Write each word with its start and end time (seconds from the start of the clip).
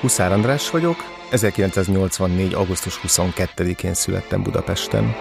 Huszár 0.00 0.32
András 0.32 0.70
vagyok, 0.70 0.96
1984. 1.30 2.54
augusztus 2.54 3.00
22-én 3.06 3.94
születtem 3.94 4.42
Budapesten. 4.42 5.14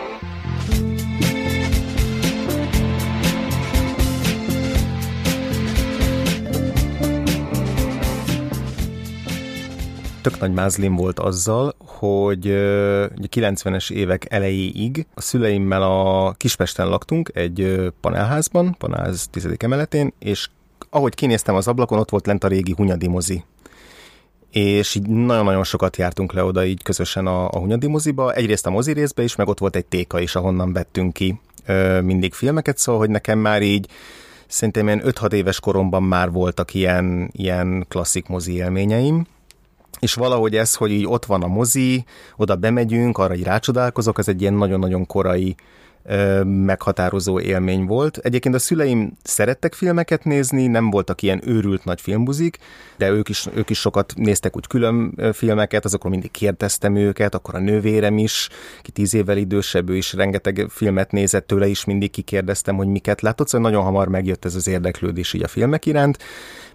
tök 10.22 10.40
nagy 10.40 10.54
mázlim 10.54 10.96
volt 10.96 11.20
azzal, 11.20 11.76
hogy 11.78 12.52
a 12.52 13.28
90-es 13.28 13.92
évek 13.92 14.26
elejéig 14.30 15.06
a 15.14 15.22
szüleimmel 15.22 15.82
a 15.82 16.32
Kispesten 16.32 16.88
laktunk 16.90 17.32
egy 17.34 17.92
panelházban, 18.02 18.76
panelház 18.78 19.28
10. 19.32 19.50
emeletén, 19.58 20.14
és 20.20 20.50
ahogy 20.90 21.16
kinéztem 21.16 21.56
az 21.56 21.68
ablakon, 21.68 22.00
ott 22.00 22.10
volt 22.10 22.26
lent 22.26 22.44
a 22.44 22.48
régi 22.48 22.74
Hunyadi 22.78 23.08
mozi 23.08 23.44
és 24.58 24.96
így 24.96 25.08
nagyon-nagyon 25.08 25.64
sokat 25.64 25.98
jártunk 25.98 26.34
le 26.34 26.44
oda 26.44 26.66
így 26.66 26.84
közösen 26.84 27.28
a, 27.28 27.46
a 27.46 27.58
Hunyadi 27.58 27.88
moziba, 27.88 28.34
egyrészt 28.34 28.66
a 28.66 28.70
mozi 28.70 28.94
részbe 28.94 29.24
is, 29.24 29.36
meg 29.36 29.48
ott 29.48 29.60
volt 29.60 29.76
egy 29.76 29.86
téka 29.86 30.20
is, 30.20 30.36
ahonnan 30.36 30.74
vettünk 30.74 31.14
ki 31.14 31.40
ö, 31.66 32.02
mindig 32.02 32.34
filmeket, 32.34 32.78
szóval, 32.78 33.02
hogy 33.02 33.10
nekem 33.10 33.40
már 33.40 33.62
így 33.62 33.88
szerintem 34.48 34.88
ilyen 34.88 35.02
5-6 35.06 35.32
éves 35.32 35.60
koromban 35.60 36.04
már 36.04 36.32
voltak 36.32 36.74
ilyen, 36.74 37.30
ilyen 37.32 37.86
klasszik 37.90 38.28
mozi 38.28 38.54
élményeim, 38.54 39.26
és 40.00 40.14
valahogy 40.14 40.56
ez, 40.56 40.76
hogy 40.76 40.92
így 40.92 41.06
ott 41.08 41.26
van 41.26 41.44
a 41.44 41.48
mozi, 41.48 42.06
oda 42.36 42.56
bemegyünk, 42.56 43.18
arra 43.18 43.36
így 43.36 43.44
rácsodálkozok, 43.44 44.20
ez 44.20 44.28
egy 44.28 44.42
ilyen 44.42 44.54
nagyon-nagyon 44.54 45.06
korai 45.06 45.56
meghatározó 46.44 47.40
élmény 47.40 47.86
volt. 47.86 48.18
Egyébként 48.18 48.56
a 48.56 48.60
szüleim 48.60 49.18
szerettek 49.24 49.74
filmeket 49.74 50.24
nézni, 50.24 50.68
nem 50.68 50.90
voltak 50.90 51.22
ilyen 51.22 51.42
őrült 51.46 51.86
nagy 51.86 52.02
filmbuzik, 52.02 52.58
de 52.98 53.10
ők 53.10 53.30
is, 53.30 53.48
ők 53.54 53.70
is 53.70 53.80
sokat 53.80 54.14
néztek 54.16 54.56
úgy 54.56 54.68
külön 54.68 55.16
filmeket, 55.34 55.86
azokról 55.86 56.12
mindig 56.12 56.32
kérdeztem 56.32 56.96
őket, 56.96 57.36
akkor 57.36 57.56
a 57.56 57.60
nővérem 57.60 58.18
is, 58.18 58.50
ki 58.82 58.92
tíz 58.92 59.14
évvel 59.14 59.38
idősebb, 59.38 59.90
ő 59.90 59.96
is 59.96 60.14
rengeteg 60.14 60.66
filmet 60.70 61.12
nézett, 61.12 61.48
tőle 61.48 61.68
is 61.68 61.86
mindig 61.86 62.12
kikérdeztem, 62.12 62.76
hogy 62.76 62.88
miket 62.88 63.22
látott, 63.22 63.48
szóval 63.48 63.70
nagyon 63.70 63.86
hamar 63.86 64.08
megjött 64.08 64.46
ez 64.46 64.56
az 64.56 64.68
érdeklődés 64.68 65.34
így 65.34 65.44
a 65.44 65.48
filmek 65.48 65.86
iránt, 65.86 66.18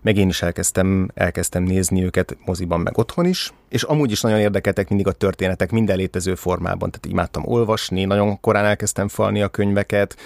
meg 0.03 0.17
én 0.17 0.28
is 0.28 0.42
elkezdtem, 0.42 1.08
elkezdtem 1.14 1.62
nézni 1.62 2.05
őket 2.05 2.36
moziban, 2.45 2.81
meg 2.81 2.98
otthon 2.98 3.27
is, 3.27 3.53
és 3.69 3.83
amúgy 3.83 4.11
is 4.11 4.20
nagyon 4.20 4.39
érdekeltek 4.39 4.89
mindig 4.89 5.06
a 5.06 5.12
történetek 5.12 5.70
minden 5.70 5.97
létező 5.97 6.34
formában, 6.34 6.91
tehát 6.91 7.06
imádtam 7.06 7.42
olvasni, 7.47 8.05
nagyon 8.05 8.41
korán 8.41 8.64
elkezdtem 8.64 9.09
falni 9.09 9.42
a 9.42 9.48
könyveket, 9.48 10.17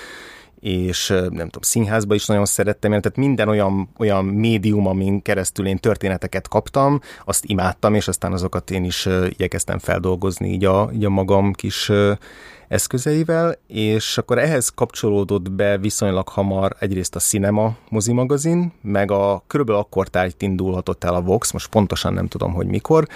és 0.61 1.09
nem 1.09 1.29
tudom, 1.29 1.61
színházba 1.61 2.15
is 2.15 2.27
nagyon 2.27 2.45
szerettem, 2.45 2.91
tehát 2.91 3.17
minden 3.17 3.49
olyan, 3.49 3.89
olyan 3.99 4.25
médium, 4.25 4.87
amin 4.87 5.23
keresztül 5.23 5.67
én 5.67 5.79
történeteket 5.79 6.49
kaptam, 6.49 7.01
azt 7.25 7.45
imádtam, 7.45 7.95
és 7.95 8.09
aztán 8.09 8.33
azokat 8.33 8.71
én 8.71 8.85
is 8.85 9.09
igyekeztem 9.29 9.79
feldolgozni 9.79 10.53
így 10.53 10.65
a, 10.65 10.91
így 10.95 11.05
a 11.05 11.11
magam 11.11 11.53
kis 11.53 11.91
eszközeivel, 12.69 13.59
és 13.67 14.19
akkor 14.19 14.39
ehhez 14.39 14.69
kapcsolódott 14.69 15.51
be 15.51 15.79
viszonylag 15.79 16.29
hamar 16.29 16.77
egyrészt 16.79 17.17
a 17.17 17.19
Cinema 17.19 17.77
mozimagazin, 17.89 18.73
meg 18.83 19.11
a 19.11 19.43
körülbelül 19.47 19.81
akkor 19.81 20.09
tájt 20.09 20.43
indulhatott 20.43 21.05
el 21.05 21.15
a 21.15 21.21
Vox, 21.21 21.53
most 21.53 21.69
pontosan 21.69 22.13
nem 22.13 22.27
tudom, 22.27 22.53
hogy 22.53 22.67
mikor, 22.67 23.09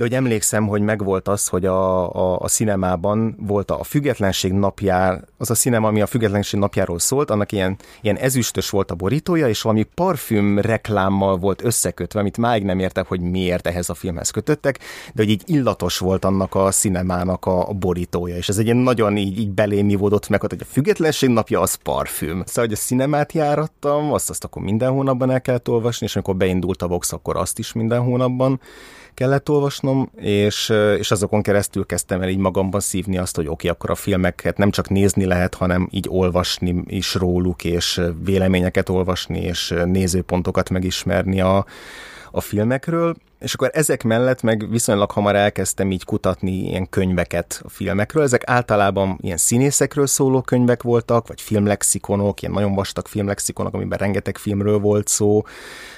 de 0.00 0.06
hogy 0.06 0.14
emlékszem, 0.14 0.66
hogy 0.66 0.82
megvolt 0.82 1.28
az, 1.28 1.48
hogy 1.48 1.66
a, 1.66 2.14
a, 2.14 2.38
a 2.38 2.48
cinemában 2.48 3.36
volt 3.38 3.70
a, 3.70 3.80
a 3.80 3.84
függetlenség 3.84 4.52
napjár, 4.52 5.24
az 5.38 5.50
a 5.50 5.54
cinema, 5.54 5.88
ami 5.88 6.00
a 6.00 6.06
függetlenség 6.06 6.60
napjáról 6.60 6.98
szólt, 6.98 7.30
annak 7.30 7.52
ilyen, 7.52 7.76
ilyen 8.00 8.16
ezüstös 8.16 8.70
volt 8.70 8.90
a 8.90 8.94
borítója, 8.94 9.48
és 9.48 9.62
valami 9.62 9.82
parfüm 9.94 10.58
reklámmal 10.58 11.36
volt 11.36 11.64
összekötve, 11.64 12.20
amit 12.20 12.36
máig 12.36 12.64
nem 12.64 12.78
értek, 12.78 13.06
hogy 13.06 13.20
miért 13.20 13.66
ehhez 13.66 13.88
a 13.88 13.94
filmhez 13.94 14.30
kötöttek, 14.30 14.78
de 15.14 15.22
hogy 15.22 15.30
így 15.30 15.42
illatos 15.46 15.98
volt 15.98 16.24
annak 16.24 16.54
a 16.54 16.70
cinemának 16.70 17.46
a, 17.46 17.68
a 17.68 17.72
borítója, 17.72 18.36
és 18.36 18.48
ez 18.48 18.58
egy 18.58 18.64
ilyen 18.64 18.76
nagyon 18.76 19.16
így, 19.16 19.38
így 19.38 19.50
belémivódott 19.50 20.28
meg, 20.28 20.40
hogy 20.40 20.56
a 20.60 20.64
függetlenség 20.64 21.28
napja 21.28 21.60
az 21.60 21.74
parfüm. 21.74 22.42
Szóval, 22.46 22.64
hogy 22.64 22.72
a 22.72 22.80
cinemát 22.80 23.32
járattam, 23.32 24.12
azt, 24.12 24.30
azt 24.30 24.44
akkor 24.44 24.62
minden 24.62 24.90
hónapban 24.90 25.30
el 25.30 25.40
kellett 25.40 25.68
olvasni, 25.68 26.06
és 26.06 26.14
amikor 26.14 26.36
beindult 26.36 26.82
a 26.82 26.86
Vox, 26.88 27.12
akkor 27.12 27.36
azt 27.36 27.58
is 27.58 27.72
minden 27.72 28.02
hónapban 28.02 28.60
kellett 29.14 29.48
olvasnom, 29.48 30.10
és, 30.16 30.72
és 30.98 31.10
azokon 31.10 31.42
keresztül 31.42 31.86
kezdtem 31.86 32.22
el 32.22 32.28
így 32.28 32.38
magamban 32.38 32.80
szívni 32.80 33.18
azt, 33.18 33.36
hogy 33.36 33.44
oké, 33.44 33.52
okay, 33.52 33.70
akkor 33.70 33.90
a 33.90 33.94
filmeket 33.94 34.56
nem 34.56 34.70
csak 34.70 34.88
nézni 34.88 35.24
lehet, 35.24 35.54
hanem 35.54 35.88
így 35.90 36.06
olvasni 36.08 36.82
is 36.86 37.14
róluk, 37.14 37.64
és 37.64 38.00
véleményeket 38.24 38.88
olvasni, 38.88 39.40
és 39.40 39.74
nézőpontokat 39.84 40.70
megismerni 40.70 41.40
a, 41.40 41.64
a 42.30 42.40
filmekről, 42.40 43.14
és 43.40 43.54
akkor 43.54 43.70
ezek 43.72 44.02
mellett 44.02 44.42
meg 44.42 44.70
viszonylag 44.70 45.10
hamar 45.10 45.34
elkezdtem 45.36 45.90
így 45.90 46.04
kutatni 46.04 46.52
ilyen 46.52 46.88
könyveket 46.88 47.60
a 47.64 47.68
filmekről. 47.68 48.22
Ezek 48.22 48.42
általában 48.46 49.18
ilyen 49.20 49.36
színészekről 49.36 50.06
szóló 50.06 50.40
könyvek 50.40 50.82
voltak, 50.82 51.26
vagy 51.26 51.40
filmlexikonok, 51.40 52.42
ilyen 52.42 52.54
nagyon 52.54 52.74
vastag 52.74 53.06
filmlexikonok, 53.06 53.74
amiben 53.74 53.98
rengeteg 53.98 54.36
filmről 54.36 54.78
volt 54.78 55.08
szó, 55.08 55.42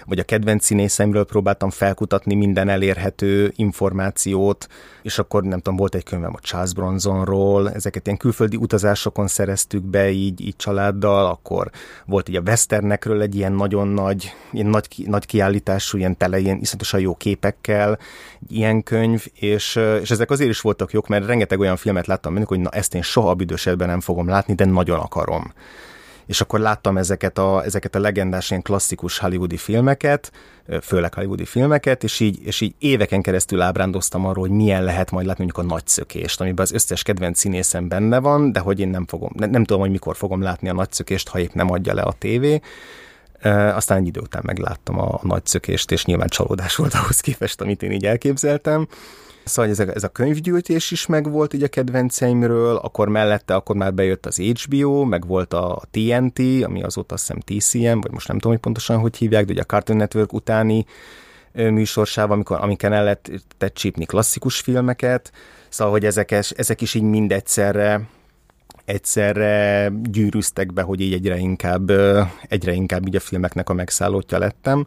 vagy 0.06 0.18
a 0.18 0.22
kedvenc 0.22 0.64
színészemről 0.64 1.24
próbáltam 1.24 1.70
felkutatni 1.70 2.34
minden 2.34 2.68
elérhető 2.68 3.52
információt, 3.56 4.66
és 5.02 5.18
akkor 5.18 5.42
nem 5.42 5.58
tudom, 5.58 5.76
volt 5.76 5.94
egy 5.94 6.04
könyvem 6.04 6.34
a 6.34 6.40
Charles 6.40 6.74
Bronsonról, 6.74 7.70
ezeket 7.70 8.06
ilyen 8.06 8.18
külföldi 8.18 8.56
utazásokon 8.56 9.26
szereztük 9.26 9.82
be 9.82 10.10
így, 10.10 10.40
így 10.40 10.56
családdal, 10.56 11.26
akkor 11.26 11.70
volt 12.06 12.28
így 12.28 12.36
a 12.36 12.42
Westernekről 12.46 13.20
egy 13.20 13.34
ilyen 13.34 13.52
nagyon 13.52 13.88
nagy, 13.88 14.32
ilyen 14.52 14.66
nagy, 14.66 15.04
nagy 15.06 15.26
kiállítású, 15.26 15.98
ilyen 15.98 16.16
tele, 16.16 16.38
ilyen 16.38 16.58
iszonyatosan 16.60 17.00
jó 17.00 17.14
képekkel, 17.32 17.98
ilyen 18.48 18.82
könyv, 18.82 19.26
és, 19.34 19.80
és 20.00 20.10
ezek 20.10 20.30
azért 20.30 20.50
is 20.50 20.60
voltak 20.60 20.92
jók, 20.92 21.08
mert 21.08 21.26
rengeteg 21.26 21.60
olyan 21.60 21.76
filmet 21.76 22.06
láttam 22.06 22.32
mondjuk, 22.32 22.52
hogy 22.52 22.60
na 22.60 22.78
ezt 22.78 22.94
én 22.94 23.02
soha 23.02 23.34
büdösebben 23.34 23.88
nem 23.88 24.00
fogom 24.00 24.28
látni, 24.28 24.54
de 24.54 24.64
nagyon 24.64 24.98
akarom 24.98 25.52
és 26.26 26.40
akkor 26.40 26.60
láttam 26.60 26.96
ezeket 26.96 27.38
a, 27.38 27.64
ezeket 27.64 27.94
a 27.94 27.98
legendás, 27.98 28.50
ilyen 28.50 28.62
klasszikus 28.62 29.18
hollywoodi 29.18 29.56
filmeket, 29.56 30.32
főleg 30.82 31.14
hollywoodi 31.14 31.44
filmeket, 31.44 32.04
és 32.04 32.20
így, 32.20 32.38
és 32.44 32.60
így 32.60 32.74
éveken 32.78 33.22
keresztül 33.22 33.60
ábrándoztam 33.60 34.26
arról, 34.26 34.46
hogy 34.46 34.56
milyen 34.56 34.84
lehet 34.84 35.10
majd 35.10 35.26
látni 35.26 35.44
mondjuk 35.44 35.66
a 35.66 35.74
nagyszökést, 35.74 36.40
amiben 36.40 36.64
az 36.64 36.72
összes 36.72 37.02
kedvenc 37.02 37.38
színészem 37.38 37.88
benne 37.88 38.18
van, 38.18 38.52
de 38.52 38.60
hogy 38.60 38.80
én 38.80 38.88
nem 38.88 39.06
fogom, 39.06 39.30
nem, 39.34 39.50
nem 39.50 39.64
tudom, 39.64 39.82
hogy 39.82 39.90
mikor 39.90 40.16
fogom 40.16 40.42
látni 40.42 40.68
a 40.68 40.72
nagyszökést, 40.72 41.28
ha 41.28 41.38
épp 41.38 41.52
nem 41.52 41.70
adja 41.70 41.94
le 41.94 42.02
a 42.02 42.12
tévé. 42.18 42.60
Aztán 43.50 43.98
egy 43.98 44.06
idő 44.06 44.20
után 44.20 44.42
megláttam 44.44 44.98
a, 44.98 45.14
a 45.14 45.20
nagyszökést, 45.22 45.90
és 45.90 46.04
nyilván 46.04 46.28
csalódás 46.28 46.76
volt 46.76 46.94
ahhoz 46.94 47.20
képest, 47.20 47.60
amit 47.60 47.82
én 47.82 47.92
így 47.92 48.06
elképzeltem. 48.06 48.88
Szóval 49.44 49.70
ez 49.70 49.78
a, 49.78 49.94
ez 49.94 50.04
a 50.04 50.08
könyvgyűjtés 50.08 50.90
is 50.90 51.06
megvolt 51.06 51.54
így 51.54 51.62
a 51.62 51.68
kedvenceimről, 51.68 52.76
akkor 52.76 53.08
mellette 53.08 53.54
akkor 53.54 53.76
már 53.76 53.94
bejött 53.94 54.26
az 54.26 54.36
HBO, 54.36 55.04
meg 55.04 55.26
volt 55.26 55.52
a 55.52 55.82
TNT, 55.90 56.38
ami 56.64 56.82
azóta 56.82 57.14
azt 57.14 57.26
hiszem 57.26 57.40
TCM, 57.40 58.00
vagy 58.00 58.10
most 58.10 58.28
nem 58.28 58.36
tudom, 58.36 58.52
hogy 58.52 58.62
pontosan 58.62 58.98
hogy 58.98 59.16
hívják, 59.16 59.44
de 59.44 59.52
ugye 59.52 59.62
a 59.62 59.64
Cartoon 59.64 59.98
Network 59.98 60.32
utáni 60.32 60.84
műsorsával, 61.52 62.34
amikor, 62.34 62.58
amiken 62.60 62.92
el 62.92 63.02
lehetett 63.02 63.74
csípni 63.74 64.04
klasszikus 64.04 64.60
filmeket, 64.60 65.32
szóval, 65.68 65.92
hogy 65.92 66.04
ezek, 66.04 66.30
ezek 66.30 66.80
is 66.80 66.94
így 66.94 67.02
mind 67.02 67.32
egyszerre 67.32 68.00
egyszerre 68.84 69.92
gyűrűztek 70.02 70.72
be, 70.72 70.82
hogy 70.82 71.00
így 71.00 71.12
egyre 71.12 71.36
inkább, 71.36 71.90
egyre 72.48 72.72
inkább 72.72 73.06
így 73.06 73.16
a 73.16 73.20
filmeknek 73.20 73.68
a 73.68 73.72
megszállótja 73.72 74.38
lettem. 74.38 74.86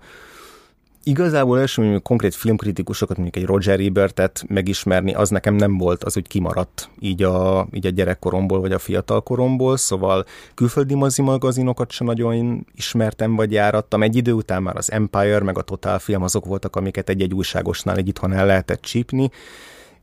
Igazából 1.08 1.60
első 1.60 1.92
hogy 1.92 2.02
konkrét 2.02 2.36
filmkritikusokat, 2.36 3.18
mondjuk 3.18 3.44
egy 3.44 3.50
Roger 3.50 3.80
Ebertet 3.80 4.46
megismerni, 4.48 5.14
az 5.14 5.30
nekem 5.30 5.56
nem 5.56 5.78
volt, 5.78 6.04
az 6.04 6.18
úgy 6.18 6.28
kimaradt 6.28 6.90
így 7.00 7.24
a, 7.24 7.68
így 7.72 7.86
a 7.86 7.90
gyerekkoromból, 7.90 8.60
vagy 8.60 8.72
a 8.72 8.80
fiatalkoromból, 8.80 9.78
szóval 9.78 10.26
külföldi 10.54 10.94
mozi 10.94 11.22
magazinokat 11.22 11.92
sem 11.92 12.08
nagyon 12.08 12.66
ismertem, 12.76 13.36
vagy 13.36 13.52
járattam. 13.52 14.04
Egy 14.04 14.16
idő 14.16 14.32
után 14.32 14.64
már 14.64 14.76
az 14.76 14.92
Empire, 14.92 15.44
meg 15.44 15.58
a 15.58 15.62
Total 15.62 16.00
Film 16.00 16.24
azok 16.24 16.46
voltak, 16.46 16.76
amiket 16.76 17.10
egy-egy 17.10 17.34
újságosnál 17.34 17.98
egy 17.98 18.08
itthon 18.08 18.34
el 18.34 18.46
lehetett 18.46 18.82
csípni, 18.82 19.30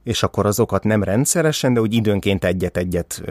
és 0.04 0.22
akkor 0.22 0.46
azokat 0.46 0.84
nem 0.84 1.02
rendszeresen, 1.02 1.75
de 1.75 1.81
úgy 1.81 1.94
időnként 1.94 2.44
egyet-egyet 2.44 3.22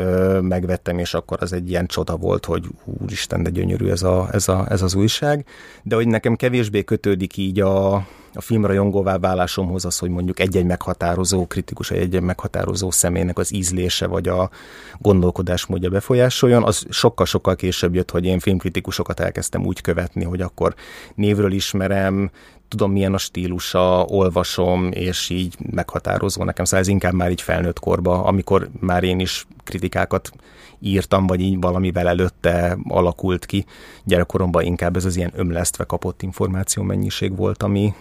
megvettem, 0.42 0.98
és 0.98 1.14
akkor 1.14 1.38
az 1.42 1.54
egy 1.54 1.70
ilyen 1.70 1.86
csoda 1.86 2.16
volt, 2.18 2.46
hogy 2.46 2.66
úristen, 3.02 3.44
de 3.44 3.50
gyönyörű 3.50 3.90
ez, 3.90 4.04
a, 4.04 4.30
ez, 4.32 4.48
a, 4.48 4.66
ez 4.70 4.82
az 4.82 4.96
újság. 4.96 5.46
De 5.84 5.96
hogy 5.96 6.08
nekem 6.08 6.36
kevésbé 6.36 6.84
kötődik 6.84 7.38
így 7.38 7.60
a, 7.60 7.94
a 8.34 8.42
filmrajongóvá 8.42 9.18
válásomhoz 9.18 9.86
az, 9.86 9.98
hogy 9.98 10.10
mondjuk 10.10 10.40
egy-egy 10.40 10.66
meghatározó 10.66 11.48
kritikus, 11.48 11.92
egy-egy 11.92 12.22
meghatározó 12.22 12.92
személynek 12.92 13.38
az 13.38 13.54
ízlése 13.54 14.08
vagy 14.08 14.28
a 14.28 14.50
gondolkodásmódja 14.98 15.90
befolyásoljon, 15.90 16.64
az 16.64 16.86
sokkal-sokkal 16.90 17.56
később 17.56 17.96
jött, 17.96 18.12
hogy 18.12 18.26
én 18.26 18.40
filmkritikusokat 18.40 19.20
elkezdtem 19.20 19.66
úgy 19.66 19.82
követni, 19.82 20.24
hogy 20.24 20.42
akkor 20.42 20.76
névről 21.16 21.52
ismerem, 21.52 22.32
tudom 22.72 22.92
milyen 22.92 23.14
a 23.14 23.18
stílusa, 23.18 24.06
olvasom, 24.06 24.92
és 24.92 25.30
így 25.30 25.56
meghatározó 25.72 26.44
nekem. 26.44 26.66
Szóval 26.66 26.80
ez 26.80 26.88
inkább 26.88 27.14
már 27.14 27.32
így 27.32 27.42
felnőtt 27.42 27.80
korba, 27.80 28.24
amikor 28.24 28.70
már 28.80 29.04
én 29.04 29.20
is 29.20 29.48
kritikákat 29.64 30.32
írtam, 30.80 31.28
vagy 31.28 31.42
így 31.42 31.62
valamivel 31.62 32.08
előtte 32.08 32.78
alakult 32.88 33.46
ki. 33.46 33.66
Gyerekkoromban 34.04 34.64
inkább 34.64 34.96
ez 34.96 35.06
az 35.06 35.16
ilyen 35.16 35.32
ömlesztve 35.36 35.84
kapott 35.84 36.22
információ 36.22 36.84
mennyiség 36.84 37.36
volt, 37.36 37.64
ami, 37.64 37.94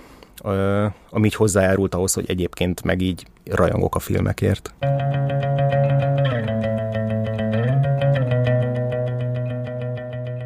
ami 1.11 1.26
így 1.26 1.34
hozzájárult 1.34 1.94
ahhoz, 1.94 2.12
hogy 2.12 2.25
egyébként 2.28 2.82
meg 2.82 3.00
így 3.00 3.26
rajongok 3.44 3.94
a 3.94 3.99
filmekért. 3.99 4.75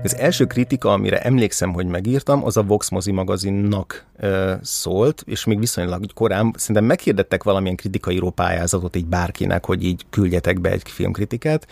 Az 0.05 0.17
első 0.17 0.47
kritika, 0.47 0.93
amire 0.93 1.21
emlékszem, 1.21 1.73
hogy 1.73 1.87
megírtam, 1.87 2.45
az 2.45 2.57
a 2.57 2.63
Vox 2.63 2.89
Mozi 2.89 3.13
magazinnak 3.13 4.05
ö, 4.19 4.53
szólt, 4.63 5.23
és 5.27 5.45
még 5.45 5.59
viszonylag 5.59 6.13
korán 6.15 6.55
szerintem 6.57 6.85
meghirdettek 6.85 7.43
valamilyen 7.43 7.77
kritikai 7.77 8.23
pályázatot 8.35 8.97
így 8.97 9.07
bárkinek, 9.07 9.65
hogy 9.65 9.85
így 9.85 10.05
küldjetek 10.11 10.61
be 10.61 10.71
egy 10.71 10.83
filmkritikát, 10.85 11.67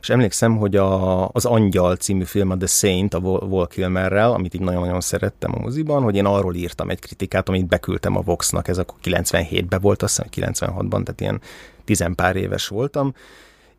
és 0.00 0.08
emlékszem, 0.08 0.56
hogy 0.56 0.76
a, 0.76 1.28
az 1.28 1.44
Angyal 1.44 1.96
című 1.96 2.24
film, 2.24 2.50
a 2.50 2.56
The 2.56 2.66
Saint, 2.66 3.14
a 3.14 3.18
Wall 3.18 3.66
Kilmerrel, 3.68 4.32
amit 4.32 4.54
így 4.54 4.60
nagyon-nagyon 4.60 5.00
szerettem 5.00 5.54
a 5.54 5.60
moziban, 5.60 6.02
hogy 6.02 6.16
én 6.16 6.26
arról 6.26 6.54
írtam 6.54 6.90
egy 6.90 6.98
kritikát, 6.98 7.48
amit 7.48 7.66
beküldtem 7.66 8.16
a 8.16 8.20
Voxnak, 8.20 8.68
ez 8.68 8.78
akkor 8.78 8.98
97-ben 9.04 9.80
volt, 9.80 10.02
azt 10.02 10.22
hiszem 10.32 10.50
96-ban, 10.52 10.88
tehát 10.88 11.20
ilyen 11.20 11.40
tizenpár 11.84 12.36
éves 12.36 12.68
voltam, 12.68 13.14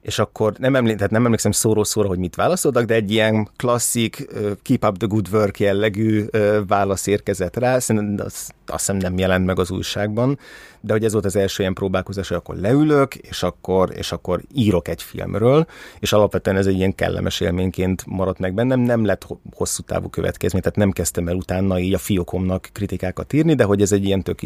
és 0.01 0.19
akkor 0.19 0.53
nem, 0.57 0.75
emlé- 0.75 0.95
tehát 0.95 1.11
nem 1.11 1.25
emlékszem 1.25 1.51
szóró-szóra, 1.51 2.07
hogy 2.07 2.17
mit 2.17 2.35
válaszoltak, 2.35 2.85
de 2.85 2.93
egy 2.93 3.11
ilyen 3.11 3.49
klasszik 3.55 4.27
uh, 4.33 4.51
keep 4.61 4.85
up 4.85 4.97
the 4.97 5.07
good 5.07 5.27
work 5.31 5.59
jellegű 5.59 6.25
uh, 6.33 6.57
válasz 6.67 7.07
érkezett 7.07 7.57
rá, 7.57 7.79
szerintem 7.79 8.25
az, 8.25 8.49
azt 8.65 8.85
hiszem 8.85 8.95
nem 8.95 9.17
jelent 9.17 9.45
meg 9.45 9.59
az 9.59 9.71
újságban, 9.71 10.39
de 10.81 10.93
hogy 10.93 11.03
ez 11.03 11.11
volt 11.13 11.25
az 11.25 11.35
első 11.35 11.61
ilyen 11.61 11.73
próbálkozás, 11.73 12.27
hogy 12.27 12.37
akkor 12.37 12.55
leülök, 12.55 13.15
és 13.15 13.43
akkor, 13.43 13.91
és 13.95 14.11
akkor 14.11 14.41
írok 14.53 14.87
egy 14.87 15.01
filmről, 15.01 15.65
és 15.99 16.13
alapvetően 16.13 16.57
ez 16.57 16.65
egy 16.65 16.75
ilyen 16.75 16.95
kellemes 16.95 17.39
élményként 17.39 18.03
maradt 18.05 18.39
meg 18.39 18.53
bennem, 18.53 18.79
nem 18.79 19.05
lett 19.05 19.27
hosszú 19.55 19.83
távú 19.83 20.09
következmény, 20.09 20.61
tehát 20.61 20.77
nem 20.77 20.91
kezdtem 20.91 21.27
el 21.27 21.35
utána 21.35 21.79
így 21.79 21.93
a 21.93 21.97
fiókomnak 21.97 22.69
kritikákat 22.71 23.33
írni, 23.33 23.53
de 23.53 23.63
hogy 23.63 23.81
ez 23.81 23.91
egy 23.91 24.05
ilyen 24.05 24.23
tök 24.23 24.39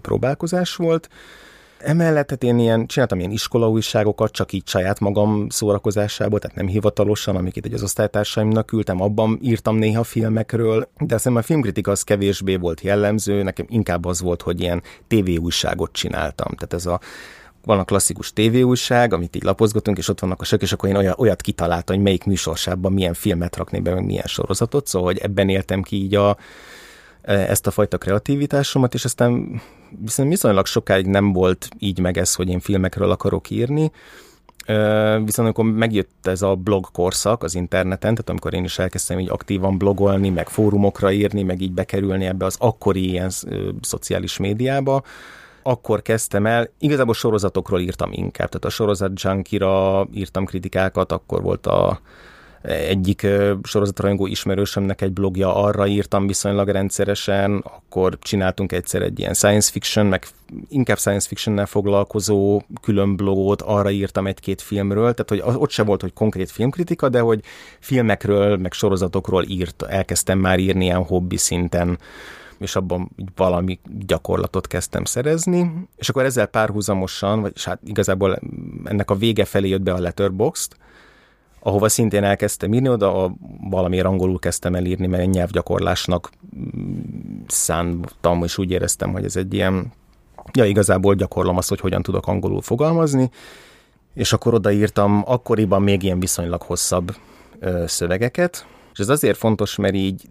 próbálkozás 0.00 0.76
volt, 0.76 1.08
Emellett 1.84 2.30
hát 2.30 2.42
én 2.42 2.58
ilyen, 2.58 2.86
csináltam 2.86 3.18
ilyen 3.18 3.30
iskolaújságokat, 3.30 4.32
csak 4.32 4.52
így 4.52 4.68
saját 4.68 5.00
magam 5.00 5.48
szórakozásából, 5.48 6.38
tehát 6.38 6.56
nem 6.56 6.66
hivatalosan, 6.66 7.36
amiket 7.36 7.64
egy 7.64 7.72
az 7.72 7.82
osztálytársaimnak 7.82 8.66
küldtem, 8.66 9.00
abban 9.00 9.38
írtam 9.42 9.76
néha 9.76 10.02
filmekről, 10.02 10.88
de 10.98 11.14
azt 11.14 11.26
a 11.26 11.42
filmkritika 11.42 11.90
az 11.90 12.02
kevésbé 12.02 12.56
volt 12.56 12.80
jellemző, 12.80 13.42
nekem 13.42 13.66
inkább 13.68 14.04
az 14.04 14.20
volt, 14.20 14.42
hogy 14.42 14.60
ilyen 14.60 14.82
tévéújságot 15.08 15.92
csináltam. 15.92 16.52
Tehát 16.54 16.72
ez 16.72 16.86
a 16.86 17.00
van 17.64 17.78
a 17.78 17.84
klasszikus 17.84 18.32
tévéújság, 18.32 19.12
amit 19.12 19.36
így 19.36 19.42
lapozgatunk, 19.42 19.98
és 19.98 20.08
ott 20.08 20.20
vannak 20.20 20.40
a 20.40 20.44
sök, 20.44 20.62
és 20.62 20.72
akkor 20.72 20.88
én 20.88 20.96
olyat, 20.96 21.18
olyat 21.18 21.40
kitaláltam, 21.40 21.94
hogy 21.94 22.04
melyik 22.04 22.24
műsorsában 22.24 22.92
milyen 22.92 23.14
filmet 23.14 23.56
rakni 23.56 23.80
be, 23.80 23.94
meg 23.94 24.04
milyen 24.04 24.26
sorozatot, 24.26 24.86
szóval 24.86 25.08
hogy 25.08 25.18
ebben 25.18 25.48
éltem 25.48 25.82
ki 25.82 25.96
így 25.96 26.14
a, 26.14 26.36
E, 27.22 27.32
ezt 27.32 27.66
a 27.66 27.70
fajta 27.70 27.98
kreativitásomat, 27.98 28.94
és 28.94 29.04
aztán 29.04 29.60
viszont 29.98 30.28
viszonylag 30.28 30.66
sokáig 30.66 31.06
nem 31.06 31.32
volt 31.32 31.68
így 31.78 31.98
meg 31.98 32.18
ez, 32.18 32.34
hogy 32.34 32.48
én 32.48 32.60
filmekről 32.60 33.10
akarok 33.10 33.50
írni, 33.50 33.90
Viszont 35.24 35.38
amikor 35.38 35.64
megjött 35.64 36.26
ez 36.26 36.42
a 36.42 36.54
blog 36.54 36.90
korszak 36.92 37.42
az 37.42 37.54
interneten, 37.54 38.14
tehát 38.14 38.30
amikor 38.30 38.54
én 38.54 38.64
is 38.64 38.78
elkezdtem 38.78 39.18
így 39.18 39.30
aktívan 39.30 39.78
blogolni, 39.78 40.28
meg 40.28 40.48
fórumokra 40.48 41.12
írni, 41.12 41.42
meg 41.42 41.60
így 41.60 41.72
bekerülni 41.72 42.24
ebbe 42.24 42.44
az 42.44 42.56
akkori 42.58 43.08
ilyen 43.08 43.30
szociális 43.80 44.36
médiába, 44.36 45.02
akkor 45.62 46.02
kezdtem 46.02 46.46
el, 46.46 46.68
igazából 46.78 47.14
sorozatokról 47.14 47.80
írtam 47.80 48.12
inkább, 48.12 48.48
tehát 48.48 48.64
a 48.64 48.68
sorozat 48.70 49.22
junkie 49.22 50.06
írtam 50.12 50.44
kritikákat, 50.44 51.12
akkor 51.12 51.42
volt 51.42 51.66
a 51.66 52.00
egyik 52.62 53.26
sorozatrajongó 53.62 54.26
ismerősömnek 54.26 55.00
egy 55.00 55.12
blogja, 55.12 55.54
arra 55.54 55.86
írtam 55.86 56.26
viszonylag 56.26 56.68
rendszeresen, 56.68 57.64
akkor 57.64 58.18
csináltunk 58.18 58.72
egyszer 58.72 59.02
egy 59.02 59.18
ilyen 59.18 59.34
science 59.34 59.70
fiction, 59.70 60.06
meg 60.06 60.26
inkább 60.68 60.98
science 60.98 61.28
fiction-nel 61.28 61.66
foglalkozó 61.66 62.62
külön 62.82 63.16
blogot, 63.16 63.62
arra 63.62 63.90
írtam 63.90 64.26
egy-két 64.26 64.62
filmről, 64.62 65.14
tehát 65.14 65.44
hogy 65.44 65.56
ott 65.60 65.70
se 65.70 65.82
volt, 65.82 66.00
hogy 66.00 66.12
konkrét 66.12 66.50
filmkritika, 66.50 67.08
de 67.08 67.20
hogy 67.20 67.40
filmekről, 67.78 68.56
meg 68.56 68.72
sorozatokról 68.72 69.44
írt, 69.44 69.82
elkezdtem 69.82 70.38
már 70.38 70.58
írni 70.58 70.84
ilyen 70.84 71.04
hobbi 71.04 71.36
szinten, 71.36 71.98
és 72.58 72.76
abban 72.76 73.10
valami 73.36 73.78
gyakorlatot 74.06 74.66
kezdtem 74.66 75.04
szerezni, 75.04 75.72
és 75.96 76.08
akkor 76.08 76.24
ezzel 76.24 76.46
párhuzamosan, 76.46 77.40
vagy 77.40 77.64
hát 77.64 77.80
igazából 77.84 78.38
ennek 78.84 79.10
a 79.10 79.14
vége 79.14 79.44
felé 79.44 79.68
jött 79.68 79.82
be 79.82 79.92
a 79.92 80.00
Letterboxd, 80.00 80.72
ahova 81.62 81.88
szintén 81.88 82.24
elkezdtem 82.24 82.72
írni, 82.72 82.88
oda 82.88 83.24
a, 83.24 83.34
valamiért 83.70 84.06
angolul 84.06 84.38
kezdtem 84.38 84.74
el 84.74 84.84
írni, 84.84 85.06
mert 85.06 85.22
egy 85.22 85.28
nyelvgyakorlásnak 85.28 86.30
mm, 86.56 87.40
szántam, 87.46 88.44
és 88.44 88.58
úgy 88.58 88.70
éreztem, 88.70 89.12
hogy 89.12 89.24
ez 89.24 89.36
egy 89.36 89.54
ilyen, 89.54 89.92
ja 90.52 90.64
igazából 90.64 91.14
gyakorlom 91.14 91.56
azt, 91.56 91.68
hogy 91.68 91.80
hogyan 91.80 92.02
tudok 92.02 92.26
angolul 92.26 92.62
fogalmazni, 92.62 93.30
és 94.14 94.32
akkor 94.32 94.54
odaírtam 94.54 95.22
akkoriban 95.26 95.82
még 95.82 96.02
ilyen 96.02 96.20
viszonylag 96.20 96.62
hosszabb 96.62 97.16
ö, 97.58 97.84
szövegeket, 97.86 98.66
és 98.92 98.98
ez 98.98 99.08
azért 99.08 99.38
fontos, 99.38 99.76
mert 99.76 99.94
így 99.94 100.22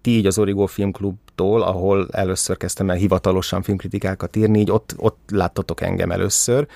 ti 0.00 0.16
így 0.16 0.26
az 0.26 0.38
Origo 0.38 0.66
Filmklubtól, 0.66 1.62
ahol 1.62 2.08
először 2.10 2.56
kezdtem 2.56 2.90
el 2.90 2.96
hivatalosan 2.96 3.62
filmkritikákat 3.62 4.36
írni, 4.36 4.58
így 4.58 4.70
ott, 4.70 4.94
ott 4.96 5.18
láttatok 5.30 5.80
engem 5.80 6.10
először. 6.10 6.66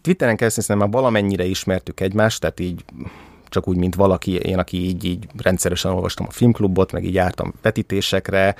Twitteren 0.00 0.36
keresztül 0.36 0.76
már 0.76 0.90
valamennyire 0.90 1.44
ismertük 1.44 2.00
egymást, 2.00 2.40
tehát 2.40 2.60
így 2.60 2.84
csak 3.50 3.68
úgy, 3.68 3.76
mint 3.76 3.94
valaki, 3.94 4.32
én, 4.32 4.58
aki 4.58 4.84
így, 4.84 5.04
így 5.04 5.26
rendszeresen 5.42 5.92
olvastam 5.92 6.26
a 6.28 6.32
filmklubot, 6.32 6.92
meg 6.92 7.04
így 7.04 7.14
jártam 7.14 7.52
vetítésekre, 7.62 8.54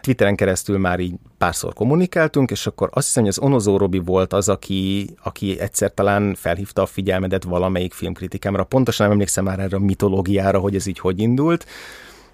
Twitteren 0.00 0.36
keresztül 0.36 0.78
már 0.78 1.00
így 1.00 1.14
párszor 1.38 1.72
kommunikáltunk, 1.74 2.50
és 2.50 2.66
akkor 2.66 2.88
azt 2.92 3.06
hiszem, 3.06 3.22
hogy 3.22 3.32
az 3.32 3.38
Onozó 3.38 3.76
Robi 3.76 3.98
volt 3.98 4.32
az, 4.32 4.48
aki, 4.48 5.10
aki 5.22 5.60
egyszer 5.60 5.94
talán 5.94 6.34
felhívta 6.34 6.82
a 6.82 6.86
figyelmedet 6.86 7.44
valamelyik 7.44 7.92
filmkritikámra. 7.92 8.64
Pontosan 8.64 9.04
nem 9.06 9.14
emlékszem 9.14 9.44
már 9.44 9.58
erre 9.58 9.76
a 9.76 9.80
mitológiára, 9.80 10.58
hogy 10.58 10.74
ez 10.74 10.86
így 10.86 10.98
hogy 10.98 11.20
indult. 11.20 11.66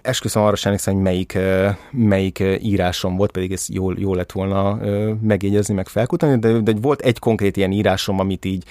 Esküszöm 0.01 0.43
arra 0.43 0.55
sem 0.55 0.71
emlékszem, 0.71 0.93
hogy 0.93 1.03
melyik, 1.03 1.37
melyik 1.91 2.43
írásom 2.61 3.15
volt, 3.15 3.31
pedig 3.31 3.51
ez 3.51 3.65
jól, 3.69 3.95
jól 3.97 4.15
lett 4.15 4.31
volna 4.31 4.79
megjegyezni, 5.21 5.73
meg 5.73 5.87
felkutatni, 5.87 6.39
de, 6.39 6.59
de 6.59 6.73
volt 6.81 7.01
egy 7.01 7.19
konkrét 7.19 7.57
ilyen 7.57 7.71
írásom, 7.71 8.19
amit 8.19 8.45
így 8.45 8.63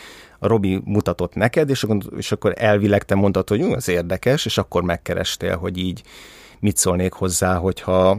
Robi 0.46 0.81
mutatott 0.85 1.35
neked, 1.35 1.70
és 1.70 1.82
akkor, 1.82 1.99
és 2.17 2.32
akkor 2.32 2.55
elvileg 2.56 3.02
te 3.02 3.14
mondtad, 3.14 3.49
hogy 3.49 3.61
az 3.61 3.88
érdekes, 3.88 4.44
és 4.44 4.58
akkor 4.58 4.82
megkerestél, 4.82 5.56
hogy 5.56 5.79
így 5.79 6.02
mit 6.61 6.76
szólnék 6.76 7.12
hozzá, 7.12 7.56
hogyha, 7.56 8.19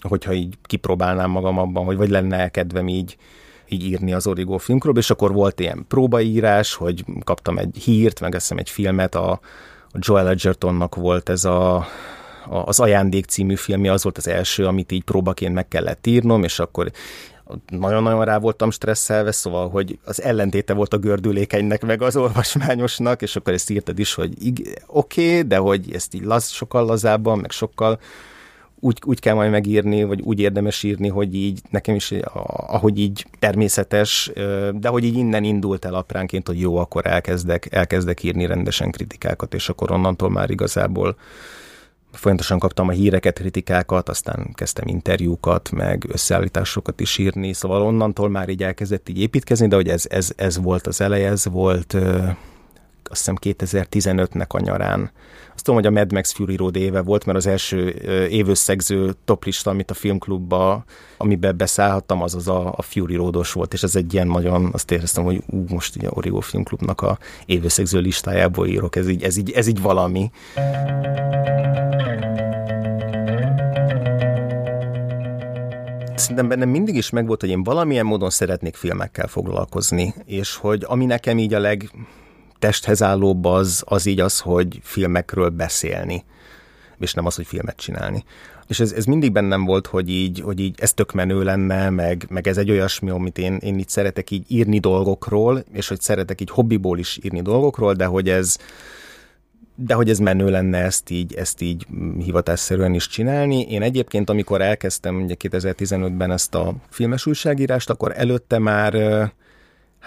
hogyha 0.00 0.32
így 0.32 0.54
kipróbálnám 0.62 1.30
magam 1.30 1.58
abban, 1.58 1.84
hogy 1.84 1.96
vagy 1.96 2.10
lenne 2.10 2.48
kedvem 2.48 2.88
így, 2.88 3.16
így 3.68 3.84
írni 3.84 4.12
az 4.12 4.26
Origo 4.26 4.58
filmkről, 4.58 4.96
és 4.96 5.10
akkor 5.10 5.32
volt 5.32 5.60
ilyen 5.60 5.84
próbaírás, 5.88 6.74
hogy 6.74 7.04
kaptam 7.24 7.58
egy 7.58 7.76
hírt, 7.76 8.20
meg 8.20 8.34
azt 8.34 8.52
egy 8.52 8.70
filmet, 8.70 9.14
a, 9.14 9.30
a 9.90 9.98
Joel 9.98 10.28
Edgertonnak 10.28 10.94
volt 10.94 11.28
ez 11.28 11.44
a 11.44 11.86
az 12.50 12.80
Ajándék 12.80 13.24
című 13.24 13.54
filmje 13.54 13.92
az 13.92 14.02
volt 14.02 14.16
az 14.16 14.28
első, 14.28 14.66
amit 14.66 14.92
így 14.92 15.04
próbaként 15.04 15.54
meg 15.54 15.68
kellett 15.68 16.06
írnom, 16.06 16.42
és 16.42 16.58
akkor 16.58 16.90
nagyon-nagyon 17.66 18.24
rá 18.24 18.38
voltam 18.38 18.70
stresszelve, 18.70 19.32
szóval, 19.32 19.68
hogy 19.68 19.98
az 20.04 20.22
ellentéte 20.22 20.72
volt 20.72 20.92
a 20.92 20.98
gördülékenynek, 20.98 21.86
meg 21.86 22.02
az 22.02 22.16
olvasmányosnak, 22.16 23.22
és 23.22 23.36
akkor 23.36 23.52
ezt 23.52 23.70
írtad 23.70 23.98
is, 23.98 24.14
hogy 24.14 24.32
oké, 24.86 25.30
okay, 25.30 25.42
de 25.42 25.56
hogy 25.56 25.92
ezt 25.92 26.14
így 26.14 26.24
laz, 26.24 26.48
sokkal 26.48 26.84
lazábban, 26.84 27.38
meg 27.38 27.50
sokkal 27.50 27.98
úgy, 28.80 28.98
úgy 29.04 29.20
kell 29.20 29.34
majd 29.34 29.50
megírni, 29.50 30.04
vagy 30.04 30.20
úgy 30.20 30.40
érdemes 30.40 30.82
írni, 30.82 31.08
hogy 31.08 31.34
így 31.34 31.60
nekem 31.70 31.94
is, 31.94 32.12
ahogy 32.66 32.98
így 32.98 33.26
természetes, 33.38 34.30
de 34.74 34.88
hogy 34.88 35.04
így 35.04 35.16
innen 35.16 35.44
indult 35.44 35.84
el 35.84 35.94
apránként, 35.94 36.46
hogy 36.46 36.60
jó, 36.60 36.76
akkor 36.76 37.06
elkezdek, 37.06 37.68
elkezdek 37.70 38.22
írni 38.22 38.46
rendesen 38.46 38.90
kritikákat, 38.90 39.54
és 39.54 39.68
akkor 39.68 39.90
onnantól 39.90 40.30
már 40.30 40.50
igazából 40.50 41.16
folyamatosan 42.18 42.58
kaptam 42.58 42.88
a 42.88 42.92
híreket, 42.92 43.38
kritikákat, 43.38 44.08
aztán 44.08 44.50
kezdtem 44.54 44.88
interjúkat, 44.88 45.70
meg 45.70 46.04
összeállításokat 46.08 47.00
is 47.00 47.18
írni, 47.18 47.52
szóval 47.52 47.82
onnantól 47.82 48.28
már 48.28 48.48
így 48.48 48.62
elkezdett 48.62 49.08
így 49.08 49.20
építkezni, 49.20 49.68
de 49.68 49.76
hogy 49.76 49.88
ez, 49.88 50.04
ez, 50.08 50.30
ez 50.36 50.58
volt 50.58 50.86
az 50.86 51.00
eleje, 51.00 51.28
ez 51.28 51.44
volt 51.48 51.96
azt 53.10 53.18
hiszem 53.18 53.36
2015-nek 53.40 54.48
a 54.48 54.60
nyarán. 54.60 55.10
Azt 55.54 55.64
tudom, 55.64 55.80
hogy 55.80 55.88
a 55.88 55.98
Mad 55.98 56.12
Max 56.12 56.32
Fury 56.32 56.56
Road 56.56 56.76
éve 56.76 57.00
volt, 57.00 57.24
mert 57.24 57.38
az 57.38 57.46
első 57.46 57.88
évösszegző 58.30 59.14
toplista, 59.24 59.70
amit 59.70 59.90
a 59.90 59.94
filmklubba, 59.94 60.84
amiben 61.16 61.56
beszállhattam, 61.56 62.22
az 62.22 62.34
az 62.34 62.48
a, 62.48 62.72
a 62.76 62.82
Fury 62.82 63.14
Roados 63.14 63.52
volt, 63.52 63.72
és 63.72 63.82
ez 63.82 63.96
egy 63.96 64.14
ilyen 64.14 64.26
nagyon, 64.26 64.68
azt 64.72 64.90
éreztem, 64.90 65.24
hogy 65.24 65.42
ú, 65.46 65.64
most 65.68 65.96
ugye 65.96 66.08
Origo 66.10 66.40
Filmklubnak 66.40 67.00
a 67.00 67.18
évösszegző 67.46 67.98
listájából 67.98 68.66
írok, 68.66 68.96
ez 68.96 69.08
így, 69.08 69.22
ez 69.22 69.36
így, 69.36 69.50
ez 69.50 69.66
így 69.66 69.80
valami. 69.80 70.30
Szerintem 76.14 76.48
bennem 76.48 76.68
mindig 76.68 76.94
is 76.94 77.10
megvolt, 77.10 77.40
hogy 77.40 77.50
én 77.50 77.62
valamilyen 77.62 78.06
módon 78.06 78.30
szeretnék 78.30 78.76
filmekkel 78.76 79.26
foglalkozni, 79.26 80.14
és 80.24 80.56
hogy 80.56 80.84
ami 80.86 81.04
nekem 81.04 81.38
így 81.38 81.54
a 81.54 81.58
leg 81.58 81.90
testhez 82.58 83.02
állóbb 83.02 83.44
az, 83.44 83.82
az 83.86 84.06
így 84.06 84.20
az, 84.20 84.40
hogy 84.40 84.78
filmekről 84.82 85.48
beszélni. 85.48 86.24
és 86.98 87.14
nem 87.14 87.26
az, 87.26 87.34
hogy 87.34 87.46
filmet 87.46 87.76
csinálni. 87.76 88.24
És 88.68 88.80
ez, 88.80 88.92
ez 88.92 89.04
mindig 89.04 89.32
bennem 89.32 89.64
volt, 89.64 89.86
hogy 89.86 90.10
így, 90.10 90.40
hogy 90.40 90.60
így 90.60 90.74
ez 90.80 90.92
tök 90.92 91.12
menő 91.12 91.42
lenne, 91.42 91.90
meg, 91.90 92.26
meg 92.28 92.48
ez 92.48 92.56
egy 92.56 92.70
olyasmi, 92.70 93.10
amit 93.10 93.38
én, 93.38 93.56
én 93.56 93.78
így 93.78 93.88
szeretek 93.88 94.30
így 94.30 94.44
írni 94.48 94.78
dolgokról, 94.78 95.64
és 95.72 95.88
hogy 95.88 96.00
szeretek 96.00 96.40
így 96.40 96.50
hobbiból 96.50 96.98
is 96.98 97.18
írni 97.22 97.42
dolgokról, 97.42 97.94
de 97.94 98.04
hogy 98.04 98.28
ez, 98.28 98.56
de 99.74 99.94
hogy 99.94 100.10
ez 100.10 100.18
menő 100.18 100.50
lenne 100.50 100.78
ezt 100.78 101.10
így, 101.10 101.34
ezt 101.34 101.60
így 101.60 101.86
hivatásszerűen 102.18 102.94
is 102.94 103.08
csinálni. 103.08 103.60
Én 103.60 103.82
egyébként, 103.82 104.30
amikor 104.30 104.60
elkezdtem 104.60 105.22
ugye 105.22 105.34
2015-ben 105.38 106.30
ezt 106.30 106.54
a 106.54 106.74
filmes 106.88 107.26
újságírást, 107.26 107.90
akkor 107.90 108.12
előtte 108.16 108.58
már 108.58 108.94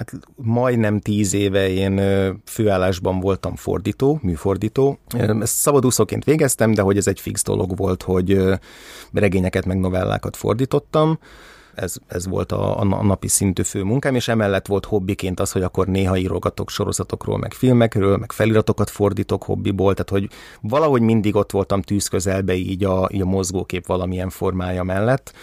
hát 0.01 0.19
majdnem 0.35 0.99
tíz 0.99 1.33
éve 1.33 1.69
én 1.69 2.01
főállásban 2.45 3.19
voltam 3.19 3.55
fordító, 3.55 4.19
műfordító. 4.21 4.97
Ezt 5.39 5.55
szabadúszóként 5.55 6.23
végeztem, 6.23 6.73
de 6.73 6.81
hogy 6.81 6.97
ez 6.97 7.07
egy 7.07 7.19
fix 7.19 7.43
dolog 7.43 7.77
volt, 7.77 8.03
hogy 8.03 8.41
regényeket 9.13 9.65
meg 9.65 9.79
novellákat 9.79 10.35
fordítottam 10.35 11.19
ez, 11.75 11.95
ez 12.07 12.27
volt 12.27 12.51
a, 12.51 12.79
a 12.79 12.83
napi 12.83 13.27
szintű 13.27 13.63
fő 13.63 13.83
munkám, 13.83 14.15
és 14.15 14.27
emellett 14.27 14.67
volt 14.67 14.85
hobbiként 14.85 15.39
az, 15.39 15.51
hogy 15.51 15.63
akkor 15.63 15.87
néha 15.87 16.17
írogatok 16.17 16.69
sorozatokról, 16.69 17.37
meg 17.37 17.53
filmekről, 17.53 18.17
meg 18.17 18.31
feliratokat 18.31 18.89
fordítok 18.89 19.43
hobbiból, 19.43 19.93
tehát 19.93 20.09
hogy 20.09 20.37
valahogy 20.61 21.01
mindig 21.01 21.35
ott 21.35 21.51
voltam 21.51 21.81
tűz 21.81 22.07
közelbe 22.07 22.53
így 22.53 22.83
a, 22.83 23.09
így 23.11 23.21
a 23.21 23.25
mozgókép 23.25 23.85
valamilyen 23.85 24.29
formája 24.29 24.83
mellett. 24.83 25.33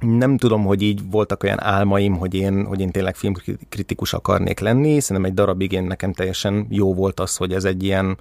Nem 0.00 0.36
tudom, 0.36 0.64
hogy 0.64 0.82
így 0.82 1.10
voltak 1.10 1.42
olyan 1.42 1.60
álmaim, 1.62 2.16
hogy 2.16 2.34
én, 2.34 2.64
hogy 2.64 2.80
én 2.80 2.90
tényleg 2.90 3.16
filmkritikus 3.16 4.12
akarnék 4.12 4.58
lenni, 4.58 5.00
szerintem 5.00 5.30
egy 5.30 5.36
darabig 5.36 5.72
én 5.72 5.84
nekem 5.84 6.12
teljesen 6.12 6.66
jó 6.68 6.94
volt 6.94 7.20
az, 7.20 7.36
hogy 7.36 7.52
ez 7.52 7.64
egy 7.64 7.82
ilyen, 7.82 8.18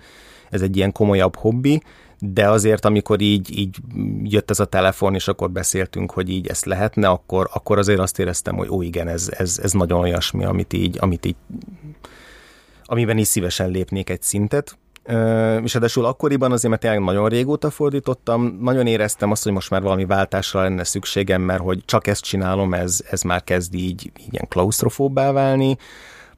ez 0.49 0.61
egy 0.61 0.77
ilyen 0.77 0.91
komolyabb 0.91 1.35
hobbi, 1.35 1.81
de 2.19 2.49
azért, 2.49 2.85
amikor 2.85 3.21
így, 3.21 3.57
így 3.57 3.77
jött 4.23 4.49
ez 4.49 4.59
a 4.59 4.65
telefon, 4.65 5.13
és 5.13 5.27
akkor 5.27 5.51
beszéltünk, 5.51 6.11
hogy 6.11 6.29
így 6.29 6.47
ezt 6.47 6.65
lehetne, 6.65 7.07
akkor, 7.07 7.49
akkor 7.53 7.77
azért 7.77 7.99
azt 7.99 8.19
éreztem, 8.19 8.55
hogy 8.55 8.69
ó 8.69 8.81
igen, 8.81 9.07
ez, 9.07 9.29
ez, 9.37 9.59
ez 9.63 9.71
nagyon 9.71 9.99
olyasmi, 9.99 10.45
amit 10.45 10.73
így, 10.73 10.97
amit 10.99 11.25
így 11.25 11.35
amiben 12.83 13.17
is 13.17 13.27
szívesen 13.27 13.69
lépnék 13.69 14.09
egy 14.09 14.21
szintet. 14.21 14.77
És 15.63 15.73
ráadásul 15.73 16.05
akkoriban 16.05 16.51
azért, 16.51 16.69
mert 16.69 16.81
tényleg 16.81 17.01
nagyon 17.01 17.29
régóta 17.29 17.69
fordítottam, 17.69 18.57
nagyon 18.61 18.87
éreztem 18.87 19.31
azt, 19.31 19.43
hogy 19.43 19.51
most 19.51 19.69
már 19.69 19.81
valami 19.81 20.05
váltásra 20.05 20.61
lenne 20.61 20.83
szükségem, 20.83 21.41
mert 21.41 21.61
hogy 21.61 21.85
csak 21.85 22.07
ezt 22.07 22.23
csinálom, 22.23 22.73
ez, 22.73 22.99
ez 23.09 23.21
már 23.21 23.43
kezd 23.43 23.73
így, 23.73 24.11
ilyen 24.31 24.47
klaustrofóbbá 24.47 25.31
válni, 25.31 25.77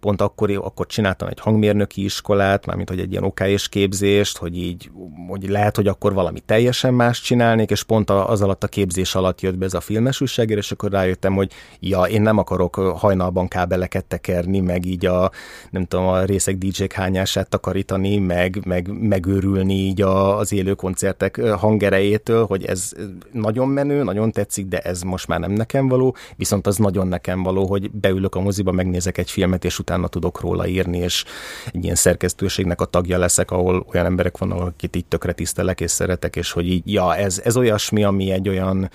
pont 0.02 0.22
akkor, 0.22 0.52
akkor 0.52 0.86
csináltam 0.86 1.28
egy 1.28 1.40
hangmérnöki 1.40 2.04
iskolát, 2.04 2.66
mármint 2.66 2.90
hogy 2.90 3.00
egy 3.00 3.12
ilyen 3.12 3.24
okályos 3.24 3.70
képzést, 3.70 4.38
hogy 4.38 4.58
így, 4.58 4.92
hogy 5.28 5.50
lehet, 5.50 5.76
hogy 5.76 5.88
akkor 5.88 6.14
valami 6.14 6.40
teljesen 6.40 6.94
más 6.94 7.22
csinálnék, 7.22 7.70
és 7.70 7.84
pont 7.84 8.10
az 8.10 8.42
alatt 8.42 8.64
a 8.64 8.68
képzés 8.68 9.16
alatt 9.16 9.42
jött 9.42 9.58
be 9.58 9.66
ez 9.66 9.74
a 9.74 9.80
filmes 9.80 10.22
újságír, 10.22 10.58
és 10.58 10.72
akkor 10.72 10.92
rájöttem, 10.92 11.34
hogy 11.34 11.52
ja, 11.80 12.02
én 12.02 12.22
nem 12.22 12.38
akarok 12.38 12.76
hajnalban 12.76 13.48
kábeleket 13.48 14.06
tekerni, 14.06 14.60
meg 14.60 14.86
így 14.86 15.06
a, 15.06 15.32
nem 15.70 15.86
tudom, 15.86 16.08
a 16.08 16.24
részek 16.24 16.58
DJ-k 16.58 16.94
hányását 16.94 17.50
takarítani, 17.50 18.18
meg, 18.18 18.66
meg 18.66 18.88
megőrülni 19.00 19.74
így 19.74 20.02
a, 20.02 20.38
az 20.38 20.54
élő 20.54 20.74
koncertek 20.74 21.42
hangerejétől, 21.42 22.46
hogy 22.46 22.66
ez 22.66 22.92
nagyon 23.32 23.68
menő, 23.68 24.04
nagyon 24.04 24.32
tetszik, 24.32 24.66
de 24.68 24.80
ez 24.80 25.02
most 25.02 25.28
már 25.28 25.40
nem 25.40 25.52
nekem 25.52 25.88
való, 25.88 26.16
viszont 26.36 26.68
az 26.68 26.78
nagyon 26.78 27.08
nekem 27.08 27.44
való, 27.44 27.66
hogy 27.68 27.92
beülök 27.92 28.36
a 28.36 28.40
moziba, 28.40 28.72
megnézek 28.72 29.18
egy 29.18 29.32
filmet, 29.32 29.66
és 29.66 29.80
utána 29.80 29.91
utána 29.92 30.08
tudok 30.08 30.40
róla 30.40 30.68
írni, 30.68 30.98
és 30.98 31.26
egy 31.74 31.84
ilyen 31.84 31.96
szerkesztőségnek 31.96 32.82
a 32.82 32.86
tagja 32.86 33.18
leszek, 33.18 33.52
ahol 33.52 33.86
olyan 33.94 34.06
emberek 34.06 34.38
vannak, 34.38 34.60
akit 34.60 34.96
így 34.96 35.06
tökre 35.06 35.32
tisztelek 35.32 35.82
és 35.82 35.92
szeretek, 35.92 36.36
és 36.36 36.52
hogy 36.52 36.68
így, 36.68 36.92
ja, 36.94 37.16
ez, 37.16 37.42
ez 37.44 37.58
olyasmi, 37.58 38.04
ami 38.04 38.32
egy 38.32 38.50
olyan 38.50 38.90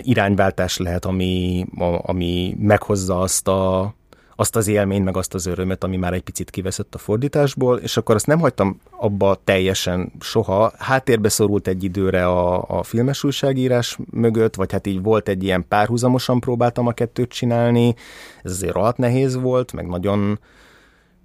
irányváltás 0.00 0.76
lehet, 0.76 1.04
ami, 1.04 1.66
ami 2.02 2.56
meghozza 2.58 3.20
azt 3.20 3.48
a, 3.48 3.94
azt 4.36 4.56
az 4.56 4.68
élményt, 4.68 5.04
meg 5.04 5.16
azt 5.16 5.34
az 5.34 5.46
örömet, 5.46 5.84
ami 5.84 5.96
már 5.96 6.12
egy 6.12 6.22
picit 6.22 6.50
kiveszett 6.50 6.94
a 6.94 6.98
fordításból, 6.98 7.78
és 7.78 7.96
akkor 7.96 8.14
azt 8.14 8.26
nem 8.26 8.38
hagytam 8.38 8.80
abba 8.90 9.40
teljesen 9.44 10.12
soha. 10.20 10.72
Háttérbe 10.78 11.28
szorult 11.28 11.68
egy 11.68 11.84
időre 11.84 12.26
a, 12.26 12.64
a 12.78 12.82
filmes 12.82 13.24
újságírás 13.24 13.98
mögött, 14.10 14.54
vagy 14.54 14.72
hát 14.72 14.86
így 14.86 15.02
volt 15.02 15.28
egy 15.28 15.42
ilyen 15.42 15.68
párhuzamosan 15.68 16.40
próbáltam 16.40 16.86
a 16.86 16.92
kettőt 16.92 17.32
csinálni, 17.32 17.94
ez 18.42 18.50
azért 18.50 18.74
rohadt 18.74 18.98
nehéz 18.98 19.36
volt, 19.36 19.72
meg 19.72 19.86
nagyon, 19.86 20.38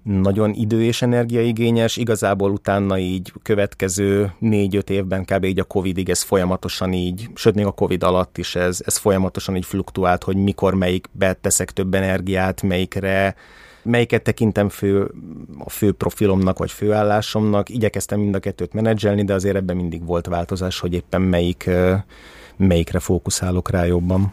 nagyon 0.02 0.52
idő 0.52 0.82
és 0.82 1.02
energiaigényes, 1.02 1.96
igazából 1.96 2.50
utána 2.50 2.98
így 2.98 3.32
következő 3.42 4.32
négy-öt 4.38 4.90
évben 4.90 5.24
kb. 5.24 5.44
így 5.44 5.58
a 5.58 5.64
Covidig 5.64 6.10
ez 6.10 6.22
folyamatosan 6.22 6.92
így, 6.92 7.28
sőt 7.34 7.54
még 7.54 7.66
a 7.66 7.70
Covid 7.70 8.02
alatt 8.02 8.38
is 8.38 8.54
ez, 8.54 8.80
ez 8.84 8.96
folyamatosan 8.96 9.56
így 9.56 9.64
fluktuált, 9.64 10.22
hogy 10.24 10.36
mikor 10.36 10.74
melyikbe 10.74 11.32
teszek 11.32 11.70
több 11.70 11.94
energiát, 11.94 12.62
melyikre, 12.62 13.34
melyiket 13.82 14.22
tekintem 14.22 14.68
fő, 14.68 15.10
a 15.58 15.70
fő 15.70 15.92
profilomnak 15.92 16.58
vagy 16.58 16.70
főállásomnak. 16.70 17.68
Igyekeztem 17.68 18.20
mind 18.20 18.34
a 18.34 18.38
kettőt 18.38 18.72
menedzselni, 18.72 19.24
de 19.24 19.34
azért 19.34 19.56
ebben 19.56 19.76
mindig 19.76 20.06
volt 20.06 20.26
változás, 20.26 20.80
hogy 20.80 20.94
éppen 20.94 21.22
melyik, 21.22 21.70
melyikre 22.56 22.98
fókuszálok 22.98 23.70
rá 23.70 23.84
jobban. 23.84 24.32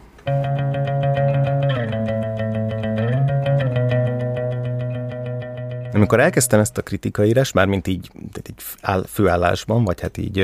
Amikor 6.00 6.20
elkezdtem 6.20 6.60
ezt 6.60 6.78
a 6.78 6.82
kritikaírást, 6.82 7.54
mármint 7.54 7.86
így, 7.86 8.10
így 8.48 8.54
áll, 8.80 9.04
főállásban, 9.08 9.84
vagy 9.84 10.00
hát 10.00 10.16
így, 10.16 10.36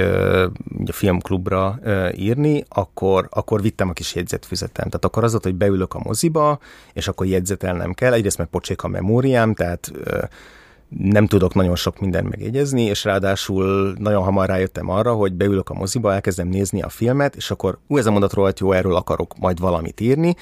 így 0.81 0.89
a 0.89 0.93
filmklubra 0.93 1.79
írni, 2.17 2.65
akkor, 2.69 3.29
akkor 3.31 3.63
vittem 3.63 3.89
a 3.89 3.93
kis 3.93 4.15
jegyzetfüzetem. 4.15 4.85
Tehát 4.85 5.05
akkor 5.05 5.25
az 5.25 5.31
volt, 5.31 5.45
hogy 5.45 5.55
beülök 5.55 5.95
a 5.95 6.01
moziba, 6.05 6.59
és 6.93 7.09
akkor 7.09 7.27
jegyzetelnem 7.27 7.93
kell. 7.93 8.13
Egyrészt 8.13 8.39
meg 8.39 8.47
pocsék 8.47 8.83
a 8.83 8.89
memóriám, 8.89 9.55
tehát 9.55 9.93
nem 10.89 11.27
tudok 11.27 11.55
nagyon 11.55 11.77
sok 11.77 12.01
mindent 12.01 12.29
megjegyezni, 12.29 12.83
és 12.83 13.05
ráadásul 13.05 13.95
nagyon 13.99 14.23
hamar 14.23 14.49
rájöttem 14.49 14.91
arra, 14.91 15.13
hogy 15.13 15.33
beülök 15.33 15.71
a 15.71 15.75
moziba, 15.75 16.13
elkezdem 16.15 16.49
nézni 16.49 16.83
a 16.83 16.89
filmet, 16.89 17.37
és 17.37 17.51
akkor 17.51 17.79
ú, 17.87 17.99
ez 17.99 18.07
a 18.07 18.11
mondat 18.11 18.33
rohadt 18.33 18.61
jó, 18.61 18.73
erről 18.73 18.95
akarok 18.95 19.39
majd 19.39 19.61
valamit 19.61 20.01
írni, 20.01 20.35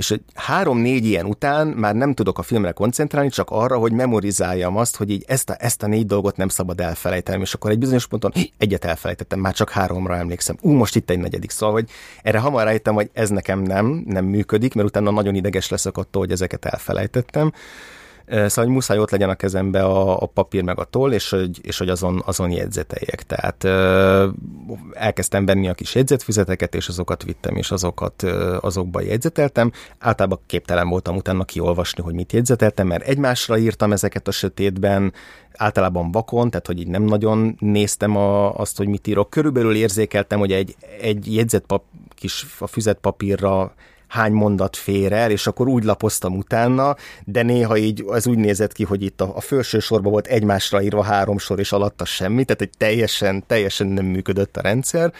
és 0.00 0.14
három-négy 0.34 1.04
ilyen 1.04 1.26
után 1.26 1.66
már 1.66 1.94
nem 1.94 2.14
tudok 2.14 2.38
a 2.38 2.42
filmre 2.42 2.72
koncentrálni, 2.72 3.28
csak 3.28 3.50
arra, 3.50 3.78
hogy 3.78 3.92
memorizáljam 3.92 4.76
azt, 4.76 4.96
hogy 4.96 5.10
így 5.10 5.24
ezt 5.26 5.50
a, 5.50 5.56
ezt 5.58 5.82
a 5.82 5.86
négy 5.86 6.06
dolgot 6.06 6.36
nem 6.36 6.48
szabad 6.48 6.80
elfelejtenem, 6.80 7.40
és 7.40 7.54
akkor 7.54 7.70
egy 7.70 7.78
bizonyos 7.78 8.06
ponton 8.06 8.32
egyet 8.58 8.84
elfelejtettem, 8.84 9.40
már 9.40 9.54
csak 9.54 9.70
háromra 9.70 10.16
emlékszem. 10.16 10.56
Ú, 10.60 10.70
most 10.70 10.96
itt 10.96 11.10
egy 11.10 11.18
negyedik, 11.18 11.50
szóval, 11.50 11.74
hogy 11.74 11.88
erre 12.22 12.38
hamar 12.38 12.64
rájöttem, 12.64 12.94
hogy 12.94 13.10
ez 13.12 13.28
nekem 13.28 13.60
nem, 13.60 14.02
nem 14.06 14.24
működik, 14.24 14.74
mert 14.74 14.88
utána 14.88 15.10
nagyon 15.10 15.34
ideges 15.34 15.68
leszek 15.68 15.96
attól, 15.96 16.22
hogy 16.22 16.32
ezeket 16.32 16.64
elfelejtettem. 16.64 17.52
Szóval, 18.30 18.64
hogy 18.64 18.68
muszáj 18.68 18.98
ott 18.98 19.10
legyen 19.10 19.28
a 19.28 19.34
kezembe 19.34 19.82
a, 19.84 20.22
a 20.22 20.26
papír 20.26 20.62
meg 20.62 20.78
a 20.78 20.84
toll, 20.84 21.12
és 21.12 21.30
hogy, 21.30 21.58
és 21.62 21.78
hogy 21.78 21.88
azon, 21.88 22.22
azon 22.26 22.50
jegyzeteljek. 22.50 23.22
Tehát 23.22 23.64
elkezdtem 24.92 25.46
venni 25.46 25.68
a 25.68 25.74
kis 25.74 25.94
jegyzetfüzeteket, 25.94 26.74
és 26.74 26.88
azokat 26.88 27.22
vittem, 27.22 27.56
és 27.56 27.70
azokat 27.70 28.22
azokba 28.60 29.00
jegyzeteltem. 29.00 29.72
Általában 29.98 30.40
képtelen 30.46 30.88
voltam 30.88 31.16
utána 31.16 31.44
kiolvasni, 31.44 32.02
hogy 32.02 32.14
mit 32.14 32.32
jegyzeteltem, 32.32 32.86
mert 32.86 33.06
egymásra 33.06 33.58
írtam 33.58 33.92
ezeket 33.92 34.28
a 34.28 34.30
sötétben, 34.30 35.12
általában 35.56 36.10
vakon, 36.10 36.50
tehát 36.50 36.66
hogy 36.66 36.80
így 36.80 36.88
nem 36.88 37.02
nagyon 37.02 37.56
néztem 37.58 38.16
a, 38.16 38.54
azt, 38.54 38.76
hogy 38.76 38.88
mit 38.88 39.06
írok. 39.06 39.30
Körülbelül 39.30 39.74
érzékeltem, 39.74 40.38
hogy 40.38 40.52
egy, 40.52 40.76
egy 41.00 41.34
jegyzetpap, 41.34 41.82
kis 42.14 42.46
a 42.58 42.66
füzetpapírra 42.66 43.74
hány 44.10 44.32
mondat 44.32 44.76
fér 44.76 45.12
el, 45.12 45.30
és 45.30 45.46
akkor 45.46 45.68
úgy 45.68 45.84
lapoztam 45.84 46.36
utána, 46.36 46.96
de 47.24 47.42
néha 47.42 47.76
így 47.76 48.04
az 48.06 48.26
úgy 48.26 48.38
nézett 48.38 48.72
ki, 48.72 48.84
hogy 48.84 49.02
itt 49.02 49.20
a, 49.20 49.36
a 49.36 49.40
felső 49.40 49.78
sorban 49.78 50.12
volt 50.12 50.26
egymásra 50.26 50.82
írva 50.82 51.02
három 51.02 51.38
sor, 51.38 51.58
és 51.58 51.72
alatta 51.72 52.04
semmi, 52.04 52.44
tehát 52.44 52.62
egy 52.62 52.70
teljesen, 52.78 53.44
teljesen 53.46 53.86
nem 53.86 54.04
működött 54.04 54.56
a 54.56 54.60
rendszer 54.60 55.12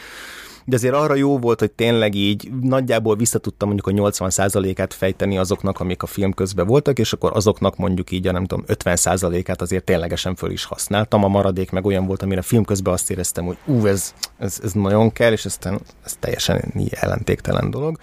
de 0.64 0.76
azért 0.76 0.94
arra 0.94 1.14
jó 1.14 1.38
volt, 1.38 1.59
hogy 1.59 1.70
tényleg 1.70 2.14
így 2.14 2.50
nagyjából 2.61 3.16
visszatudtam 3.16 3.68
mondjuk 3.68 4.00
a 4.00 4.11
80%-át 4.11 4.94
fejteni 4.94 5.38
azoknak, 5.38 5.80
amik 5.80 6.02
a 6.02 6.06
film 6.06 6.32
közben 6.32 6.66
voltak, 6.66 6.99
és 6.99 7.12
akkor 7.12 7.30
azoknak 7.35 7.76
mondjuk 7.76 8.11
így 8.11 8.26
a 8.26 8.32
nem 8.32 8.47
tudom, 8.47 8.64
50%-át 8.68 9.61
azért 9.61 9.85
ténylegesen 9.85 10.35
föl 10.35 10.50
is 10.50 10.64
használtam. 10.64 11.25
A 11.25 11.28
maradék 11.28 11.70
meg 11.70 11.85
olyan 11.85 12.06
volt, 12.06 12.23
amire 12.23 12.40
a 12.40 12.42
film 12.42 12.64
közben 12.64 12.92
azt 12.92 13.11
éreztem, 13.11 13.44
hogy 13.44 13.56
ú, 13.64 13.87
ez, 13.87 14.14
ez, 14.38 14.61
ez 14.62 14.73
nagyon 14.73 15.12
kell, 15.12 15.32
és 15.32 15.44
aztán 15.44 15.80
ez 16.04 16.16
teljesen 16.20 16.73
így 16.78 16.92
ellentéktelen 17.00 17.70
dolog. 17.70 17.99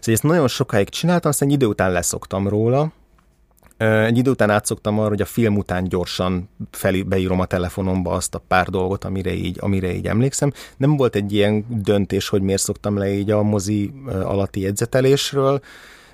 Szóval 0.00 0.14
ezt 0.14 0.22
nagyon 0.22 0.48
sokáig 0.48 0.88
csináltam, 0.88 1.30
aztán 1.30 1.48
egy 1.48 1.54
idő 1.54 1.66
után 1.66 1.92
leszoktam 1.92 2.48
róla, 2.48 2.92
egy 3.78 4.18
idő 4.18 4.30
után 4.30 4.50
átszoktam 4.50 4.98
arra, 4.98 5.08
hogy 5.08 5.20
a 5.20 5.24
film 5.24 5.56
után 5.56 5.84
gyorsan 5.84 6.48
fel, 6.70 7.02
beírom 7.02 7.40
a 7.40 7.46
telefonomba 7.46 8.10
azt 8.10 8.34
a 8.34 8.42
pár 8.48 8.68
dolgot, 8.68 9.04
amire 9.04 9.34
így, 9.34 9.56
amire 9.60 9.94
így 9.94 10.06
emlékszem. 10.06 10.52
Nem 10.76 10.96
volt 10.96 11.14
egy 11.14 11.32
ilyen 11.32 11.64
döntés, 11.68 12.28
hogy 12.28 12.42
miért 12.42 12.62
szoktam 12.62 12.96
le 12.96 13.12
így 13.12 13.30
a 13.30 13.42
mozi 13.42 13.92
alatti 14.06 14.60
jegyzetelésről, 14.60 15.60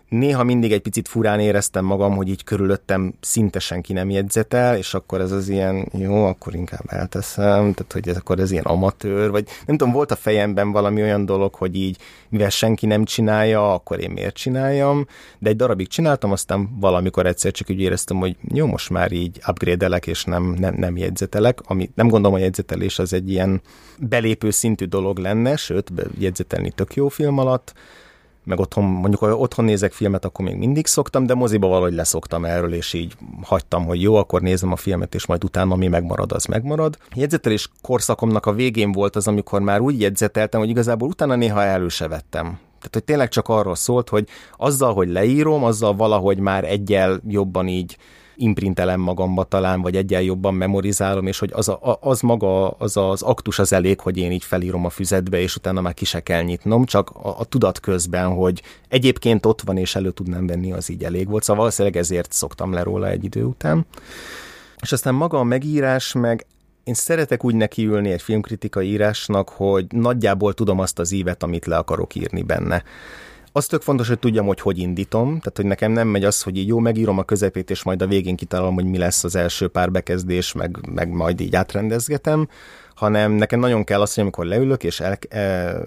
néha 0.08 0.44
mindig 0.44 0.72
egy 0.72 0.80
picit 0.80 1.08
furán 1.08 1.40
éreztem 1.40 1.84
magam, 1.84 2.16
hogy 2.16 2.28
így 2.28 2.44
körülöttem 2.44 3.14
szinte 3.20 3.58
senki 3.58 3.92
nem 3.92 4.10
jegyzetel, 4.10 4.76
és 4.76 4.94
akkor 4.94 5.20
ez 5.20 5.32
az 5.32 5.48
ilyen, 5.48 5.88
jó, 5.92 6.24
akkor 6.24 6.54
inkább 6.54 6.84
elteszem, 6.86 7.72
tehát 7.72 7.92
hogy 7.92 8.08
ez 8.08 8.16
akkor 8.16 8.38
ez 8.38 8.50
ilyen 8.50 8.64
amatőr, 8.64 9.30
vagy 9.30 9.48
nem 9.66 9.76
tudom, 9.76 9.92
volt 9.92 10.10
a 10.10 10.16
fejemben 10.16 10.72
valami 10.72 11.02
olyan 11.02 11.24
dolog, 11.24 11.54
hogy 11.54 11.76
így, 11.76 11.96
mivel 12.28 12.50
senki 12.50 12.86
nem 12.86 13.04
csinálja, 13.04 13.74
akkor 13.74 14.00
én 14.00 14.10
miért 14.10 14.34
csináljam, 14.34 15.06
de 15.38 15.48
egy 15.48 15.56
darabig 15.56 15.88
csináltam, 15.88 16.32
aztán 16.32 16.78
valamikor 16.80 17.26
egyszer 17.26 17.52
csak 17.52 17.70
úgy 17.70 17.80
éreztem, 17.80 18.16
hogy 18.16 18.36
jó, 18.52 18.66
most 18.66 18.90
már 18.90 19.12
így 19.12 19.40
upgrade-elek, 19.46 20.06
és 20.06 20.24
nem, 20.24 20.54
nem, 20.58 20.74
nem 20.74 20.96
jegyzetelek, 20.96 21.60
ami 21.64 21.90
nem 21.94 22.08
gondolom, 22.08 22.32
hogy 22.32 22.42
jegyzetelés 22.42 22.98
az 22.98 23.12
egy 23.12 23.30
ilyen 23.30 23.60
belépő 23.98 24.50
szintű 24.50 24.84
dolog 24.84 25.18
lenne, 25.18 25.56
sőt, 25.56 25.92
jegyzetelni 26.18 26.70
tök 26.70 26.94
jó 26.94 27.08
film 27.08 27.38
alatt, 27.38 27.72
meg 28.44 28.58
otthon, 28.58 28.84
mondjuk 28.84 29.20
ha 29.20 29.36
otthon 29.36 29.64
nézek 29.64 29.92
filmet, 29.92 30.24
akkor 30.24 30.44
még 30.44 30.56
mindig 30.56 30.86
szoktam, 30.86 31.26
de 31.26 31.34
moziba 31.34 31.66
valahogy 31.66 31.94
leszoktam 31.94 32.44
erről, 32.44 32.74
és 32.74 32.92
így 32.92 33.16
hagytam, 33.42 33.84
hogy 33.84 34.02
jó, 34.02 34.14
akkor 34.14 34.40
nézem 34.40 34.72
a 34.72 34.76
filmet, 34.76 35.14
és 35.14 35.26
majd 35.26 35.44
utána 35.44 35.76
mi 35.76 35.88
megmarad, 35.88 36.32
az 36.32 36.44
megmarad. 36.44 36.98
Jegyzetelés 37.14 37.70
korszakomnak 37.82 38.46
a 38.46 38.52
végén 38.52 38.92
volt 38.92 39.16
az, 39.16 39.26
amikor 39.28 39.60
már 39.60 39.80
úgy 39.80 40.00
jegyzeteltem, 40.00 40.60
hogy 40.60 40.68
igazából 40.68 41.08
utána 41.08 41.34
néha 41.34 41.62
elő 41.62 41.88
se 41.88 42.08
vettem. 42.08 42.44
Tehát, 42.44 42.92
hogy 42.92 43.04
tényleg 43.04 43.28
csak 43.28 43.48
arról 43.48 43.74
szólt, 43.74 44.08
hogy 44.08 44.28
azzal, 44.56 44.94
hogy 44.94 45.08
leírom, 45.08 45.64
azzal 45.64 45.94
valahogy 45.94 46.38
már 46.38 46.64
egyel 46.64 47.20
jobban 47.28 47.68
így 47.68 47.96
imprintelem 48.36 49.00
magamba 49.00 49.44
talán, 49.44 49.82
vagy 49.82 49.96
egyen 49.96 50.22
jobban 50.22 50.54
memorizálom, 50.54 51.26
és 51.26 51.38
hogy 51.38 51.50
az, 51.54 51.68
a, 51.68 51.98
az 52.00 52.20
maga, 52.20 52.70
az 52.70 52.96
az 52.96 53.22
aktus 53.22 53.58
az 53.58 53.72
elég, 53.72 54.00
hogy 54.00 54.16
én 54.16 54.32
így 54.32 54.44
felírom 54.44 54.84
a 54.84 54.90
füzetbe, 54.90 55.40
és 55.40 55.56
utána 55.56 55.80
már 55.80 55.94
ki 55.94 56.04
se 56.04 56.20
kell 56.20 56.42
nyitnom, 56.42 56.84
csak 56.84 57.10
a, 57.10 57.38
a 57.38 57.44
tudat 57.44 57.80
közben, 57.80 58.32
hogy 58.32 58.62
egyébként 58.88 59.46
ott 59.46 59.60
van, 59.60 59.76
és 59.76 59.94
elő 59.94 60.10
tudnám 60.10 60.46
venni, 60.46 60.72
az 60.72 60.90
így 60.90 61.04
elég 61.04 61.28
volt. 61.28 61.42
Szóval 61.42 61.60
valószínűleg 61.62 61.96
ezért 61.96 62.32
szoktam 62.32 62.72
le 62.72 62.82
róla 62.82 63.08
egy 63.08 63.24
idő 63.24 63.44
után. 63.44 63.86
És 64.80 64.92
aztán 64.92 65.14
maga 65.14 65.38
a 65.38 65.44
megírás, 65.44 66.12
meg 66.12 66.46
én 66.84 66.94
szeretek 66.94 67.44
úgy 67.44 67.54
nekiülni 67.54 68.10
egy 68.10 68.22
filmkritikai 68.22 68.88
írásnak, 68.88 69.48
hogy 69.48 69.86
nagyjából 69.90 70.54
tudom 70.54 70.78
azt 70.78 70.98
az 70.98 71.12
ívet, 71.12 71.42
amit 71.42 71.66
le 71.66 71.76
akarok 71.76 72.14
írni 72.14 72.42
benne. 72.42 72.82
Az 73.56 73.66
tök 73.66 73.82
fontos, 73.82 74.08
hogy 74.08 74.18
tudjam, 74.18 74.46
hogy 74.46 74.60
hogy 74.60 74.78
indítom, 74.78 75.26
tehát 75.26 75.56
hogy 75.56 75.66
nekem 75.66 75.92
nem 75.92 76.08
megy 76.08 76.24
az, 76.24 76.42
hogy 76.42 76.56
így 76.56 76.66
jó, 76.66 76.78
megírom 76.78 77.18
a 77.18 77.22
közepét, 77.22 77.70
és 77.70 77.82
majd 77.82 78.02
a 78.02 78.06
végén 78.06 78.36
kitalálom, 78.36 78.74
hogy 78.74 78.84
mi 78.84 78.98
lesz 78.98 79.24
az 79.24 79.36
első 79.36 79.68
pár 79.68 79.90
bekezdés, 79.90 80.52
meg, 80.52 80.78
meg 80.94 81.08
majd 81.08 81.40
így 81.40 81.56
átrendezgetem, 81.56 82.48
hanem 82.94 83.32
nekem 83.32 83.60
nagyon 83.60 83.84
kell 83.84 84.00
az, 84.00 84.14
hogy 84.14 84.22
amikor 84.22 84.46
leülök 84.46 84.84
és 84.84 85.00
el, 85.00 85.18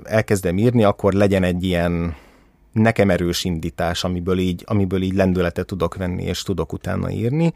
elkezdem 0.04 0.58
írni, 0.58 0.84
akkor 0.84 1.14
legyen 1.14 1.44
egy 1.44 1.64
ilyen 1.64 2.16
nekem 2.72 3.10
erős 3.10 3.44
indítás, 3.44 4.04
amiből 4.04 4.38
így, 4.38 4.64
amiből 4.66 5.02
így 5.02 5.14
lendületet 5.14 5.66
tudok 5.66 5.96
venni, 5.96 6.24
és 6.24 6.42
tudok 6.42 6.74
utána 6.74 7.12
írni. 7.12 7.54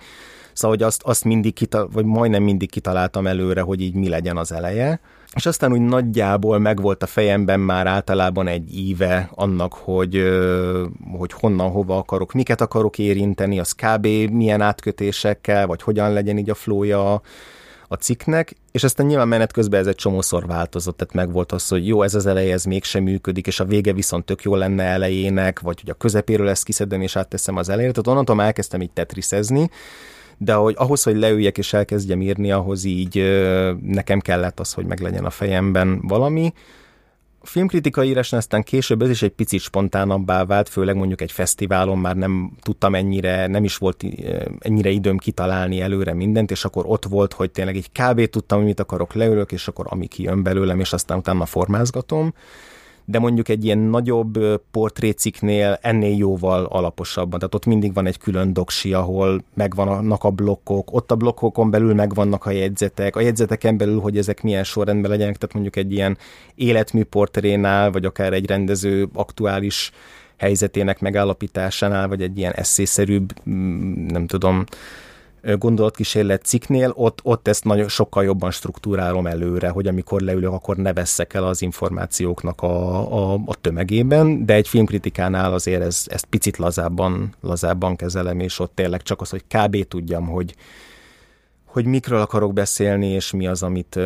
Szóval, 0.54 0.78
hogy 0.78 0.86
azt, 0.86 1.02
azt 1.04 1.24
mindig, 1.24 1.54
kital, 1.54 1.90
vagy 1.94 2.06
majdnem 2.06 2.44
mindig 2.44 2.70
kitaláltam 2.70 3.28
előre, 3.28 3.62
hogy 3.62 3.82
így 3.82 3.94
mi 3.94 4.10
legyen 4.10 4.38
az 4.38 4.52
eleje 4.52 5.00
és 5.36 5.46
aztán 5.46 5.72
úgy 5.72 5.82
nagyjából 5.82 6.60
megvolt 6.60 7.04
a 7.04 7.08
fejemben 7.08 7.60
már 7.60 7.88
általában 7.88 8.48
egy 8.48 8.78
íve 8.78 9.30
annak, 9.36 9.74
hogy, 9.74 10.24
hogy 11.18 11.32
honnan, 11.34 11.72
hova 11.72 11.98
akarok, 11.98 12.34
miket 12.34 12.62
akarok 12.62 12.98
érinteni, 12.98 13.60
az 13.60 13.72
kb. 13.72 14.06
milyen 14.32 14.62
átkötésekkel, 14.62 15.68
vagy 15.68 15.82
hogyan 15.82 16.14
legyen 16.14 16.38
így 16.38 16.50
a 16.50 16.56
flója 16.56 17.22
a 17.88 17.96
cikknek, 17.96 18.56
és 18.72 18.84
aztán 18.84 19.06
nyilván 19.06 19.28
menet 19.28 19.52
közben 19.52 19.80
ez 19.80 19.88
egy 19.88 19.96
csomószor 19.96 20.46
változott, 20.46 20.98
tehát 20.98 21.14
meg 21.14 21.32
volt 21.32 21.52
az, 21.52 21.68
hogy 21.68 21.88
jó, 21.88 22.02
ez 22.02 22.16
az 22.16 22.26
eleje, 22.26 22.54
ez 22.54 22.64
mégsem 22.64 23.04
működik, 23.04 23.48
és 23.48 23.60
a 23.60 23.66
vége 23.66 23.94
viszont 23.94 24.26
tök 24.26 24.44
jó 24.44 24.56
lenne 24.56 24.84
elejének, 24.84 25.60
vagy 25.60 25.80
hogy 25.80 25.90
a 25.90 25.94
közepéről 25.94 26.50
ezt 26.50 26.64
kiszedem, 26.64 27.02
és 27.02 27.16
átteszem 27.16 27.56
az 27.56 27.70
elejére, 27.70 27.92
tehát 27.92 28.08
onnantól 28.08 28.36
már 28.36 28.46
elkezdtem 28.46 28.82
így 28.82 28.92
tetrisezni, 28.92 29.70
de 30.44 30.54
hogy 30.54 30.76
ahhoz, 30.78 31.04
hogy 31.04 31.16
leüljek 31.16 31.58
és 31.58 31.74
elkezdjem 31.74 32.22
írni, 32.22 32.52
ahhoz 32.52 32.84
így 32.84 33.16
nekem 33.82 34.20
kellett 34.20 34.60
az, 34.60 34.74
hogy 34.74 34.86
meglegyen 34.86 35.26
a 35.26 35.30
fejemben 35.30 36.00
valami. 36.02 36.54
A 37.40 37.46
filmkritika 37.46 38.04
írásnál 38.04 38.40
aztán 38.40 38.64
később 38.64 39.02
ez 39.02 39.10
is 39.10 39.22
egy 39.22 39.32
picit 39.32 39.60
spontánabbá 39.62 40.46
vált, 40.46 40.70
főleg 40.70 40.96
mondjuk 40.96 41.22
egy 41.22 41.32
fesztiválon 41.32 41.98
már 41.98 42.16
nem 42.16 42.52
tudtam 42.62 42.96
ennyire, 42.96 43.48
nem 43.48 43.64
is 43.64 43.78
volt 43.78 44.04
ennyire 44.60 44.90
időm 44.90 45.18
kitalálni 45.18 45.82
előre 45.82 46.14
mindent, 46.14 46.52
és 46.52 46.66
akkor 46.66 46.84
ott 46.88 47.06
volt, 47.06 47.34
hogy 47.34 47.52
tényleg 47.52 47.76
egy 47.76 47.92
kb. 47.92 48.26
tudtam, 48.26 48.58
hogy 48.58 48.68
mit 48.68 48.80
akarok, 48.80 49.14
leülök, 49.14 49.52
és 49.52 49.68
akkor 49.68 49.86
ami 49.90 50.08
kijön 50.08 50.44
belőlem, 50.44 50.80
és 50.80 50.94
aztán 50.94 51.18
utána 51.18 51.46
formázgatom 51.46 52.34
de 53.12 53.20
mondjuk 53.20 53.50
egy 53.50 53.66
ilyen 53.66 53.78
nagyobb 53.78 54.62
portréciknél 54.72 55.78
ennél 55.82 56.18
jóval 56.18 56.66
alaposabban. 56.66 57.40
Tehát 57.40 57.56
ott 57.56 57.66
mindig 57.66 57.94
van 57.94 58.06
egy 58.06 58.18
külön 58.18 58.54
doksi, 58.54 58.94
ahol 58.94 59.44
megvannak 59.54 60.24
a 60.24 60.30
blokkok, 60.30 60.94
ott 60.94 61.12
a 61.12 61.16
blokkokon 61.16 61.72
belül 61.72 61.94
megvannak 61.94 62.46
a 62.46 62.52
jegyzetek, 62.52 63.16
a 63.16 63.20
jegyzeteken 63.20 63.78
belül, 63.78 64.00
hogy 64.00 64.18
ezek 64.18 64.42
milyen 64.42 64.64
sorrendben 64.64 65.12
legyenek, 65.12 65.38
tehát 65.38 65.54
mondjuk 65.54 65.76
egy 65.76 65.92
ilyen 65.92 66.18
életmű 66.56 67.04
portrénál, 67.04 67.92
vagy 67.92 68.06
akár 68.06 68.34
egy 68.34 68.46
rendező 68.46 69.08
aktuális 69.14 69.92
helyzetének 70.38 71.00
megállapításánál, 71.00 72.08
vagy 72.08 72.22
egy 72.22 72.38
ilyen 72.38 72.54
eszészerűbb, 72.54 73.34
mm, 73.50 74.06
nem 74.06 74.28
tudom, 74.28 74.64
gondolatkísérlet 75.42 76.44
cikknél, 76.44 76.92
ott, 76.96 77.20
ott 77.24 77.48
ezt 77.48 77.64
nagyon 77.64 77.88
sokkal 77.88 78.24
jobban 78.24 78.52
struktúrálom 78.52 79.28
előre, 79.28 79.70
hogy 79.70 79.88
amikor 79.88 80.22
leülök, 80.22 80.52
akkor 80.52 80.76
ne 80.78 80.94
veszek 80.94 81.34
el 81.34 81.44
az 81.44 81.62
információknak 81.62 82.62
a, 82.62 82.98
a, 83.34 83.42
a 83.46 83.56
tömegében, 83.62 84.46
de 84.46 84.54
egy 84.54 84.68
filmkritikánál 84.68 85.54
azért 85.54 85.82
ez, 85.82 86.06
ezt 86.08 86.26
picit 86.26 86.58
lazábban, 86.58 87.34
lazábban 87.42 87.96
kezelem, 87.96 88.40
és 88.40 88.60
ott 88.60 88.72
tényleg 88.76 89.02
csak 89.02 89.22
az, 89.22 89.30
hogy 89.30 89.44
kb. 89.48 89.88
tudjam, 89.88 90.28
hogy, 90.28 90.56
hogy 91.66 91.86
mikről 91.86 92.20
akarok 92.20 92.54
beszélni, 92.54 93.08
és 93.08 93.32
mi 93.32 93.48
az, 93.48 93.64
amit 93.64 94.00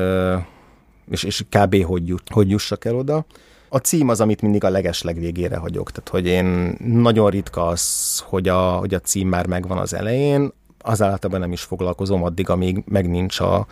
és, 1.09 1.23
és 1.23 1.45
kb. 1.49 1.83
hogy, 1.83 2.07
jut, 2.07 2.29
hogy 2.29 2.49
jussak 2.49 2.85
el 2.85 2.95
oda. 2.95 3.25
A 3.69 3.77
cím 3.77 4.09
az, 4.09 4.21
amit 4.21 4.41
mindig 4.41 4.63
a 4.63 4.69
leges 4.69 5.01
legvégére 5.01 5.57
hagyok, 5.57 5.91
tehát 5.91 6.09
hogy 6.09 6.25
én 6.25 6.77
nagyon 6.79 7.29
ritka 7.29 7.67
az, 7.67 8.19
hogy 8.19 8.47
a, 8.47 8.71
hogy 8.71 8.93
a 8.93 8.99
cím 8.99 9.27
már 9.27 9.47
megvan 9.47 9.77
az 9.77 9.93
elején, 9.93 10.51
az 10.85 11.01
általában 11.01 11.39
nem 11.39 11.51
is 11.51 11.61
foglalkozom 11.61 12.23
addig, 12.23 12.49
amíg 12.49 12.83
meg 12.85 13.09
nincs 13.09 13.39
a, 13.39 13.65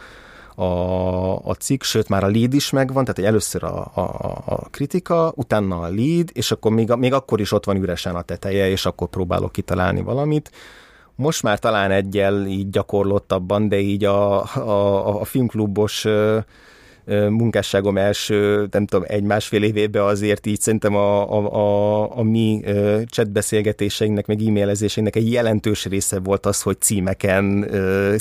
a, 0.55 1.35
a 1.35 1.53
cikk, 1.53 1.83
sőt 1.83 2.09
már 2.09 2.23
a 2.23 2.29
lead 2.29 2.53
is 2.53 2.69
megvan, 2.69 3.05
tehát 3.05 3.31
először 3.31 3.63
a, 3.63 3.91
a, 3.93 4.01
a 4.45 4.67
kritika, 4.71 5.31
utána 5.35 5.79
a 5.79 5.87
lead, 5.87 6.29
és 6.33 6.51
akkor 6.51 6.71
még, 6.71 6.89
még 6.89 7.13
akkor 7.13 7.39
is 7.39 7.51
ott 7.51 7.65
van 7.65 7.75
üresen 7.75 8.15
a 8.15 8.21
teteje, 8.21 8.69
és 8.69 8.85
akkor 8.85 9.07
próbálok 9.07 9.51
kitalálni 9.51 10.01
valamit. 10.01 10.51
Most 11.15 11.43
már 11.43 11.59
talán 11.59 11.91
egyel 11.91 12.45
így 12.45 12.69
gyakorlottabban, 12.69 13.69
de 13.69 13.79
így 13.79 14.05
a, 14.05 14.43
a, 14.55 15.21
a 15.21 15.23
filmklubos 15.23 16.05
munkásságom 17.05 17.97
első, 17.97 18.67
nem 18.71 18.85
tudom, 18.85 19.05
egy-másfél 19.07 19.63
évében 19.63 20.03
azért 20.03 20.45
így 20.45 20.61
szerintem 20.61 20.95
a, 20.95 21.31
a, 21.31 21.53
a, 21.53 22.17
a 22.17 22.23
mi 22.23 22.61
chatbeszélgetéseinknek, 23.05 24.25
meg 24.25 24.41
e-mailezéseinknek 24.41 25.23
egy 25.23 25.31
jelentős 25.31 25.85
része 25.85 26.19
volt 26.19 26.45
az, 26.45 26.61
hogy 26.61 26.81
címeken, 26.81 27.69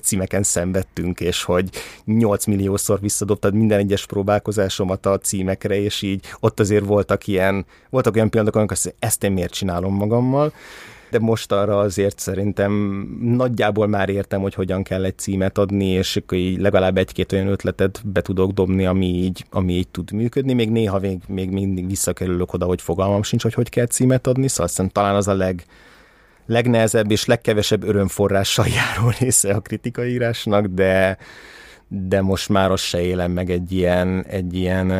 címeken 0.03 0.43
szenvedtünk, 0.43 1.21
és 1.21 1.43
hogy 1.43 1.69
8 2.05 2.47
milliószor 2.47 3.01
visszadobtad 3.01 3.55
minden 3.55 3.79
egyes 3.79 4.07
próbálkozásomat 4.07 5.07
a 5.07 5.19
címekre, 5.19 5.81
és 5.81 6.03
így 6.03 6.25
ott 6.41 6.61
azért 6.61 6.85
voltak 6.85 7.27
ilyen, 7.27 7.67
voltak 7.91 8.15
olyan 8.15 8.31
pillanatok, 8.31 8.57
amikor 8.57 8.77
ezt 8.99 9.25
én 9.25 9.33
miért 9.33 9.53
csinálom 9.53 9.95
magammal, 9.95 10.53
de 11.13 11.19
most 11.19 11.53
arra 11.53 11.79
azért 11.79 12.19
szerintem 12.19 12.73
nagyjából 13.21 13.87
már 13.87 14.09
értem, 14.09 14.41
hogy 14.41 14.55
hogyan 14.55 14.83
kell 14.83 15.05
egy 15.05 15.19
címet 15.19 15.59
adni, 15.59 15.87
és 15.87 16.17
akkor 16.17 16.39
így 16.39 16.61
legalább 16.61 16.99
egy-két 16.99 17.33
olyan 17.33 17.47
ötletet 17.47 18.01
be 18.05 18.23
tudok 18.23 18.53
dobni, 18.53 18.87
ami 18.87 19.07
így, 19.07 19.45
ami 19.51 19.73
így 19.73 19.89
tud 19.89 20.13
működni. 20.13 20.53
Még 20.53 20.71
néha 20.71 20.99
még, 20.99 21.19
még 21.29 21.51
mindig 21.51 21.87
visszakerülök 21.87 22.53
oda, 22.53 22.67
hogy 22.67 22.83
fogalmam 22.83 23.23
sincs, 23.23 23.43
hogy 23.43 23.55
hogy 23.55 23.69
kell 23.69 23.87
címet 23.87 24.27
adni, 24.27 24.49
szóval 24.49 24.67
aztán 24.67 24.93
talán 24.93 25.15
az 25.15 25.29
a 25.29 25.35
leg, 25.35 25.65
legnehezebb 26.47 27.11
és 27.11 27.25
legkevesebb 27.25 27.83
örömforrással 27.83 28.67
járó 28.77 29.13
része 29.19 29.55
a 29.55 29.61
kritikaírásnak, 29.61 30.67
de, 30.67 31.19
de 31.89 32.21
most 32.21 32.49
már 32.49 32.71
azt 32.71 32.85
se 32.85 33.01
élem 33.01 33.33
meg 33.33 33.51
egy 33.51 33.73
ilyen, 33.73 34.25
egy 34.25 34.55
ilyen 34.55 34.91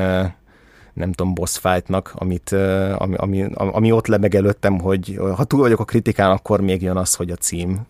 nem 0.93 1.13
tudom, 1.13 1.35
boss 1.35 1.59
fightnak, 1.59 2.13
amit, 2.15 2.53
ami, 2.97 3.15
ami, 3.17 3.47
ami 3.55 3.93
ott 3.93 4.07
lebeg 4.07 4.35
előttem, 4.35 4.79
hogy 4.79 5.21
ha 5.37 5.45
túl 5.45 5.61
vagyok 5.61 5.81
a 5.81 5.85
kritikán, 5.85 6.31
akkor 6.31 6.61
még 6.61 6.83
jön 6.83 6.97
az, 6.97 7.15
hogy 7.15 7.31
a 7.31 7.37
cím. 7.37 7.81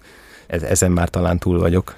Ezen 0.47 0.93
már 0.93 1.09
talán 1.09 1.38
túl 1.38 1.59
vagyok. 1.59 1.95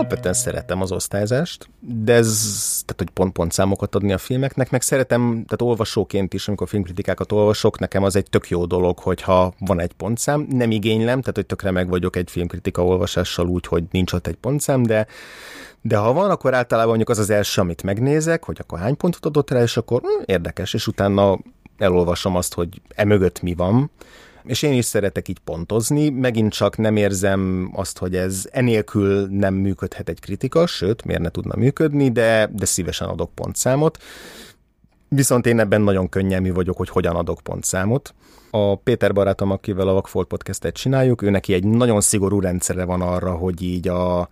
Alapvetően 0.00 0.34
szeretem 0.34 0.82
az 0.82 0.92
osztályzást, 0.92 1.68
de 1.80 2.12
ez, 2.12 2.28
tehát 2.84 2.96
hogy 2.96 3.10
pont-pont 3.10 3.52
számokat 3.52 3.94
adni 3.94 4.12
a 4.12 4.18
filmeknek, 4.18 4.70
meg 4.70 4.82
szeretem, 4.82 5.30
tehát 5.30 5.62
olvasóként 5.62 6.34
is, 6.34 6.48
amikor 6.48 6.68
filmkritikákat 6.68 7.32
olvasok, 7.32 7.78
nekem 7.78 8.02
az 8.02 8.16
egy 8.16 8.30
tök 8.30 8.48
jó 8.48 8.64
dolog, 8.64 8.98
hogyha 8.98 9.52
van 9.58 9.80
egy 9.80 9.92
pontszám. 9.92 10.46
Nem 10.50 10.70
igénylem, 10.70 11.20
tehát 11.20 11.36
hogy 11.36 11.46
tökre 11.46 11.70
meg 11.70 11.88
vagyok 11.88 12.16
egy 12.16 12.30
filmkritika 12.30 12.84
olvasással 12.84 13.48
úgy, 13.48 13.66
hogy 13.66 13.84
nincs 13.90 14.12
ott 14.12 14.26
egy 14.26 14.36
pontszám, 14.36 14.82
de 14.82 15.06
de 15.82 15.96
ha 15.96 16.12
van, 16.12 16.30
akkor 16.30 16.54
általában 16.54 16.88
mondjuk 16.88 17.08
az 17.08 17.18
az 17.18 17.30
első, 17.30 17.60
amit 17.60 17.82
megnézek, 17.82 18.44
hogy 18.44 18.56
akkor 18.60 18.78
hány 18.78 18.96
pontot 18.96 19.26
adott 19.26 19.50
rá, 19.50 19.62
és 19.62 19.76
akkor 19.76 20.00
hm, 20.00 20.22
érdekes, 20.24 20.74
és 20.74 20.86
utána 20.86 21.38
elolvasom 21.78 22.36
azt, 22.36 22.54
hogy 22.54 22.68
emögött 22.94 23.42
mi 23.42 23.54
van, 23.54 23.90
és 24.44 24.62
én 24.62 24.72
is 24.72 24.84
szeretek 24.84 25.28
így 25.28 25.38
pontozni, 25.38 26.08
megint 26.08 26.52
csak 26.52 26.76
nem 26.76 26.96
érzem 26.96 27.70
azt, 27.74 27.98
hogy 27.98 28.16
ez 28.16 28.48
enélkül 28.50 29.26
nem 29.26 29.54
működhet 29.54 30.08
egy 30.08 30.20
kritika, 30.20 30.66
sőt, 30.66 31.04
miért 31.04 31.22
ne 31.22 31.28
tudna 31.28 31.56
működni, 31.56 32.10
de, 32.10 32.50
de 32.52 32.64
szívesen 32.64 33.08
adok 33.08 33.34
pontszámot. 33.34 33.98
Viszont 35.08 35.46
én 35.46 35.58
ebben 35.58 35.80
nagyon 35.80 36.08
könnyelmű 36.08 36.52
vagyok, 36.52 36.76
hogy 36.76 36.88
hogyan 36.88 37.16
adok 37.16 37.40
pontszámot. 37.40 38.14
A 38.50 38.76
Péter 38.76 39.12
barátom, 39.12 39.50
akivel 39.50 39.88
a 39.88 39.92
Vagfolt 39.92 40.26
podcastet 40.26 40.74
csináljuk, 40.74 41.22
ő 41.22 41.30
neki 41.30 41.52
egy 41.52 41.64
nagyon 41.64 42.00
szigorú 42.00 42.40
rendszere 42.40 42.84
van 42.84 43.00
arra, 43.00 43.34
hogy 43.34 43.62
így 43.62 43.88
a, 43.88 44.28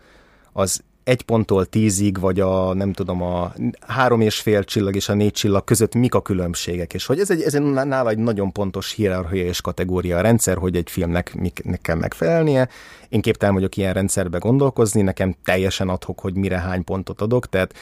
az 0.53 0.83
egy 1.09 1.23
ponttól 1.23 1.67
tízig, 1.67 2.21
vagy 2.21 2.41
a 2.41 2.75
nem 2.75 2.93
tudom, 2.93 3.23
a 3.23 3.53
három 3.87 4.21
és 4.21 4.41
fél 4.41 4.65
csillag 4.65 4.95
és 4.95 5.09
a 5.09 5.15
négy 5.15 5.33
csillag 5.33 5.65
között 5.65 5.95
mik 5.95 6.15
a 6.15 6.23
különbségek, 6.23 6.95
és 6.95 7.07
hogy 7.07 7.21
ez 7.21 7.31
egy, 7.31 7.43
ez 7.43 7.55
egy 7.55 7.63
nála 7.63 8.11
egy 8.11 8.19
nagyon 8.19 8.53
pontos 8.53 8.93
hierarchia 8.93 9.45
és 9.45 9.61
kategória 9.61 10.21
rendszer, 10.21 10.57
hogy 10.57 10.77
egy 10.77 10.91
filmnek 10.91 11.35
miknek 11.35 11.81
kell 11.81 11.97
megfelelnie. 11.97 12.69
Én 13.09 13.21
képtelen 13.21 13.55
vagyok 13.55 13.77
ilyen 13.77 13.93
rendszerbe 13.93 14.39
gondolkozni, 14.39 15.03
nekem 15.03 15.37
teljesen 15.45 15.89
adhok, 15.89 16.21
hogy 16.21 16.35
mire 16.35 16.59
hány 16.59 16.85
pontot 16.85 17.21
adok, 17.21 17.49
tehát 17.49 17.75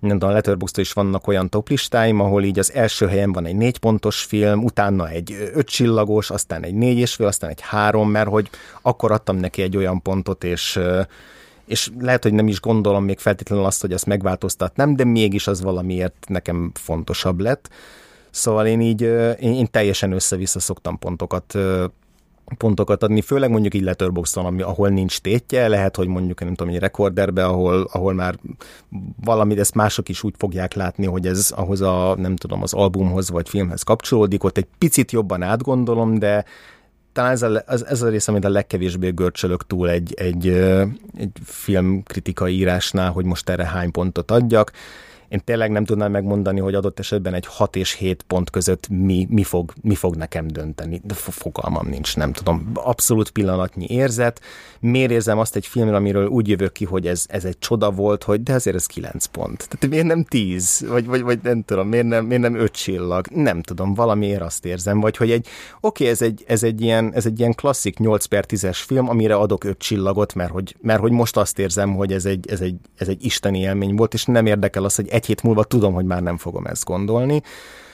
nem 0.00 0.10
tudom, 0.10 0.28
a 0.28 0.32
letterboxd 0.32 0.78
is 0.78 0.92
vannak 0.92 1.26
olyan 1.26 1.48
toplistáim, 1.48 2.20
ahol 2.20 2.42
így 2.42 2.58
az 2.58 2.72
első 2.72 3.06
helyen 3.06 3.32
van 3.32 3.46
egy 3.46 3.56
négy 3.56 3.78
pontos 3.78 4.22
film, 4.22 4.64
utána 4.64 5.08
egy 5.08 5.50
öt 5.54 5.68
csillagos, 5.68 6.30
aztán 6.30 6.64
egy 6.64 6.74
négy 6.74 6.98
és 6.98 7.14
fél, 7.14 7.26
aztán 7.26 7.50
egy 7.50 7.60
három, 7.60 8.10
mert 8.10 8.28
hogy 8.28 8.50
akkor 8.82 9.12
adtam 9.12 9.36
neki 9.36 9.62
egy 9.62 9.76
olyan 9.76 10.02
pontot, 10.02 10.44
és 10.44 10.80
és 11.66 11.90
lehet, 11.98 12.22
hogy 12.22 12.32
nem 12.32 12.48
is 12.48 12.60
gondolom 12.60 13.04
még 13.04 13.18
feltétlenül 13.18 13.64
azt, 13.64 13.80
hogy 13.80 13.92
ezt 13.92 14.06
megváltoztatnám, 14.06 14.96
de 14.96 15.04
mégis 15.04 15.46
az 15.46 15.62
valamiért 15.62 16.26
nekem 16.28 16.70
fontosabb 16.74 17.40
lett. 17.40 17.70
Szóval 18.30 18.66
én 18.66 18.80
így, 18.80 19.00
én, 19.40 19.52
én 19.52 19.68
teljesen 19.70 20.12
össze-vissza 20.12 20.60
szoktam 20.60 20.98
pontokat 20.98 21.58
pontokat 22.58 23.02
adni, 23.02 23.20
főleg 23.20 23.50
mondjuk 23.50 23.74
így 23.74 23.82
Letterboxdon, 23.82 24.44
ami, 24.44 24.62
ahol 24.62 24.88
nincs 24.88 25.18
tétje, 25.18 25.68
lehet, 25.68 25.96
hogy 25.96 26.06
mondjuk 26.06 26.40
nem 26.40 26.54
tudom, 26.54 26.74
egy 26.74 26.80
rekorderbe, 26.80 27.44
ahol, 27.44 27.88
ahol 27.92 28.12
már 28.12 28.38
valami, 29.24 29.58
ezt 29.58 29.74
mások 29.74 30.08
is 30.08 30.22
úgy 30.22 30.34
fogják 30.38 30.74
látni, 30.74 31.06
hogy 31.06 31.26
ez 31.26 31.52
ahhoz 31.56 31.80
a, 31.80 32.14
nem 32.18 32.36
tudom, 32.36 32.62
az 32.62 32.72
albumhoz 32.72 33.30
vagy 33.30 33.48
filmhez 33.48 33.82
kapcsolódik, 33.82 34.44
ott 34.44 34.56
egy 34.56 34.66
picit 34.78 35.12
jobban 35.12 35.42
átgondolom, 35.42 36.18
de, 36.18 36.44
talán 37.14 37.30
ez 37.30 37.42
a, 37.42 37.62
ez, 37.66 37.82
ez 37.82 38.02
a 38.02 38.08
rész, 38.08 38.28
amit 38.28 38.44
a 38.44 38.48
legkevésbé 38.48 39.10
görcsölök 39.10 39.66
túl 39.66 39.90
egy, 39.90 40.14
egy, 40.14 40.48
egy 41.18 41.30
filmkritikai 41.44 42.54
írásnál, 42.54 43.10
hogy 43.10 43.24
most 43.24 43.48
erre 43.48 43.66
hány 43.66 43.90
pontot 43.90 44.30
adjak 44.30 44.72
én 45.34 45.40
tényleg 45.44 45.70
nem 45.70 45.84
tudnám 45.84 46.10
megmondani, 46.10 46.60
hogy 46.60 46.74
adott 46.74 46.98
esetben 46.98 47.34
egy 47.34 47.46
6 47.46 47.76
és 47.76 47.92
7 47.92 48.22
pont 48.22 48.50
között 48.50 48.88
mi, 48.88 49.26
mi, 49.30 49.42
fog, 49.42 49.72
mi 49.82 49.94
fog 49.94 50.16
nekem 50.16 50.46
dönteni. 50.46 51.00
De 51.04 51.14
fogalmam 51.14 51.86
nincs, 51.88 52.16
nem 52.16 52.32
tudom. 52.32 52.70
Abszolút 52.74 53.30
pillanatnyi 53.30 53.86
érzet. 53.88 54.40
Miért 54.80 55.10
érzem 55.10 55.38
azt 55.38 55.56
egy 55.56 55.66
filmről, 55.66 55.94
amiről 55.94 56.26
úgy 56.26 56.48
jövök 56.48 56.72
ki, 56.72 56.84
hogy 56.84 57.06
ez, 57.06 57.24
ez 57.28 57.44
egy 57.44 57.58
csoda 57.58 57.90
volt, 57.90 58.22
hogy 58.22 58.42
de 58.42 58.52
azért 58.52 58.76
ez 58.76 58.86
9 58.86 59.24
pont. 59.24 59.68
Tehát 59.68 59.88
miért 59.88 60.06
nem 60.06 60.24
10? 60.24 60.84
Vagy, 60.88 61.06
vagy, 61.06 61.22
vagy 61.22 61.38
nem 61.42 61.62
tudom, 61.62 61.88
miért 61.88 62.06
nem, 62.06 62.24
miért 62.24 62.42
nem 62.42 62.54
5 62.54 62.72
csillag? 62.72 63.26
Nem 63.30 63.62
tudom, 63.62 63.94
valamiért 63.94 64.42
azt 64.42 64.64
érzem. 64.64 65.00
Vagy 65.00 65.16
hogy 65.16 65.30
egy, 65.30 65.46
oké, 65.80 66.08
ez 66.08 66.22
egy, 66.22 66.44
ez 66.46 66.62
egy 66.62 66.80
ilyen, 66.80 67.12
ez 67.14 67.26
egy 67.26 67.38
ilyen 67.38 67.54
klasszik 67.54 67.98
8 67.98 68.24
per 68.24 68.44
10-es 68.48 68.78
film, 68.86 69.08
amire 69.08 69.34
adok 69.34 69.64
5 69.64 69.78
csillagot, 69.78 70.34
mert 70.34 70.50
hogy, 70.50 70.76
mert 70.80 71.00
hogy 71.00 71.12
most 71.12 71.36
azt 71.36 71.58
érzem, 71.58 71.94
hogy 71.94 72.12
ez 72.12 72.24
egy, 72.24 72.50
ez 72.50 72.60
egy, 72.60 72.76
ez 72.96 73.08
egy 73.08 73.24
isteni 73.24 73.58
élmény 73.58 73.94
volt, 73.94 74.14
és 74.14 74.24
nem 74.24 74.46
érdekel 74.46 74.84
az, 74.84 74.94
hogy 74.94 75.08
egy 75.08 75.23
hét 75.24 75.42
múlva 75.42 75.64
tudom, 75.64 75.92
hogy 75.92 76.04
már 76.04 76.22
nem 76.22 76.36
fogom 76.36 76.64
ezt 76.64 76.84
gondolni. 76.84 77.42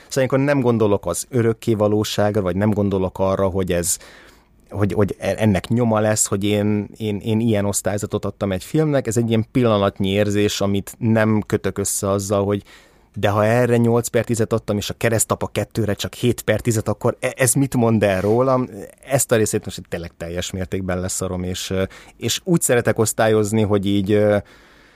Szóval 0.09 0.29
amikor 0.29 0.39
nem 0.39 0.61
gondolok 0.61 1.07
az 1.07 1.27
örökké 1.29 1.75
valóságra, 1.75 2.43
vagy 2.43 2.57
nem 2.57 2.71
gondolok 2.71 3.19
arra, 3.19 3.49
hogy 3.49 3.73
ez 3.73 3.97
hogy, 4.71 4.93
hogy 4.93 5.17
ennek 5.19 5.69
nyoma 5.69 6.01
lesz, 6.01 6.27
hogy 6.27 6.45
én, 6.45 6.89
én, 6.97 7.19
én 7.19 7.41
ilyen 7.41 7.65
osztályzatot 7.65 8.25
adtam 8.25 8.53
egy 8.53 8.65
filmnek, 8.65 9.07
ez 9.07 9.17
egy 9.17 9.29
ilyen 9.29 9.47
pillanatnyi 9.53 10.09
érzés, 10.09 10.61
amit 10.61 10.95
nem 10.99 11.43
kötök 11.47 11.79
össze 11.79 12.11
azzal, 12.11 12.45
hogy 12.45 12.63
de 13.15 13.29
ha 13.29 13.45
erre 13.45 13.77
8 13.77 14.09
per 14.09 14.25
10 14.25 14.41
adtam, 14.41 14.77
és 14.77 14.91
a 14.91 14.95
keresztapa 14.97 15.47
kettőre 15.47 15.95
csak 15.95 16.15
7 16.15 16.43
per 16.43 16.61
10 16.61 16.81
akkor 16.85 17.17
e, 17.21 17.33
ez 17.37 17.53
mit 17.53 17.77
mond 17.77 18.03
el 18.03 18.21
rólam? 18.21 18.69
Ezt 19.07 19.33
a 19.33 19.37
részét 19.37 19.65
most 19.65 19.83
tényleg 19.89 20.13
teljes 20.17 20.51
mértékben 20.51 21.01
leszarom, 21.01 21.43
és, 21.43 21.75
és 22.17 22.41
úgy 22.45 22.61
szeretek 22.61 22.99
osztályozni, 22.99 23.63
hogy 23.63 23.87
így 23.87 24.25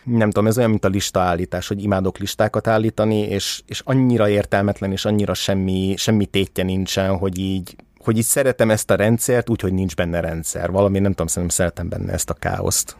nem 0.04 0.30
tudom, 0.30 0.46
ez 0.46 0.58
olyan, 0.58 0.70
mint 0.70 0.84
a 0.84 0.88
listaállítás, 0.88 1.68
hogy 1.68 1.82
imádok 1.82 2.18
listákat 2.18 2.66
állítani, 2.66 3.20
és, 3.20 3.62
és 3.66 3.82
annyira 3.84 4.28
értelmetlen, 4.28 4.92
és 4.92 5.04
annyira 5.04 5.34
semmi, 5.34 5.94
semmi 5.96 6.26
tétje 6.26 6.64
nincsen, 6.64 7.16
hogy 7.16 7.38
így, 7.38 7.76
hogy 7.98 8.16
így 8.16 8.24
szeretem 8.24 8.70
ezt 8.70 8.90
a 8.90 8.94
rendszert, 8.94 9.50
úgyhogy 9.50 9.72
nincs 9.72 9.96
benne 9.96 10.20
rendszer. 10.20 10.70
Valami, 10.70 10.98
nem 10.98 11.10
tudom, 11.10 11.26
szerintem 11.26 11.56
szeretem 11.56 11.88
benne 11.88 12.12
ezt 12.12 12.30
a 12.30 12.34
káoszt. 12.34 12.96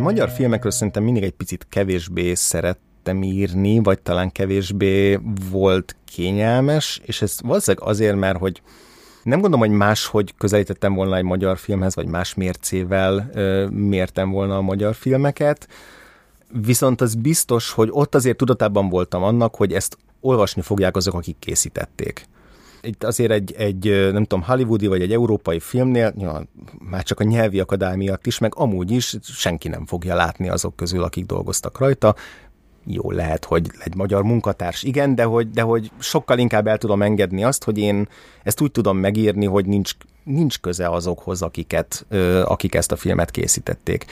Magyar 0.00 0.30
filmekről 0.30 0.72
szerintem 0.72 1.02
mindig 1.02 1.22
egy 1.22 1.32
picit 1.32 1.66
kevésbé 1.68 2.34
szerettem 2.34 3.22
írni, 3.22 3.82
vagy 3.82 4.00
talán 4.00 4.32
kevésbé 4.32 5.18
volt 5.50 5.96
kényelmes, 6.04 7.00
és 7.04 7.22
ez 7.22 7.36
valószínűleg 7.42 7.88
azért, 7.88 8.16
mert 8.16 8.38
hogy 8.38 8.62
nem 9.22 9.40
gondolom, 9.40 9.68
hogy 9.68 9.76
máshogy 9.76 10.34
közelítettem 10.38 10.94
volna 10.94 11.16
egy 11.16 11.24
magyar 11.24 11.58
filmhez, 11.58 11.94
vagy 11.94 12.06
más 12.06 12.34
mércével 12.34 13.30
mértem 13.70 14.30
volna 14.30 14.56
a 14.56 14.60
magyar 14.60 14.94
filmeket, 14.94 15.68
viszont 16.52 17.00
az 17.00 17.14
biztos, 17.14 17.70
hogy 17.72 17.88
ott 17.92 18.14
azért 18.14 18.36
tudatában 18.36 18.88
voltam 18.88 19.22
annak, 19.22 19.54
hogy 19.54 19.72
ezt 19.72 19.98
olvasni 20.20 20.62
fogják 20.62 20.96
azok, 20.96 21.14
akik 21.14 21.36
készítették. 21.38 22.26
Itt 22.82 23.04
azért 23.04 23.30
egy, 23.30 23.54
egy, 23.56 24.10
nem 24.12 24.24
tudom, 24.24 24.44
hollywoodi 24.44 24.86
vagy 24.86 25.02
egy 25.02 25.12
európai 25.12 25.60
filmnél, 25.60 26.14
ja, 26.18 26.42
már 26.78 27.02
csak 27.02 27.20
a 27.20 27.24
nyelvi 27.24 27.60
akadály 27.60 27.96
miatt 27.96 28.26
is, 28.26 28.38
meg 28.38 28.52
amúgy 28.56 28.90
is 28.90 29.16
senki 29.22 29.68
nem 29.68 29.86
fogja 29.86 30.14
látni 30.14 30.48
azok 30.48 30.76
közül, 30.76 31.02
akik 31.02 31.26
dolgoztak 31.26 31.78
rajta 31.78 32.14
jó 32.90 33.10
lehet, 33.10 33.44
hogy 33.44 33.70
egy 33.84 33.94
magyar 33.94 34.22
munkatárs, 34.22 34.82
igen, 34.82 35.14
de 35.14 35.24
hogy, 35.24 35.50
de 35.50 35.62
hogy 35.62 35.90
sokkal 35.98 36.38
inkább 36.38 36.66
el 36.66 36.78
tudom 36.78 37.02
engedni 37.02 37.44
azt, 37.44 37.64
hogy 37.64 37.78
én 37.78 38.08
ezt 38.42 38.60
úgy 38.60 38.70
tudom 38.70 38.98
megírni, 38.98 39.46
hogy 39.46 39.66
nincs, 39.66 39.92
nincs 40.24 40.60
köze 40.60 40.88
azokhoz, 40.88 41.42
akiket, 41.42 42.06
akik 42.44 42.74
ezt 42.74 42.92
a 42.92 42.96
filmet 42.96 43.30
készítették. 43.30 44.04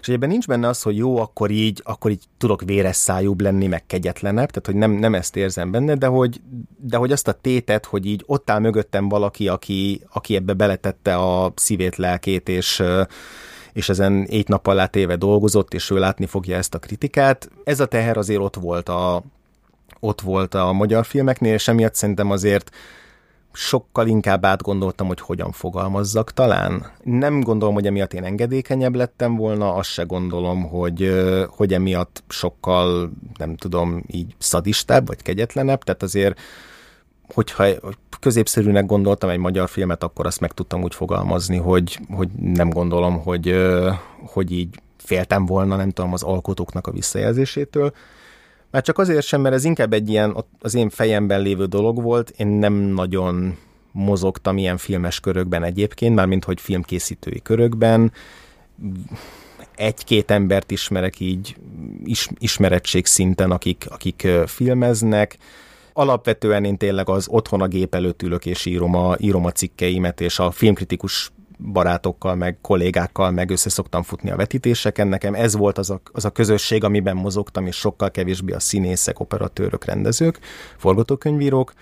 És 0.00 0.08
ebben 0.08 0.28
nincs 0.28 0.46
benne 0.46 0.68
az, 0.68 0.82
hogy 0.82 0.96
jó, 0.96 1.18
akkor 1.18 1.50
így, 1.50 1.80
akkor 1.84 2.10
így 2.10 2.24
tudok 2.38 2.62
véres 2.62 2.96
szájúbb 2.96 3.40
lenni, 3.40 3.66
meg 3.66 3.86
kegyetlenebb, 3.86 4.48
tehát 4.50 4.66
hogy 4.66 4.74
nem, 4.74 4.90
nem 4.90 5.14
ezt 5.14 5.36
érzem 5.36 5.70
benne, 5.70 5.94
de 5.94 6.06
hogy, 6.06 6.40
de 6.76 6.96
hogy 6.96 7.12
azt 7.12 7.28
a 7.28 7.32
tétet, 7.32 7.86
hogy 7.86 8.06
így 8.06 8.22
ott 8.26 8.50
áll 8.50 8.58
mögöttem 8.58 9.08
valaki, 9.08 9.48
aki, 9.48 10.02
aki 10.12 10.34
ebbe 10.34 10.52
beletette 10.52 11.16
a 11.16 11.52
szívét, 11.56 11.96
lelkét, 11.96 12.48
és 12.48 12.82
és 13.78 13.88
ezen 13.88 14.26
egy 14.30 14.48
nap 14.48 14.66
alá 14.66 14.86
téve 14.86 15.16
dolgozott, 15.16 15.74
és 15.74 15.90
ő 15.90 15.98
látni 15.98 16.26
fogja 16.26 16.56
ezt 16.56 16.74
a 16.74 16.78
kritikát. 16.78 17.50
Ez 17.64 17.80
a 17.80 17.86
teher 17.86 18.16
azért 18.16 18.40
ott 18.40 18.54
volt 18.54 18.88
a, 18.88 19.22
ott 20.00 20.20
volt 20.20 20.54
a 20.54 20.72
magyar 20.72 21.04
filmeknél, 21.04 21.52
és 21.52 21.68
emiatt 21.68 21.94
szerintem 21.94 22.30
azért 22.30 22.70
sokkal 23.52 24.06
inkább 24.06 24.44
átgondoltam, 24.44 25.06
hogy 25.06 25.20
hogyan 25.20 25.52
fogalmazzak 25.52 26.32
talán. 26.32 26.92
Nem 27.02 27.40
gondolom, 27.40 27.74
hogy 27.74 27.86
emiatt 27.86 28.12
én 28.12 28.24
engedékenyebb 28.24 28.94
lettem 28.94 29.36
volna, 29.36 29.74
azt 29.74 29.90
se 29.90 30.02
gondolom, 30.02 30.62
hogy, 30.62 31.22
hogy 31.48 31.72
emiatt 31.74 32.22
sokkal, 32.28 33.10
nem 33.36 33.56
tudom, 33.56 34.04
így 34.06 34.34
szadistább 34.38 35.06
vagy 35.06 35.22
kegyetlenebb, 35.22 35.82
tehát 35.82 36.02
azért 36.02 36.40
hogyha 37.34 37.66
középszerűnek 38.20 38.86
gondoltam 38.86 39.30
egy 39.30 39.38
magyar 39.38 39.68
filmet, 39.68 40.02
akkor 40.02 40.26
azt 40.26 40.40
meg 40.40 40.52
tudtam 40.52 40.82
úgy 40.82 40.94
fogalmazni, 40.94 41.56
hogy, 41.56 41.98
hogy 42.10 42.28
nem 42.32 42.70
gondolom, 42.70 43.22
hogy, 43.22 43.54
hogy 44.26 44.52
így 44.52 44.80
féltem 44.96 45.46
volna, 45.46 45.76
nem 45.76 45.90
tudom, 45.90 46.12
az 46.12 46.22
alkotóknak 46.22 46.86
a 46.86 46.90
visszajelzésétől. 46.90 47.92
Már 48.70 48.82
csak 48.82 48.98
azért 48.98 49.26
sem, 49.26 49.40
mert 49.40 49.54
ez 49.54 49.64
inkább 49.64 49.92
egy 49.92 50.08
ilyen 50.08 50.44
az 50.60 50.74
én 50.74 50.88
fejemben 50.90 51.40
lévő 51.40 51.64
dolog 51.64 52.02
volt, 52.02 52.30
én 52.36 52.46
nem 52.46 52.72
nagyon 52.72 53.56
mozogtam 53.92 54.58
ilyen 54.58 54.76
filmes 54.76 55.20
körökben 55.20 55.62
egyébként, 55.62 56.14
mármint 56.14 56.44
hogy 56.44 56.60
filmkészítői 56.60 57.42
körökben. 57.42 58.12
Egy-két 59.76 60.30
embert 60.30 60.70
ismerek 60.70 61.20
így 61.20 61.56
is, 62.04 62.28
ismerettség 62.38 63.06
szinten, 63.06 63.50
akik, 63.50 63.86
akik 63.88 64.28
filmeznek, 64.46 65.38
alapvetően 65.98 66.64
én 66.64 66.76
tényleg 66.76 67.08
az 67.08 67.26
otthon 67.30 67.60
a 67.60 67.66
gép 67.66 67.94
előtt 67.94 68.22
ülök 68.22 68.46
és 68.46 68.66
írom 68.66 68.94
a, 68.94 69.14
írom 69.18 69.44
a 69.44 69.50
cikkeimet, 69.50 70.20
és 70.20 70.38
a 70.38 70.50
filmkritikus 70.50 71.32
barátokkal, 71.72 72.34
meg 72.34 72.58
kollégákkal, 72.60 73.30
meg 73.30 73.50
össze 73.50 73.68
szoktam 73.68 74.02
futni 74.02 74.30
a 74.30 74.36
vetítéseken. 74.36 75.08
Nekem 75.08 75.34
ez 75.34 75.56
volt 75.56 75.78
az 75.78 75.90
a, 75.90 76.00
az 76.12 76.24
a 76.24 76.30
közösség, 76.30 76.84
amiben 76.84 77.16
mozogtam, 77.16 77.66
és 77.66 77.76
sokkal 77.76 78.10
kevésbé 78.10 78.52
a 78.52 78.60
színészek, 78.60 79.20
operatőrök, 79.20 79.84
rendezők, 79.84 80.38
forgatókönyvírók 80.76 81.72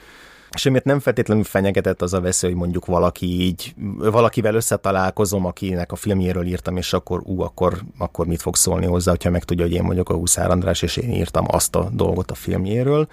és 0.54 0.66
emiatt 0.66 0.84
nem 0.84 0.98
feltétlenül 0.98 1.44
fenyegetett 1.44 2.02
az 2.02 2.12
a 2.12 2.20
veszély, 2.20 2.50
hogy 2.50 2.58
mondjuk 2.58 2.86
valaki 2.86 3.26
így, 3.26 3.74
valakivel 3.96 4.54
összetalálkozom, 4.54 5.44
akinek 5.44 5.92
a 5.92 5.96
filmjéről 5.96 6.46
írtam, 6.46 6.76
és 6.76 6.92
akkor 6.92 7.20
ú, 7.24 7.40
akkor, 7.40 7.82
akkor 7.98 8.26
mit 8.26 8.42
fog 8.42 8.56
szólni 8.56 8.86
hozzá, 8.86 9.10
hogyha 9.10 9.30
megtudja, 9.30 9.64
hogy 9.64 9.74
én 9.74 9.86
vagyok 9.86 10.08
a 10.08 10.14
Huszár 10.14 10.50
András, 10.50 10.82
és 10.82 10.96
én 10.96 11.10
írtam 11.10 11.44
azt 11.48 11.74
a 11.74 11.88
dolgot 11.92 12.30
a 12.30 12.34
filmjéről. 12.34 13.08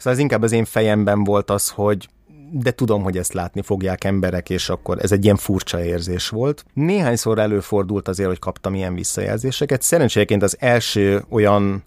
Szóval 0.00 0.12
ez 0.12 0.18
inkább 0.18 0.42
az 0.42 0.52
én 0.52 0.64
fejemben 0.64 1.24
volt 1.24 1.50
az, 1.50 1.68
hogy 1.68 2.08
de 2.52 2.70
tudom, 2.70 3.02
hogy 3.02 3.16
ezt 3.16 3.32
látni 3.32 3.62
fogják 3.62 4.04
emberek, 4.04 4.50
és 4.50 4.68
akkor 4.68 4.98
ez 5.00 5.12
egy 5.12 5.24
ilyen 5.24 5.36
furcsa 5.36 5.84
érzés 5.84 6.28
volt. 6.28 6.64
Néhányszor 6.74 7.38
előfordult 7.38 8.08
azért, 8.08 8.28
hogy 8.28 8.38
kaptam 8.38 8.74
ilyen 8.74 8.94
visszajelzéseket. 8.94 9.82
Szerencséként 9.82 10.42
az 10.42 10.56
első 10.58 11.24
olyan 11.28 11.82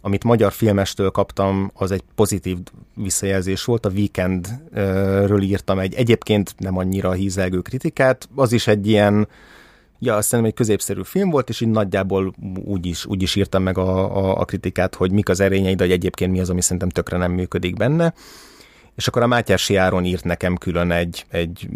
amit 0.00 0.24
magyar 0.24 0.52
filmestől 0.52 1.10
kaptam, 1.10 1.70
az 1.74 1.90
egy 1.90 2.02
pozitív 2.14 2.58
visszajelzés 2.94 3.64
volt. 3.64 3.86
A 3.86 3.90
Weekendről 3.90 5.42
írtam 5.42 5.78
egy 5.78 5.94
egyébként 5.94 6.54
nem 6.58 6.76
annyira 6.78 7.12
hízelgő 7.12 7.60
kritikát. 7.60 8.28
Az 8.34 8.52
is 8.52 8.66
egy 8.66 8.88
ilyen, 8.88 9.28
ja, 9.98 10.16
azt 10.16 10.30
hiszem 10.30 10.44
egy 10.44 10.54
középszerű 10.54 11.00
film 11.04 11.30
volt, 11.30 11.48
és 11.48 11.60
így 11.60 11.68
nagyjából 11.68 12.34
úgy 12.64 12.86
is, 12.86 13.06
úgy 13.06 13.22
is 13.22 13.34
írtam 13.34 13.62
meg 13.62 13.78
a, 13.78 14.16
a, 14.16 14.40
a 14.40 14.44
kritikát, 14.44 14.94
hogy 14.94 15.12
mik 15.12 15.28
az 15.28 15.40
erényei, 15.40 15.74
de 15.74 15.82
hogy 15.82 15.92
egyébként 15.92 16.32
mi 16.32 16.40
az, 16.40 16.50
ami 16.50 16.60
szerintem 16.60 16.88
tökre 16.88 17.16
nem 17.16 17.32
működik 17.32 17.76
benne. 17.76 18.14
És 18.94 19.08
akkor 19.08 19.22
a 19.22 19.26
Mátyási 19.26 19.76
Áron 19.76 20.04
írt 20.04 20.24
nekem 20.24 20.56
külön 20.56 20.90
egy, 20.90 21.24
egy 21.28 21.68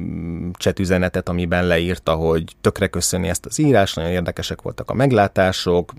csetüzenetet, 0.53 1.29
amiben 1.29 1.67
leírta, 1.67 2.15
hogy 2.15 2.57
tökre 2.61 2.87
köszöni 2.87 3.29
ezt 3.29 3.47
az 3.47 3.59
írást, 3.59 3.97
nagyon 3.97 4.11
érdekesek 4.11 4.63
voltak 4.63 4.91
a 4.91 4.95
meglátások, 4.95 5.93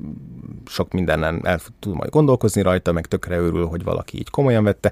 sok 0.71 0.91
mindenen 0.91 1.41
el 1.43 1.60
tud 1.79 1.95
majd 1.95 2.10
gondolkozni 2.10 2.62
rajta, 2.62 2.91
meg 2.91 3.05
tökre 3.05 3.38
örül, 3.38 3.65
hogy 3.65 3.84
valaki 3.84 4.17
így 4.17 4.29
komolyan 4.29 4.63
vette. 4.63 4.91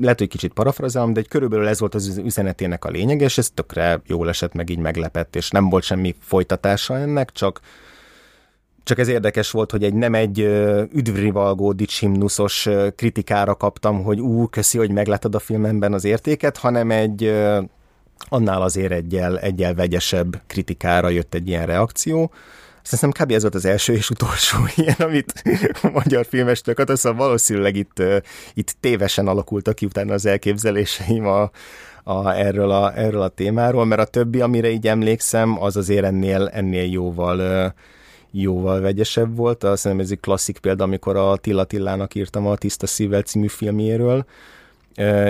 Lehet, 0.00 0.18
hogy 0.18 0.28
kicsit 0.28 0.52
parafrazálom, 0.52 1.12
de 1.12 1.20
egy 1.20 1.28
körülbelül 1.28 1.68
ez 1.68 1.80
volt 1.80 1.94
az 1.94 2.20
üzenetének 2.24 2.84
a 2.84 2.90
lényeg, 2.90 3.20
és 3.20 3.38
ez 3.38 3.50
tökre 3.50 4.00
jól 4.06 4.28
esett, 4.28 4.52
meg 4.52 4.70
így 4.70 4.78
meglepett, 4.78 5.36
és 5.36 5.50
nem 5.50 5.68
volt 5.68 5.84
semmi 5.84 6.14
folytatása 6.20 6.98
ennek, 6.98 7.32
csak 7.32 7.60
csak 8.86 8.98
ez 8.98 9.08
érdekes 9.08 9.50
volt, 9.50 9.70
hogy 9.70 9.84
egy 9.84 9.94
nem 9.94 10.14
egy 10.14 10.38
üdvrivalgó 10.92 11.72
dicsimnuszos 11.72 12.68
kritikára 12.96 13.54
kaptam, 13.54 14.02
hogy 14.02 14.20
ú, 14.20 14.48
köszi, 14.48 14.78
hogy 14.78 14.90
meglátod 14.90 15.34
a 15.34 15.38
filmemben 15.38 15.92
az 15.92 16.04
értéket, 16.04 16.56
hanem 16.56 16.90
egy 16.90 17.32
annál 18.28 18.62
azért 18.62 18.92
egyel, 18.92 19.38
egyel 19.38 19.74
vegyesebb 19.74 20.40
kritikára 20.46 21.08
jött 21.08 21.34
egy 21.34 21.48
ilyen 21.48 21.66
reakció. 21.66 22.30
Azt 22.90 23.06
kb. 23.06 23.30
ez 23.30 23.42
volt 23.42 23.54
az 23.54 23.64
első 23.64 23.92
és 23.92 24.10
utolsó 24.10 24.58
ilyen, 24.76 24.96
amit 24.98 25.42
a 25.82 25.90
magyar 25.92 26.26
filmestől 26.26 26.74
kaptam, 26.74 26.96
szóval 26.96 27.26
valószínűleg 27.26 27.76
itt, 27.76 28.02
itt 28.54 28.76
tévesen 28.80 29.28
alakultak 29.28 29.74
ki 29.74 29.86
utána 29.86 30.12
az 30.12 30.26
elképzeléseim 30.26 31.26
a, 31.26 31.50
a, 32.02 32.30
erről, 32.30 32.70
a, 32.70 32.98
erről 32.98 33.22
a 33.22 33.28
témáról, 33.28 33.84
mert 33.84 34.00
a 34.00 34.04
többi, 34.04 34.40
amire 34.40 34.70
így 34.70 34.86
emlékszem, 34.86 35.62
az 35.62 35.76
azért 35.76 36.04
ennél, 36.04 36.50
ennél 36.52 36.90
jóval 36.90 37.74
jóval 38.30 38.80
vegyesebb 38.80 39.36
volt. 39.36 39.64
Azt 39.64 39.82
hiszem 39.82 40.00
ez 40.00 40.10
egy 40.10 40.20
klasszik 40.20 40.58
példa, 40.58 40.84
amikor 40.84 41.16
a 41.16 41.36
Tilla 41.36 41.64
Tillának 41.64 42.14
írtam 42.14 42.46
a 42.46 42.56
Tiszta 42.56 42.86
Szívvel 42.86 43.22
című 43.22 43.46
filmjéről, 43.46 44.26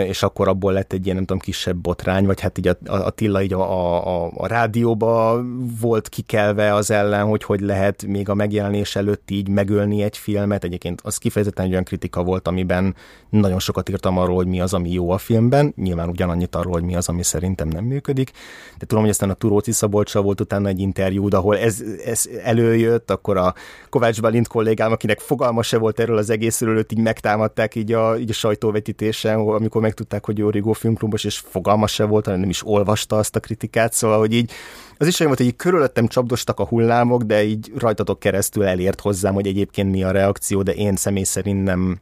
és 0.07 0.22
akkor 0.22 0.48
abból 0.48 0.72
lett 0.72 0.92
egy 0.92 1.05
ilyen, 1.05 1.16
nem 1.16 1.24
tudom, 1.24 1.42
kisebb 1.42 1.76
botrány, 1.76 2.26
vagy 2.26 2.40
hát 2.40 2.59
így 2.59 2.68
a, 2.68 2.76
Attila 2.85 3.42
így 3.42 3.52
a, 3.52 3.61
a, 3.61 4.31
a 4.35 4.46
rádióba 4.46 5.44
volt 5.81 6.09
kikelve 6.09 6.74
az 6.74 6.90
ellen, 6.90 7.26
hogy 7.26 7.44
hogy 7.44 7.61
lehet 7.61 8.07
még 8.07 8.29
a 8.29 8.35
megjelenés 8.35 8.96
előtt 8.96 9.31
így 9.31 9.48
megölni 9.48 10.02
egy 10.02 10.16
filmet. 10.16 10.64
Egyébként 10.64 11.00
az 11.05 11.16
kifejezetten 11.16 11.64
egy 11.64 11.70
olyan 11.70 11.85
kritika 11.85 12.22
volt, 12.22 12.48
amiben 12.48 12.94
nagyon 13.31 13.59
sokat 13.59 13.88
írtam 13.88 14.18
arról, 14.18 14.37
hogy 14.37 14.46
mi 14.46 14.61
az, 14.61 14.74
ami 14.74 14.90
jó 14.92 15.11
a 15.11 15.18
filmben, 15.18 15.72
nyilván 15.76 16.09
ugyanannyit 16.09 16.55
arról, 16.55 16.72
hogy 16.72 16.83
mi 16.83 16.96
az, 16.96 17.09
ami 17.09 17.22
szerintem 17.22 17.68
nem 17.68 17.85
működik. 17.85 18.31
De 18.79 18.87
tudom, 18.87 19.02
hogy 19.02 19.12
aztán 19.12 19.31
a 19.31 19.35
Turóci 19.35 19.72
Szabolcsa 19.72 20.22
volt 20.22 20.40
utána 20.40 20.68
egy 20.68 20.81
interjú, 20.81 21.29
ahol 21.31 21.59
ez, 21.59 21.83
ez 22.05 22.29
előjött, 22.42 23.11
akkor 23.11 23.37
a 23.37 23.55
Kovács 23.90 24.20
Balint 24.20 24.48
kollégám, 24.48 24.92
akinek 24.92 25.20
fogalma 25.20 25.62
se 25.62 25.79
volt 25.79 26.00
erről 26.00 26.16
az 26.16 26.31
egészről, 26.31 26.76
őt 26.76 26.92
így 26.92 26.98
megtámadták 26.98 27.74
így 27.74 27.92
a, 27.92 28.18
így 28.18 28.31
a 28.31 28.33
sajtóvetítésen, 28.33 29.55
amikor 29.56 29.80
megtudták, 29.80 30.24
hogy 30.24 30.42
Origo 30.42 30.72
filmklubos, 30.72 31.24
és 31.24 31.38
fogalma 31.38 31.86
se 31.86 32.04
volt, 32.04 32.24
hanem 32.24 32.40
nem 32.40 32.48
is 32.48 32.66
olvasta 32.66 33.16
azt 33.16 33.36
a 33.36 33.40
kritikát, 33.40 33.92
szóval, 33.92 34.18
hogy 34.18 34.32
így 34.32 34.52
az 34.98 35.06
is 35.06 35.20
olyan 35.20 35.32
volt, 35.32 35.38
hogy 35.38 35.52
így 35.52 35.62
körülöttem 35.62 36.06
csapdostak 36.06 36.60
a 36.60 36.66
hullámok, 36.66 37.22
de 37.22 37.44
így 37.44 37.72
rajtatok 37.76 38.18
keresztül 38.18 38.64
elért 38.64 39.00
hozzám, 39.00 39.34
hogy 39.34 39.46
egyébként 39.46 39.90
mi 39.90 40.02
a 40.02 40.10
reakció, 40.10 40.62
de 40.62 40.72
én 40.72 40.96
személy 40.96 41.22
szerint 41.22 41.64
nem, 41.64 42.00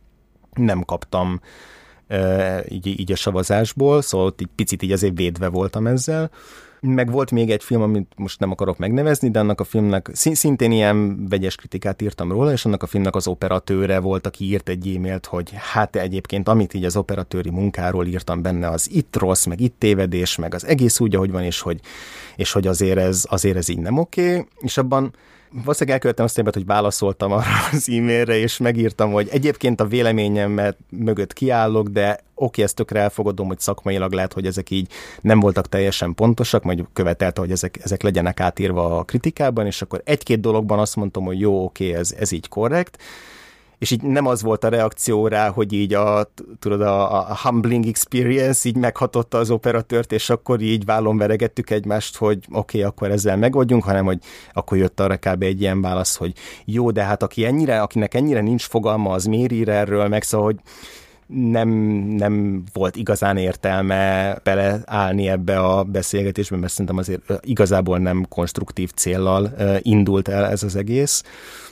nem 0.55 0.83
kaptam 0.83 1.41
így, 2.69 2.87
így 2.87 3.13
a 3.13 3.17
savazásból, 3.17 4.03
szóval 4.03 4.27
ott 4.27 4.41
így 4.41 4.49
picit 4.55 4.83
így 4.83 4.93
azért 4.93 5.17
védve 5.17 5.49
voltam 5.49 5.87
ezzel. 5.87 6.31
Meg 6.87 7.11
volt 7.11 7.31
még 7.31 7.51
egy 7.51 7.63
film, 7.63 7.83
amit 7.83 8.13
most 8.17 8.41
nem 8.41 8.51
akarok 8.51 8.79
megnevezni, 8.79 9.31
de 9.31 9.39
annak 9.39 9.61
a 9.61 9.65
filmnek 9.65 10.11
szintén 10.13 10.71
ilyen 10.71 11.29
vegyes 11.29 11.57
kritikát 11.57 12.03
írtam 12.03 12.33
róla, 12.33 12.53
és 12.53 12.65
annak 12.65 12.83
a 12.83 12.87
filmnek 12.87 13.15
az 13.15 13.27
operatőre 13.27 13.99
volt, 13.99 14.27
aki 14.27 14.45
írt 14.45 14.69
egy 14.69 14.95
e-mailt, 14.97 15.27
hogy 15.27 15.51
hát 15.73 15.97
egyébként 15.97 16.49
amit 16.49 16.75
így 16.75 16.85
az 16.85 16.97
operatőri 16.97 17.51
munkáról 17.51 18.07
írtam 18.07 18.43
benne, 18.43 18.69
az 18.69 18.91
itt 18.91 19.17
rossz, 19.17 19.45
meg 19.45 19.61
itt 19.61 19.75
tévedés, 19.79 20.37
meg 20.37 20.55
az 20.55 20.67
egész 20.67 21.01
úgy, 21.01 21.15
ahogy 21.15 21.31
van, 21.31 21.43
és 21.43 21.61
hogy, 21.61 21.81
és 22.37 22.53
hogy 22.53 22.67
azért, 22.67 22.99
ez, 22.99 23.25
azért 23.29 23.57
ez 23.57 23.69
így 23.69 23.79
nem 23.79 23.99
oké, 23.99 24.31
okay. 24.31 24.47
és 24.61 24.77
abban 24.77 25.15
valószínűleg 25.63 25.95
elkövettem 25.95 26.25
azt 26.25 26.55
hogy 26.55 26.67
válaszoltam 26.67 27.33
arra 27.33 27.51
az 27.73 27.89
e-mailre, 27.89 28.37
és 28.37 28.59
megírtam, 28.59 29.13
hogy 29.13 29.29
egyébként 29.31 29.81
a 29.81 29.87
véleményemet 29.87 30.77
mögött 30.89 31.33
kiállok, 31.33 31.89
de 31.89 32.21
oké, 32.35 32.63
ezt 32.63 32.75
tökre 32.75 33.01
elfogadom, 33.01 33.47
hogy 33.47 33.59
szakmailag 33.59 34.13
lehet, 34.13 34.33
hogy 34.33 34.47
ezek 34.47 34.71
így 34.71 34.89
nem 35.21 35.41
voltak 35.41 35.69
teljesen 35.69 36.15
pontosak, 36.15 36.63
majd 36.63 36.85
követelte, 36.93 37.41
hogy 37.41 37.51
ezek, 37.51 37.79
ezek 37.83 38.03
legyenek 38.03 38.41
átírva 38.41 38.99
a 38.99 39.05
kritikában, 39.05 39.67
és 39.67 39.83
akkor 39.83 40.01
egy-két 40.05 40.41
dologban 40.41 40.79
azt 40.79 40.97
mondtam, 40.97 41.25
hogy 41.25 41.41
jó, 41.41 41.65
oké, 41.65 41.95
ez, 41.95 42.13
ez 42.19 42.33
így 42.33 42.49
korrekt, 42.49 43.03
és 43.85 43.91
így 43.91 44.03
nem 44.03 44.27
az 44.27 44.43
volt 44.43 44.65
a 44.65 44.69
reakció 44.69 45.27
rá, 45.27 45.49
hogy 45.49 45.73
így 45.73 45.95
a, 45.95 46.31
tudod, 46.59 46.81
a, 46.81 47.31
a 47.31 47.39
humbling 47.43 47.87
experience 47.87 48.69
így 48.69 48.77
meghatotta 48.77 49.39
az 49.39 49.51
operatőrt, 49.51 50.13
és 50.13 50.31
akkor 50.31 50.61
így 50.61 50.85
vállon 50.85 51.19
veregettük 51.19 51.71
egymást, 51.71 52.17
hogy 52.17 52.37
oké, 52.37 52.79
okay, 52.79 52.83
akkor 52.83 53.11
ezzel 53.11 53.37
megoldjunk, 53.37 53.85
hanem 53.85 54.05
hogy 54.05 54.19
akkor 54.53 54.79
jött 54.79 55.01
arra 55.01 55.17
kb. 55.17 55.43
egy 55.43 55.61
ilyen 55.61 55.81
válasz, 55.81 56.17
hogy 56.17 56.33
jó, 56.65 56.91
de 56.91 57.03
hát 57.03 57.23
aki 57.23 57.45
ennyire, 57.45 57.81
akinek 57.81 58.15
ennyire 58.15 58.41
nincs 58.41 58.65
fogalma, 58.65 59.11
az 59.11 59.25
miért 59.25 59.53
ír 59.53 59.69
erről, 59.69 60.09
meg 60.09 60.23
szóval, 60.23 60.47
hogy 60.47 60.57
nem, 61.27 61.69
nem 62.17 62.65
volt 62.73 62.97
igazán 62.97 63.37
értelme 63.37 64.35
beleállni 64.43 65.29
ebbe 65.29 65.59
a 65.59 65.83
beszélgetésbe, 65.83 66.57
mert 66.57 66.73
szerintem 66.73 66.99
azért 66.99 67.23
igazából 67.41 67.99
nem 67.99 68.27
konstruktív 68.29 68.91
céllal 68.91 69.53
indult 69.79 70.29
el 70.29 70.47
ez 70.47 70.63
az 70.63 70.77
egész. 70.77 71.23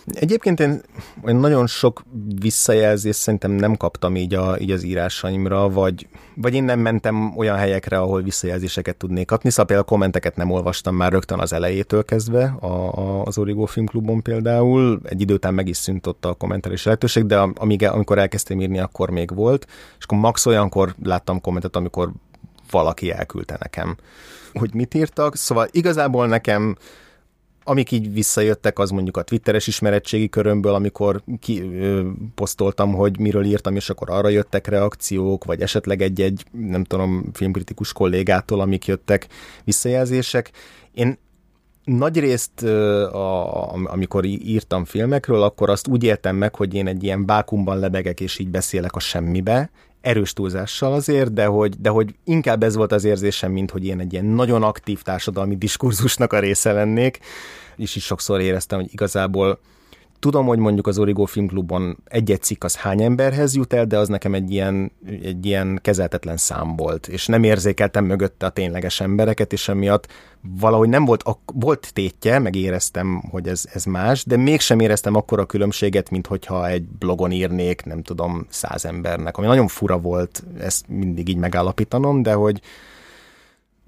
Egyébként 0.07 0.61
én 0.61 0.81
olyan 1.23 1.41
nagyon 1.41 1.67
sok 1.67 2.03
visszajelzést 2.41 3.19
szerintem 3.19 3.51
nem 3.51 3.77
kaptam 3.77 4.17
így, 4.17 4.35
a, 4.35 4.59
így 4.59 4.71
az 4.71 4.83
írásaimra, 4.83 5.71
vagy, 5.71 6.07
vagy 6.35 6.55
én 6.55 6.65
nem 6.65 6.79
mentem 6.81 7.37
olyan 7.37 7.57
helyekre, 7.57 7.99
ahol 7.99 8.23
visszajelzéseket 8.23 8.97
tudnék 8.97 9.27
kapni, 9.27 9.51
szóval 9.51 9.65
például 9.65 9.89
kommenteket 9.89 10.37
nem 10.37 10.51
olvastam 10.51 10.97
már 10.97 11.13
rögtön 11.13 11.39
az 11.39 11.53
elejétől 11.53 12.05
kezdve, 12.05 12.57
a, 12.61 12.67
a, 12.99 13.23
az 13.23 13.39
Origo 13.39 13.65
Filmklubon 13.65 14.23
például, 14.23 15.01
egy 15.05 15.21
idő 15.21 15.35
után 15.35 15.55
meg 15.55 15.69
is 15.69 15.77
szűnt 15.77 16.07
ott 16.07 16.25
a 16.25 16.35
kommentelés 16.35 16.85
lehetőség, 16.85 17.27
de 17.27 17.39
amíg, 17.39 17.85
amikor 17.85 18.19
elkezdtem 18.19 18.61
írni, 18.61 18.79
akkor 18.79 19.11
még 19.11 19.35
volt, 19.35 19.67
és 19.99 20.05
akkor 20.05 20.19
max 20.19 20.47
olyankor 20.47 20.95
láttam 21.03 21.41
kommentet, 21.41 21.77
amikor 21.77 22.13
valaki 22.71 23.13
elküldte 23.13 23.57
nekem, 23.61 23.97
hogy 24.53 24.75
mit 24.75 24.95
írtak, 24.95 25.37
szóval 25.37 25.69
igazából 25.71 26.27
nekem 26.27 26.77
amik 27.65 27.91
így 27.91 28.13
visszajöttek, 28.13 28.79
az 28.79 28.91
mondjuk 28.91 29.17
a 29.17 29.23
twitteres 29.23 29.67
ismeretségi 29.67 30.29
körömből, 30.29 30.75
amikor 30.75 31.23
ki, 31.41 31.63
ö, 31.63 32.09
posztoltam, 32.35 32.93
hogy 32.93 33.19
miről 33.19 33.45
írtam, 33.45 33.77
és 33.77 33.91
akkor 33.91 34.11
arra 34.11 34.29
jöttek 34.29 34.67
reakciók, 34.67 35.45
vagy 35.45 35.61
esetleg 35.61 36.03
egy-egy, 36.03 36.45
nem 36.51 36.85
tudom, 36.85 37.25
filmkritikus 37.33 37.93
kollégától, 37.93 38.61
amik 38.61 38.87
jöttek 38.87 39.27
visszajelzések. 39.65 40.51
Én 40.95 41.19
nagy 41.85 42.19
részt, 42.19 42.63
a, 42.63 43.73
amikor 43.73 44.25
írtam 44.25 44.85
filmekről, 44.85 45.43
akkor 45.43 45.71
azt 45.71 45.89
úgy 45.89 46.05
éltem 46.05 46.37
meg, 46.37 46.55
hogy 46.55 46.75
én 46.75 46.87
egy 46.87 47.03
ilyen 47.03 47.27
vákumban 47.27 47.79
lebegek, 47.79 48.21
és 48.21 48.39
így 48.39 48.49
beszélek 48.49 48.95
a 48.95 48.99
semmibe, 48.99 49.71
erős 50.03 50.33
túlzással 50.33 50.93
azért, 50.93 51.33
de 51.33 51.47
hogy, 51.47 51.81
de 51.81 51.89
hogy 51.89 52.15
inkább 52.25 52.63
ez 52.63 52.75
volt 52.75 52.93
az 52.93 53.05
érzésem, 53.05 53.53
mint 53.53 53.71
hogy 53.71 53.87
én 53.87 54.01
egy 54.01 54.13
ilyen 54.13 54.25
nagyon 54.25 54.63
aktív 54.63 55.03
társadalmi 55.03 55.57
diskurzusnak 55.57 56.33
a 56.33 56.39
része 56.39 56.73
lennék, 56.73 57.19
és 57.77 57.97
is 57.97 58.05
sokszor 58.05 58.41
éreztem, 58.41 58.81
hogy 58.81 58.93
igazából 58.93 59.59
Tudom, 60.23 60.47
hogy 60.47 60.59
mondjuk 60.59 60.87
az 60.87 60.99
Origo 60.99 61.25
Filmklubon 61.25 61.99
egy-egy 62.05 62.43
cikk 62.43 62.65
az 62.65 62.77
hány 62.77 63.03
emberhez 63.03 63.55
jut 63.55 63.73
el, 63.73 63.85
de 63.87 63.99
az 63.99 64.09
nekem 64.09 64.35
egy 64.35 64.51
ilyen, 64.51 64.93
egy 65.23 65.47
ilyen 65.47 65.79
kezeltetlen 65.83 66.37
szám 66.37 66.77
volt, 66.77 67.07
és 67.07 67.27
nem 67.27 67.43
érzékeltem 67.43 68.05
mögötte 68.05 68.47
a 68.47 68.51
tényleges 68.51 69.01
embereket, 69.01 69.53
és 69.53 69.69
emiatt 69.69 70.07
valahogy 70.41 70.89
nem 70.89 71.05
volt, 71.05 71.25
volt 71.55 71.91
tétje, 71.93 72.39
meg 72.39 72.57
éreztem, 72.57 73.23
hogy 73.31 73.49
ez, 73.49 73.65
ez 73.73 73.85
más, 73.85 74.25
de 74.25 74.37
mégsem 74.37 74.81
éreztem 74.81 75.15
akkor 75.15 75.41
a 75.41 75.47
különbséget, 75.47 76.11
mint 76.11 76.27
hogyha 76.27 76.69
egy 76.69 76.83
blogon 76.83 77.33
írnék, 77.33 77.85
nem 77.85 78.03
tudom, 78.03 78.47
száz 78.49 78.85
embernek, 78.85 79.37
ami 79.37 79.47
nagyon 79.47 79.69
fura 79.69 79.99
volt 79.99 80.45
ezt 80.61 80.89
mindig 80.89 81.29
így 81.29 81.37
megállapítanom, 81.37 82.23
de 82.23 82.33
hogy, 82.33 82.61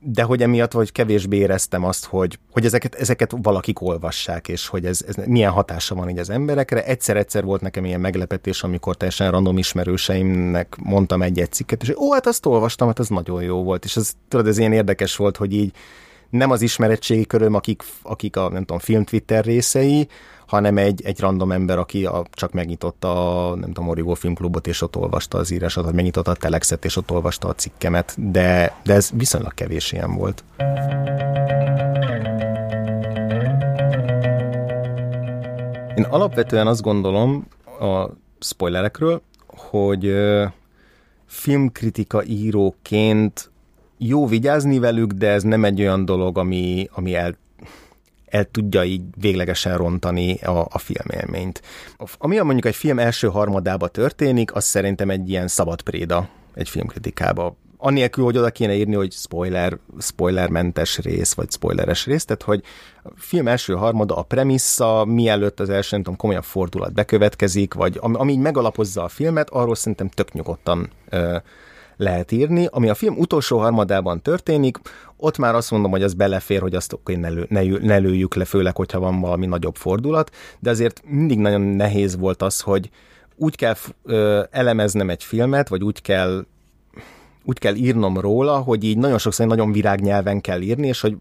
de 0.07 0.23
hogy 0.23 0.43
emiatt 0.43 0.73
vagy 0.73 0.93
kevésbé 0.93 1.37
éreztem 1.37 1.85
azt, 1.85 2.05
hogy, 2.05 2.38
hogy 2.51 2.64
ezeket, 2.64 2.95
ezeket 2.95 3.35
valakik 3.43 3.81
olvassák, 3.81 4.49
és 4.49 4.67
hogy 4.67 4.85
ez, 4.85 5.05
ez 5.07 5.14
milyen 5.27 5.51
hatása 5.51 5.95
van 5.95 6.09
így 6.09 6.19
az 6.19 6.31
emberekre. 6.31 6.85
Egyszer-egyszer 6.85 7.45
volt 7.45 7.61
nekem 7.61 7.85
ilyen 7.85 8.01
meglepetés, 8.01 8.62
amikor 8.62 8.97
teljesen 8.97 9.31
random 9.31 9.59
ismerőseimnek 9.59 10.77
mondtam 10.83 11.23
egy-egy 11.23 11.53
cikket, 11.53 11.83
és 11.83 11.97
ó, 11.97 12.12
hát 12.12 12.27
azt 12.27 12.47
olvastam, 12.47 12.87
hát 12.88 12.99
az 12.99 13.09
nagyon 13.09 13.43
jó 13.43 13.62
volt, 13.62 13.85
és 13.85 13.97
ez, 13.97 14.12
tudod, 14.29 14.47
ez 14.47 14.59
ilyen 14.59 14.73
érdekes 14.73 15.17
volt, 15.17 15.37
hogy 15.37 15.53
így 15.53 15.73
nem 16.31 16.51
az 16.51 16.62
ismeretségi 16.62 17.27
köröm, 17.27 17.55
akik, 17.55 17.83
akik 18.03 18.37
a, 18.37 18.49
nem 18.49 18.64
tudom, 18.64 18.79
film 18.79 19.05
Twitter 19.05 19.45
részei, 19.45 20.09
hanem 20.46 20.78
egy, 20.78 21.02
egy 21.04 21.20
random 21.20 21.52
ember, 21.52 21.78
aki 21.78 22.04
a, 22.04 22.24
csak 22.33 22.52
megnyitotta 22.52 23.48
a, 23.50 23.54
nem 23.54 23.72
tudom, 23.72 23.88
Origo 23.88 24.14
Filmklubot, 24.14 24.66
és 24.66 24.83
ott 24.83 24.96
olvasta 24.96 25.38
az 25.38 25.50
írásot, 25.50 25.85
vagy 25.85 25.94
megnyitotta 25.94 26.30
a 26.30 26.35
Telexet, 26.35 26.85
és 26.85 26.96
ott 26.96 27.11
olvasta 27.11 27.48
a 27.48 27.54
cikkemet, 27.54 28.14
de, 28.30 28.76
de 28.85 28.94
ez 28.94 29.11
viszonylag 29.14 29.54
kevés 29.54 29.92
ilyen 29.92 30.14
volt. 30.14 30.44
Én 35.96 36.04
alapvetően 36.04 36.66
azt 36.66 36.83
gondolom 36.83 37.46
a 37.80 38.09
spoilerekről, 38.40 39.22
hogy 39.46 40.14
filmkritika 41.26 42.24
íróként 42.24 43.50
jó 43.98 44.26
vigyázni 44.26 44.78
velük, 44.78 45.12
de 45.12 45.28
ez 45.28 45.42
nem 45.42 45.64
egy 45.64 45.80
olyan 45.80 46.04
dolog, 46.04 46.38
ami, 46.38 46.88
ami 46.92 47.14
el, 47.14 47.37
el 48.35 48.44
tudja 48.44 48.85
így 48.85 49.03
véglegesen 49.16 49.77
rontani 49.77 50.35
a, 50.35 50.66
a 50.70 50.79
filmélményt. 50.79 51.62
Ami 52.18 52.38
mondjuk 52.38 52.64
egy 52.64 52.75
film 52.75 52.99
első 52.99 53.29
harmadába 53.29 53.88
történik, 53.88 54.55
az 54.55 54.64
szerintem 54.64 55.11
egy 55.11 55.29
ilyen 55.29 55.49
szabad 55.49 55.83
préda 55.83 56.29
egy 56.55 56.68
filmkritikába. 56.68 57.57
Annélkül, 57.77 58.25
hogy 58.25 58.38
oda 58.38 58.51
kéne 58.51 58.75
írni, 58.75 58.94
hogy 58.94 59.12
spoiler, 59.12 59.79
spoilermentes 59.99 60.99
rész, 60.99 61.33
vagy 61.33 61.51
spoileres 61.51 62.07
rész, 62.07 62.25
tehát 62.25 62.42
hogy 62.42 62.62
a 63.03 63.09
film 63.16 63.49
első 63.49 63.75
harmada 63.75 64.16
a 64.16 64.23
premissza, 64.23 65.05
mielőtt 65.05 65.61
az 65.61 65.70
első, 65.70 65.88
nem 65.90 66.03
tudom, 66.03 66.18
komolyabb 66.18 66.44
fordulat 66.44 66.94
bekövetkezik, 66.94 67.75
vagy 67.75 67.99
ami, 68.01 68.16
ami 68.16 68.33
így 68.33 68.38
megalapozza 68.38 69.03
a 69.03 69.09
filmet, 69.09 69.51
arról 69.51 69.75
szerintem 69.75 70.09
tök 70.09 70.33
nyugodtan 70.33 70.90
ö, 71.09 71.37
lehet 71.96 72.33
írni. 72.33 72.68
Ami 72.70 72.88
a 72.88 72.94
film 72.94 73.18
utolsó 73.18 73.59
harmadában 73.59 74.22
történik, 74.22 74.78
ott 75.16 75.38
már 75.38 75.54
azt 75.54 75.70
mondom, 75.70 75.90
hogy 75.90 76.02
az 76.02 76.14
belefér, 76.14 76.61
hogy 76.61 76.74
azt 76.74 76.92
okay, 76.92 77.16
ne, 77.16 77.28
lő, 77.28 77.46
ne, 77.48 77.62
ne 77.62 77.96
lőjük 77.96 78.35
le, 78.35 78.44
főleg, 78.44 78.76
hogyha 78.76 78.98
van 78.98 79.20
valami 79.20 79.46
nagyobb 79.46 79.76
fordulat, 79.76 80.30
de 80.59 80.70
azért 80.70 81.02
mindig 81.07 81.38
nagyon 81.38 81.61
nehéz 81.61 82.16
volt 82.16 82.42
az, 82.42 82.61
hogy 82.61 82.90
úgy 83.37 83.57
kell 83.57 83.74
ö, 84.04 84.42
elemeznem 84.50 85.11
egy 85.11 85.24
filmet, 85.24 85.68
vagy 85.68 85.85
úgy 85.85 86.02
kell 86.02 86.44
úgy 87.44 87.59
kell 87.59 87.74
írnom 87.74 88.18
róla, 88.18 88.59
hogy 88.59 88.85
így 88.85 88.98
nagyon 88.98 89.18
sokszor 89.18 89.46
nagyon 89.46 89.72
virágnyelven 89.72 90.40
kell 90.40 90.61
írni, 90.61 90.87
és 90.87 91.00
hogy 91.00 91.16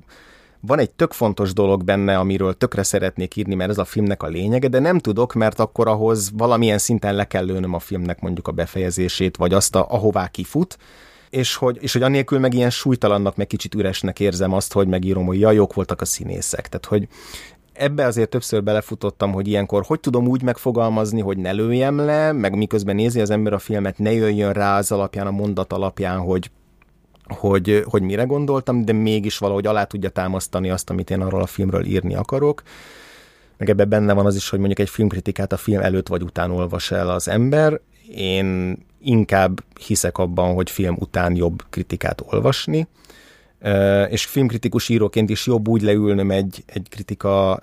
van 0.65 0.79
egy 0.79 0.91
tök 0.91 1.11
fontos 1.11 1.53
dolog 1.53 1.83
benne, 1.83 2.17
amiről 2.17 2.53
tökre 2.53 2.83
szeretnék 2.83 3.35
írni, 3.35 3.55
mert 3.55 3.69
ez 3.69 3.77
a 3.77 3.85
filmnek 3.85 4.23
a 4.23 4.27
lényege, 4.27 4.67
de 4.67 4.79
nem 4.79 4.99
tudok, 4.99 5.33
mert 5.33 5.59
akkor 5.59 5.87
ahhoz 5.87 6.31
valamilyen 6.33 6.77
szinten 6.77 7.15
le 7.15 7.27
kell 7.27 7.45
lőnöm 7.45 7.73
a 7.73 7.79
filmnek 7.79 8.21
mondjuk 8.21 8.47
a 8.47 8.51
befejezését, 8.51 9.37
vagy 9.37 9.53
azt, 9.53 9.75
a, 9.75 9.85
ahová 9.89 10.27
kifut, 10.27 10.77
és 11.29 11.55
hogy, 11.55 11.77
és 11.81 11.93
hogy 11.93 12.01
annélkül 12.01 12.39
meg 12.39 12.53
ilyen 12.53 12.69
súlytalannak, 12.69 13.35
meg 13.35 13.47
kicsit 13.47 13.75
üresnek 13.75 14.19
érzem 14.19 14.53
azt, 14.53 14.73
hogy 14.73 14.87
megírom, 14.87 15.25
hogy 15.25 15.39
jaj, 15.39 15.55
jók 15.55 15.73
voltak 15.73 16.01
a 16.01 16.05
színészek. 16.05 16.67
Tehát, 16.67 16.85
hogy 16.85 17.07
ebbe 17.73 18.05
azért 18.05 18.29
többször 18.29 18.63
belefutottam, 18.63 19.31
hogy 19.31 19.47
ilyenkor 19.47 19.83
hogy 19.85 19.99
tudom 19.99 20.27
úgy 20.27 20.43
megfogalmazni, 20.43 21.21
hogy 21.21 21.37
ne 21.37 21.51
lőjem 21.51 21.97
le, 21.97 22.31
meg 22.31 22.57
miközben 22.57 22.95
nézi 22.95 23.19
az 23.21 23.29
ember 23.29 23.53
a 23.53 23.59
filmet, 23.59 23.97
ne 23.97 24.11
jöjjön 24.11 24.53
rá 24.53 24.77
az 24.77 24.91
alapján, 24.91 25.27
a 25.27 25.31
mondat 25.31 25.73
alapján, 25.73 26.19
hogy 26.19 26.51
hogy, 27.33 27.83
hogy 27.85 28.01
mire 28.01 28.23
gondoltam, 28.23 28.85
de 28.85 28.93
mégis 28.93 29.37
valahogy 29.37 29.67
alá 29.67 29.83
tudja 29.83 30.09
támasztani 30.09 30.69
azt, 30.69 30.89
amit 30.89 31.09
én 31.09 31.21
arról 31.21 31.41
a 31.41 31.45
filmről 31.45 31.85
írni 31.85 32.15
akarok. 32.15 32.63
Meg 33.57 33.69
ebben 33.69 33.89
benne 33.89 34.13
van 34.13 34.25
az 34.25 34.35
is, 34.35 34.49
hogy 34.49 34.59
mondjuk 34.59 34.79
egy 34.79 34.89
filmkritikát 34.89 35.51
a 35.51 35.57
film 35.57 35.81
előtt 35.81 36.07
vagy 36.07 36.21
után 36.21 36.51
olvas 36.51 36.91
el 36.91 37.09
az 37.09 37.27
ember. 37.27 37.79
Én 38.15 38.77
inkább 39.01 39.63
hiszek 39.85 40.17
abban, 40.17 40.53
hogy 40.53 40.69
film 40.69 40.95
után 40.99 41.35
jobb 41.35 41.63
kritikát 41.69 42.23
olvasni, 42.25 42.87
és 44.09 44.25
filmkritikus 44.25 44.89
íróként 44.89 45.29
is 45.29 45.45
jobb 45.45 45.67
úgy 45.67 45.81
leülnöm 45.81 46.31
egy, 46.31 46.63
egy 46.65 46.87
kritika 46.89 47.61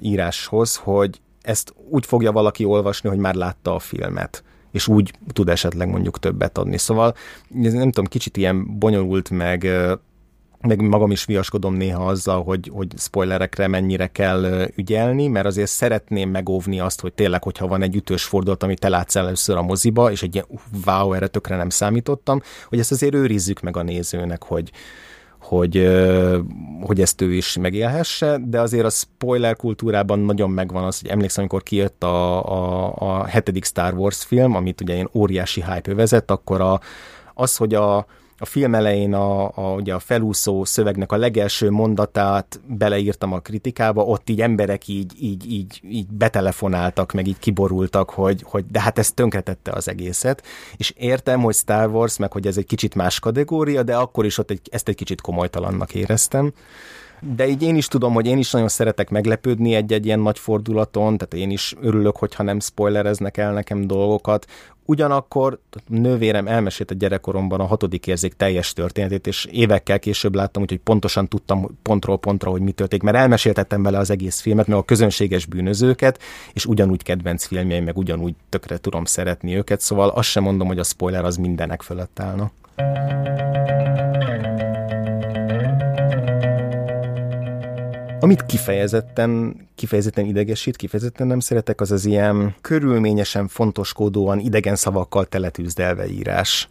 íráshoz, 0.00 0.76
hogy 0.76 1.20
ezt 1.42 1.74
úgy 1.88 2.06
fogja 2.06 2.32
valaki 2.32 2.64
olvasni, 2.64 3.08
hogy 3.08 3.18
már 3.18 3.34
látta 3.34 3.74
a 3.74 3.78
filmet 3.78 4.42
és 4.72 4.88
úgy 4.88 5.12
tud 5.32 5.48
esetleg 5.48 5.88
mondjuk 5.88 6.18
többet 6.18 6.58
adni. 6.58 6.78
Szóval 6.78 7.14
ez 7.62 7.72
nem 7.72 7.90
tudom, 7.90 8.04
kicsit 8.04 8.36
ilyen 8.36 8.78
bonyolult, 8.78 9.30
meg 9.30 9.66
meg 10.62 10.80
magam 10.80 11.10
is 11.10 11.24
viaskodom 11.24 11.74
néha 11.74 12.06
azzal, 12.06 12.42
hogy, 12.42 12.70
hogy 12.72 12.86
spoilerekre 12.96 13.68
mennyire 13.68 14.06
kell 14.06 14.68
ügyelni, 14.76 15.26
mert 15.26 15.46
azért 15.46 15.70
szeretném 15.70 16.30
megóvni 16.30 16.80
azt, 16.80 17.00
hogy 17.00 17.12
tényleg, 17.12 17.42
hogyha 17.42 17.66
van 17.66 17.82
egy 17.82 17.94
ütős 17.94 18.24
fordulat, 18.24 18.62
amit 18.62 18.80
te 18.80 18.88
látsz 18.88 19.16
először 19.16 19.56
a 19.56 19.62
moziba, 19.62 20.10
és 20.10 20.22
egy 20.22 20.34
ilyen 20.34 20.46
wow, 20.86 21.12
erre 21.12 21.26
tökre 21.26 21.56
nem 21.56 21.68
számítottam, 21.68 22.42
hogy 22.68 22.78
ezt 22.78 22.92
azért 22.92 23.14
őrizzük 23.14 23.60
meg 23.60 23.76
a 23.76 23.82
nézőnek, 23.82 24.42
hogy, 24.42 24.70
hogy, 25.42 25.88
hogy 26.80 27.00
ezt 27.00 27.20
ő 27.20 27.32
is 27.32 27.56
megélhesse, 27.56 28.38
de 28.44 28.60
azért 28.60 28.84
a 28.84 28.90
spoiler 28.90 29.56
kultúrában 29.56 30.18
nagyon 30.18 30.50
megvan 30.50 30.84
az, 30.84 31.00
hogy 31.00 31.10
emlékszem, 31.10 31.40
amikor 31.40 31.62
kijött 31.62 32.02
a, 32.02 32.44
a, 32.44 32.92
a 32.96 33.24
hetedik 33.24 33.64
Star 33.64 33.94
Wars 33.94 34.24
film, 34.24 34.54
amit 34.54 34.80
ugye 34.80 34.94
ilyen 34.94 35.10
óriási 35.14 35.62
hype 35.62 35.94
vezet, 35.94 36.30
akkor 36.30 36.60
a, 36.60 36.80
az, 37.34 37.56
hogy 37.56 37.74
a, 37.74 38.06
a 38.42 38.44
film 38.44 38.74
elején 38.74 39.14
a, 39.14 39.44
a, 39.54 39.74
ugye 39.74 39.94
a 39.94 39.98
felúszó 39.98 40.64
szövegnek 40.64 41.12
a 41.12 41.16
legelső 41.16 41.70
mondatát 41.70 42.60
beleírtam 42.66 43.32
a 43.32 43.38
kritikába, 43.38 44.04
ott 44.04 44.28
így 44.28 44.40
emberek 44.40 44.88
így, 44.88 45.12
így, 45.20 45.52
így, 45.52 45.80
így 45.88 46.06
betelefonáltak, 46.06 47.12
meg 47.12 47.26
így 47.26 47.38
kiborultak, 47.38 48.10
hogy, 48.10 48.44
hogy 48.46 48.64
de 48.66 48.80
hát 48.80 48.98
ez 48.98 49.12
tönkretette 49.12 49.70
az 49.72 49.88
egészet, 49.88 50.42
és 50.76 50.92
értem, 50.96 51.40
hogy 51.40 51.54
Star 51.54 51.88
Wars, 51.88 52.16
meg 52.16 52.32
hogy 52.32 52.46
ez 52.46 52.56
egy 52.56 52.66
kicsit 52.66 52.94
más 52.94 53.20
kategória, 53.20 53.82
de 53.82 53.96
akkor 53.96 54.24
is 54.24 54.38
ott 54.38 54.50
egy, 54.50 54.60
ezt 54.70 54.88
egy 54.88 54.94
kicsit 54.94 55.20
komolytalannak 55.20 55.94
éreztem 55.94 56.52
de 57.24 57.48
így 57.48 57.62
én 57.62 57.76
is 57.76 57.86
tudom, 57.86 58.12
hogy 58.12 58.26
én 58.26 58.38
is 58.38 58.50
nagyon 58.50 58.68
szeretek 58.68 59.10
meglepődni 59.10 59.74
egy-egy 59.74 60.06
ilyen 60.06 60.20
nagy 60.20 60.38
fordulaton, 60.38 61.18
tehát 61.18 61.34
én 61.34 61.50
is 61.50 61.74
örülök, 61.80 62.16
hogyha 62.16 62.42
nem 62.42 62.60
spoilereznek 62.60 63.36
el 63.36 63.52
nekem 63.52 63.86
dolgokat. 63.86 64.46
Ugyanakkor 64.84 65.58
nővérem 65.86 66.46
elmesélte 66.46 66.94
gyerekkoromban 66.94 67.60
a 67.60 67.64
hatodik 67.64 68.06
érzék 68.06 68.34
teljes 68.34 68.72
történetét, 68.72 69.26
és 69.26 69.44
évekkel 69.44 69.98
később 69.98 70.34
láttam, 70.34 70.62
úgyhogy 70.62 70.78
pontosan 70.78 71.28
tudtam 71.28 71.78
pontról 71.82 72.18
pontra, 72.18 72.50
hogy 72.50 72.60
mi 72.60 72.72
történik, 72.72 73.04
mert 73.04 73.16
elmeséltettem 73.16 73.82
vele 73.82 73.98
az 73.98 74.10
egész 74.10 74.40
filmet, 74.40 74.66
meg 74.66 74.76
a 74.76 74.82
közönséges 74.82 75.46
bűnözőket, 75.46 76.18
és 76.52 76.66
ugyanúgy 76.66 77.02
kedvenc 77.02 77.44
filmjeim, 77.44 77.84
meg 77.84 77.96
ugyanúgy 77.96 78.34
tökre 78.48 78.78
tudom 78.78 79.04
szeretni 79.04 79.56
őket, 79.56 79.80
szóval 79.80 80.08
azt 80.08 80.28
sem 80.28 80.42
mondom, 80.42 80.66
hogy 80.66 80.78
a 80.78 80.84
spoiler 80.84 81.24
az 81.24 81.36
mindenek 81.36 81.82
fölött 81.82 82.20
állna. 82.20 82.50
Amit 88.22 88.46
kifejezetten, 88.46 89.56
kifejezetten 89.74 90.24
idegesít, 90.24 90.76
kifejezetten 90.76 91.26
nem 91.26 91.40
szeretek, 91.40 91.80
az 91.80 91.90
az 91.90 92.04
ilyen 92.04 92.54
körülményesen 92.60 93.48
fontoskodóan 93.48 94.38
idegen 94.38 94.76
szavakkal 94.76 95.26
teletűzdelve 95.26 96.08
írás. 96.08 96.68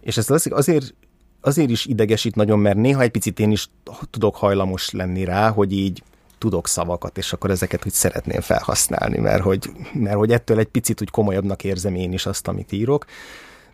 És 0.00 0.16
ez 0.16 0.30
azért, 0.30 0.94
azért 1.40 1.70
is 1.70 1.86
idegesít 1.86 2.34
nagyon, 2.34 2.58
mert 2.58 2.76
néha 2.76 3.02
egy 3.02 3.10
picit 3.10 3.40
én 3.40 3.50
is 3.50 3.68
tudok 4.10 4.36
hajlamos 4.36 4.90
lenni 4.90 5.24
rá, 5.24 5.50
hogy 5.50 5.72
így 5.72 6.02
tudok 6.38 6.68
szavakat, 6.68 7.18
és 7.18 7.32
akkor 7.32 7.50
ezeket 7.50 7.86
úgy 7.86 7.92
szeretném 7.92 8.40
felhasználni, 8.40 9.18
mert 9.18 9.42
hogy, 9.42 9.70
mert 9.92 10.16
hogy 10.16 10.32
ettől 10.32 10.58
egy 10.58 10.68
picit 10.68 11.00
úgy 11.00 11.10
komolyabbnak 11.10 11.64
érzem 11.64 11.94
én 11.94 12.12
is 12.12 12.26
azt, 12.26 12.48
amit 12.48 12.72
írok 12.72 13.04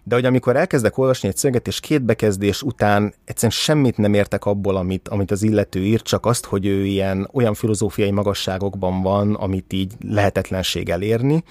de 0.05 0.15
hogy 0.15 0.25
amikor 0.25 0.57
elkezdek 0.57 0.99
olvasni 0.99 1.29
egy 1.29 1.37
szöveget, 1.37 1.67
és 1.67 1.81
két 1.81 2.03
bekezdés 2.03 2.63
után 2.63 3.15
egyszerűen 3.25 3.53
semmit 3.53 3.97
nem 3.97 4.15
értek 4.15 4.45
abból, 4.45 4.77
amit, 4.77 5.09
amit 5.09 5.31
az 5.31 5.43
illető 5.43 5.81
írt, 5.81 6.05
csak 6.05 6.27
azt, 6.27 6.45
hogy 6.45 6.67
ő 6.67 6.85
ilyen 6.85 7.29
olyan 7.33 7.55
filozófiai 7.55 8.11
magasságokban 8.11 9.03
van, 9.03 9.35
amit 9.35 9.73
így 9.73 9.93
lehetetlenség 10.01 10.89
elérni, 10.89 11.45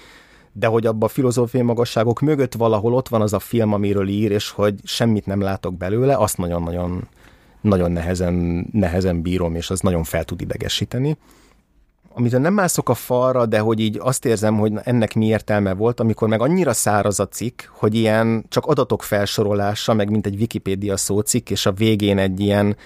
de 0.52 0.66
hogy 0.66 0.86
abban 0.86 1.08
a 1.08 1.12
filozófiai 1.12 1.64
magasságok 1.64 2.20
mögött 2.20 2.54
valahol 2.54 2.94
ott 2.94 3.08
van 3.08 3.20
az 3.20 3.32
a 3.32 3.38
film, 3.38 3.72
amiről 3.72 4.08
ír, 4.08 4.30
és 4.30 4.50
hogy 4.50 4.74
semmit 4.82 5.26
nem 5.26 5.40
látok 5.40 5.76
belőle, 5.76 6.16
azt 6.16 6.38
nagyon-nagyon 6.38 7.08
nagyon 7.60 7.92
nehezen, 7.92 8.66
nehezen 8.72 9.22
bírom, 9.22 9.54
és 9.54 9.70
az 9.70 9.80
nagyon 9.80 10.04
fel 10.04 10.24
tud 10.24 10.40
idegesíteni. 10.40 11.16
Amitől 12.14 12.40
nem 12.40 12.54
mászok 12.54 12.88
a 12.88 12.94
falra, 12.94 13.46
de 13.46 13.58
hogy 13.58 13.80
így 13.80 13.98
azt 14.00 14.24
érzem, 14.24 14.58
hogy 14.58 14.72
ennek 14.82 15.14
mi 15.14 15.26
értelme 15.26 15.74
volt, 15.74 16.00
amikor 16.00 16.28
meg 16.28 16.40
annyira 16.40 16.72
száraz 16.72 17.20
a 17.20 17.28
cikk, 17.28 17.62
hogy 17.68 17.94
ilyen 17.94 18.44
csak 18.48 18.66
adatok 18.66 19.02
felsorolása, 19.02 19.94
meg 19.94 20.10
mint 20.10 20.26
egy 20.26 20.40
Wikipédia 20.40 20.96
szócikk, 20.96 21.50
és 21.50 21.66
a 21.66 21.72
végén 21.72 22.18
egy 22.18 22.40
ilyen 22.40 22.76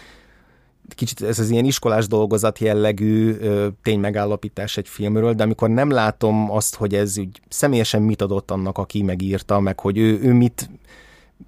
kicsit 0.95 1.23
ez 1.23 1.39
az 1.39 1.51
ilyen 1.51 1.65
iskolás 1.65 2.07
dolgozat 2.07 2.59
jellegű 2.59 3.37
ö, 3.41 3.69
ténymegállapítás 3.83 4.77
egy 4.77 4.89
filmről, 4.89 5.33
de 5.33 5.43
amikor 5.43 5.69
nem 5.69 5.91
látom 5.91 6.51
azt, 6.51 6.75
hogy 6.75 6.95
ez 6.95 7.19
úgy 7.19 7.41
személyesen 7.49 8.03
mit 8.03 8.23
adott 8.23 8.51
annak, 8.51 8.79
aki 8.79 9.03
megírta, 9.03 9.61
meg 9.61 9.81
hogy 9.81 9.99
ő, 9.99 10.21
ő 10.23 10.33
mit, 10.33 10.71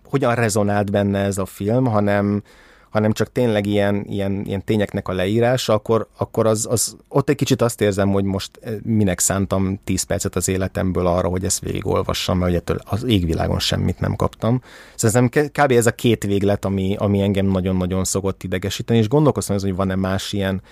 hogyan 0.05 0.35
rezonált 0.35 0.91
benne 0.91 1.19
ez 1.19 1.39
a 1.39 1.47
film, 1.47 1.87
hanem, 1.87 2.43
hanem 2.91 3.13
csak 3.13 3.33
tényleg 3.33 3.67
ilyen, 3.67 4.05
ilyen, 4.09 4.43
ilyen 4.47 4.65
tényeknek 4.65 5.09
a 5.09 5.13
leírása, 5.13 5.73
akkor, 5.73 6.07
akkor 6.17 6.47
az, 6.47 6.67
az, 6.71 6.97
ott 7.09 7.29
egy 7.29 7.37
kicsit 7.37 7.63
azt 7.63 7.81
érzem, 7.81 8.11
hogy 8.11 8.25
most 8.25 8.51
eh, 8.61 8.75
minek 8.83 9.19
szántam 9.19 9.81
10 9.85 10.03
percet 10.03 10.37
az 10.37 10.49
életemből 10.49 11.07
arra, 11.07 11.29
hogy 11.29 11.45
ezt 11.45 11.61
végigolvassam, 11.61 12.39
mert 12.39 12.55
ettől 12.55 12.79
az 12.85 13.05
égvilágon 13.05 13.59
semmit 13.59 14.01
nem 14.01 14.17
kaptam. 14.17 14.63
Szerintem 14.95 15.51
kb. 15.53 15.73
ez 15.73 15.87
a 15.87 15.93
két 15.93 16.25
véglet, 16.25 16.65
ami, 16.65 16.97
ami 16.99 17.21
engem 17.21 17.47
nagyon-nagyon 17.47 18.05
szokott 18.05 18.43
idegesíteni, 18.43 18.99
és 18.99 19.09
gondolkoztam, 19.09 19.57
hogy 19.59 19.75
van-e 19.75 19.95
más 19.95 20.33
ilyen 20.33 20.63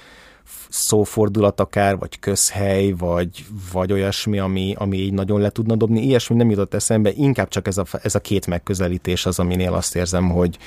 szófordulat 0.68 1.60
akár, 1.60 1.98
vagy 1.98 2.18
közhely, 2.18 2.90
vagy, 2.90 3.44
vagy 3.72 3.92
olyasmi, 3.92 4.38
ami, 4.38 4.74
ami 4.78 4.96
így 4.96 5.12
nagyon 5.12 5.40
le 5.40 5.50
tudna 5.50 5.76
dobni. 5.76 6.02
Ilyesmi 6.02 6.36
nem 6.36 6.50
jutott 6.50 6.74
eszembe, 6.74 7.10
inkább 7.12 7.48
csak 7.48 7.66
ez 7.66 7.78
a, 7.78 7.84
ez 8.02 8.14
a 8.14 8.20
két 8.20 8.46
megközelítés 8.46 9.26
az, 9.26 9.38
aminél 9.38 9.72
azt 9.72 9.96
érzem, 9.96 10.30
hogy, 10.30 10.58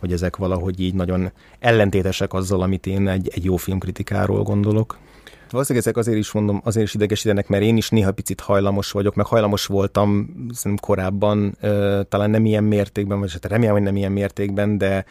hogy 0.00 0.12
ezek 0.12 0.36
valahogy 0.36 0.80
így 0.80 0.94
nagyon 0.94 1.30
ellentétesek 1.58 2.32
azzal, 2.32 2.62
amit 2.62 2.86
én 2.86 3.08
egy, 3.08 3.30
egy 3.34 3.44
jó 3.44 3.56
filmkritikáról 3.56 4.42
gondolok. 4.42 4.98
Valószínűleg 5.50 5.86
ezek 5.86 5.98
azért 6.00 6.18
is 6.18 6.32
mondom, 6.32 6.60
azért 6.64 6.86
is 6.86 6.94
idegesítenek, 6.94 7.48
mert 7.48 7.62
én 7.62 7.76
is 7.76 7.88
néha 7.88 8.12
picit 8.12 8.40
hajlamos 8.40 8.90
vagyok, 8.90 9.14
meg 9.14 9.26
hajlamos 9.26 9.66
voltam 9.66 10.34
szerintem 10.52 10.86
korábban, 10.86 11.56
talán 12.08 12.30
nem 12.30 12.44
ilyen 12.44 12.64
mértékben, 12.64 13.20
vagy 13.20 13.32
hát 13.32 13.46
remélem, 13.46 13.74
hogy 13.74 13.82
nem 13.82 13.96
ilyen 13.96 14.12
mértékben, 14.12 14.78
de 14.78 15.04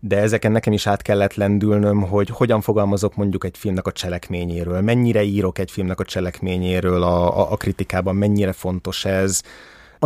de 0.00 0.16
ezeken 0.16 0.52
nekem 0.52 0.72
is 0.72 0.86
át 0.86 1.02
kellett 1.02 1.34
lendülnöm, 1.34 2.02
hogy 2.02 2.28
hogyan 2.28 2.60
fogalmazok 2.60 3.16
mondjuk 3.16 3.44
egy 3.44 3.56
filmnek 3.58 3.86
a 3.86 3.92
cselekményéről, 3.92 4.80
mennyire 4.80 5.22
írok 5.22 5.58
egy 5.58 5.70
filmnek 5.70 6.00
a 6.00 6.04
cselekményéről 6.04 7.02
a, 7.02 7.38
a, 7.38 7.52
a 7.52 7.56
kritikában, 7.56 8.16
mennyire 8.16 8.52
fontos 8.52 9.04
ez, 9.04 9.42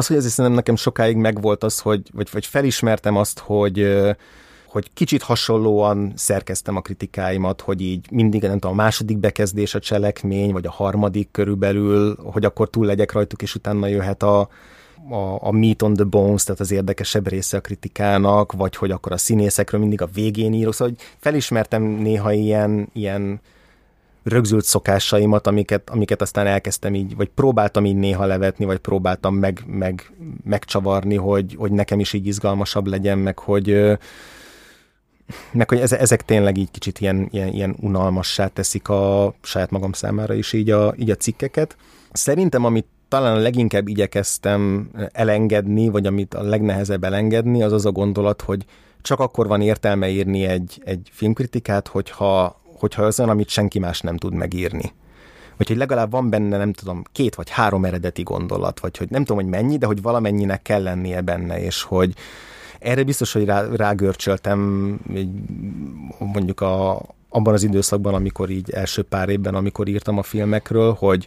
az, 0.01 0.07
hogy 0.07 0.17
ezért 0.17 0.33
szerintem 0.33 0.59
nekem 0.59 0.77
sokáig 0.77 1.17
megvolt 1.17 1.65
az, 1.65 1.79
hogy, 1.79 2.03
vagy, 2.13 2.29
vagy 2.33 2.47
felismertem 2.47 3.17
azt, 3.17 3.39
hogy 3.39 3.89
hogy 4.71 4.91
kicsit 4.95 5.23
hasonlóan 5.23 6.13
szerkeztem 6.17 6.77
a 6.77 6.81
kritikáimat, 6.81 7.61
hogy 7.61 7.81
így 7.81 8.11
mindig 8.11 8.43
nem 8.43 8.59
tudom, 8.59 8.71
a 8.79 8.83
második 8.83 9.19
bekezdés 9.19 9.75
a 9.75 9.79
cselekmény, 9.79 10.53
vagy 10.53 10.67
a 10.67 10.71
harmadik 10.71 11.29
körülbelül, 11.31 12.17
hogy 12.23 12.45
akkor 12.45 12.71
túl 12.71 12.87
legyek 12.87 13.13
rajtuk, 13.13 13.43
és 13.43 13.55
utána 13.55 13.87
jöhet 13.87 14.23
a, 14.23 14.41
a, 15.11 15.39
a 15.41 15.51
meat 15.51 15.83
on 15.83 15.95
the 15.95 16.05
bones, 16.05 16.45
tehát 16.45 16.61
az 16.61 16.71
érdekesebb 16.71 17.29
része 17.29 17.57
a 17.57 17.61
kritikának, 17.61 18.53
vagy 18.53 18.77
hogy 18.77 18.91
akkor 18.91 19.13
a 19.13 19.17
színészekről 19.17 19.81
mindig 19.81 20.03
a 20.03 20.09
végén 20.15 20.53
írok, 20.53 20.75
szóval 20.75 20.95
hogy 20.97 21.07
felismertem 21.19 21.83
néha 21.83 22.33
ilyen, 22.33 22.89
ilyen 22.93 23.41
rögzült 24.23 24.65
szokásaimat, 24.65 25.47
amiket, 25.47 25.91
amiket 25.91 26.23
aztán 26.23 26.47
elkezdtem 26.47 26.95
így, 26.95 27.17
vagy 27.17 27.29
próbáltam 27.29 27.85
így 27.85 27.97
néha 27.97 28.25
levetni, 28.27 28.65
vagy 28.65 28.79
próbáltam 28.79 29.35
meg, 29.35 29.65
meg, 29.67 30.13
megcsavarni, 30.45 31.17
hogy, 31.17 31.55
hogy 31.59 31.73
nekem 31.73 32.01
is 32.01 32.13
így 32.13 32.27
izgalmasabb 32.27 32.87
legyen, 32.87 33.19
meg 33.19 33.39
hogy 33.39 33.99
meg 35.53 35.69
hogy 35.69 35.79
ezek 35.79 36.25
tényleg 36.25 36.57
így 36.57 36.71
kicsit 36.71 37.01
ilyen, 37.01 37.29
ilyen, 37.31 37.49
ilyen 37.49 37.77
unalmassá 37.81 38.47
teszik 38.47 38.89
a 38.89 39.35
saját 39.43 39.71
magam 39.71 39.93
számára 39.93 40.35
is 40.35 40.53
így 40.53 40.71
a, 40.71 40.95
így 40.97 41.11
a 41.11 41.15
cikkeket. 41.15 41.77
Szerintem, 42.13 42.65
amit 42.65 42.87
talán 43.09 43.37
a 43.37 43.41
leginkább 43.41 43.89
igyekeztem 43.89 44.91
elengedni, 45.13 45.89
vagy 45.89 46.07
amit 46.07 46.35
a 46.35 46.43
legnehezebb 46.43 47.05
elengedni, 47.05 47.63
az 47.63 47.73
az 47.73 47.87
a 47.87 47.93
gondolat, 47.93 48.43
hogy 48.43 48.65
csak 49.03 49.21
akkor 49.21 49.47
van 49.47 49.61
értelme 49.61 50.09
írni 50.09 50.45
egy, 50.45 50.83
egy 50.85 51.09
filmkritikát, 51.13 51.89
hogyha 51.89 52.61
hogyha 52.81 53.03
az 53.03 53.19
olyan, 53.19 53.31
amit 53.31 53.49
senki 53.49 53.79
más 53.79 54.01
nem 54.01 54.17
tud 54.17 54.35
megírni. 54.35 54.93
Vagy 55.57 55.69
hogy 55.69 55.77
legalább 55.77 56.11
van 56.11 56.31
benne, 56.31 56.57
nem 56.57 56.73
tudom, 56.73 57.03
két 57.13 57.35
vagy 57.35 57.51
három 57.51 57.85
eredeti 57.85 58.23
gondolat, 58.23 58.81
vagy 58.81 58.97
hogy 58.97 59.11
nem 59.11 59.25
tudom, 59.25 59.43
hogy 59.43 59.51
mennyi, 59.51 59.79
de 59.79 59.87
hogy 59.87 60.03
valamennyinek 60.03 60.63
kell 60.63 60.83
lennie 60.83 61.21
benne, 61.21 61.63
és 61.63 61.83
hogy 61.83 62.15
erre 62.79 63.03
biztos, 63.03 63.33
hogy 63.33 63.45
rá, 63.45 63.67
rágörcsöltem 63.77 64.61
mondjuk 66.19 66.61
a, 66.61 67.03
abban 67.29 67.55
az 67.55 67.63
időszakban, 67.63 68.15
amikor 68.15 68.51
így 68.51 68.71
első 68.71 69.03
pár 69.03 69.29
évben, 69.29 69.55
amikor 69.55 69.89
írtam 69.89 70.19
a 70.19 70.23
filmekről, 70.23 70.93
hogy, 70.99 71.27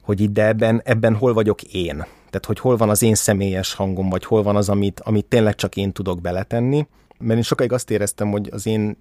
hogy 0.00 0.20
itt 0.20 0.32
de 0.32 0.46
ebben, 0.46 0.80
ebben 0.84 1.14
hol 1.14 1.32
vagyok 1.32 1.62
én. 1.62 1.96
Tehát, 2.30 2.46
hogy 2.46 2.58
hol 2.58 2.76
van 2.76 2.90
az 2.90 3.02
én 3.02 3.14
személyes 3.14 3.74
hangom, 3.74 4.08
vagy 4.08 4.24
hol 4.24 4.42
van 4.42 4.56
az, 4.56 4.68
amit, 4.68 5.00
amit 5.00 5.24
tényleg 5.24 5.54
csak 5.54 5.76
én 5.76 5.92
tudok 5.92 6.20
beletenni. 6.20 6.86
Mert 7.18 7.36
én 7.36 7.42
sokáig 7.42 7.72
azt 7.72 7.90
éreztem, 7.90 8.30
hogy 8.30 8.48
az 8.52 8.66
én 8.66 8.96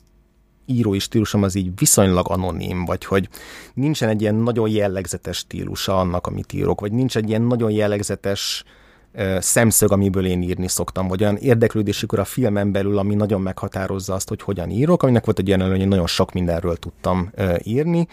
írói 0.71 0.99
stílusom 0.99 1.43
az 1.43 1.55
így 1.55 1.71
viszonylag 1.75 2.29
anonim, 2.29 2.85
vagy 2.85 3.05
hogy 3.05 3.29
nincsen 3.73 4.09
egy 4.09 4.21
ilyen 4.21 4.35
nagyon 4.35 4.69
jellegzetes 4.69 5.37
stílusa 5.37 5.99
annak, 5.99 6.27
amit 6.27 6.53
írok, 6.53 6.79
vagy 6.79 6.91
nincs 6.91 7.17
egy 7.17 7.29
ilyen 7.29 7.41
nagyon 7.41 7.71
jellegzetes 7.71 8.63
szemszög, 9.39 9.91
amiből 9.91 10.25
én 10.25 10.41
írni 10.41 10.67
szoktam, 10.67 11.07
vagy 11.07 11.21
olyan 11.21 11.37
érdeklődési 11.37 12.05
kör 12.05 12.19
a 12.19 12.25
filmen 12.25 12.71
belül, 12.71 12.97
ami 12.97 13.15
nagyon 13.15 13.41
meghatározza 13.41 14.13
azt, 14.13 14.29
hogy 14.29 14.41
hogyan 14.41 14.69
írok, 14.69 15.03
aminek 15.03 15.25
volt 15.25 15.39
egy 15.39 15.47
olyan 15.47 15.61
előny, 15.61 15.79
hogy 15.79 15.87
nagyon 15.87 16.07
sok 16.07 16.31
mindenről 16.31 16.75
tudtam 16.75 17.31
írni, 17.63 18.07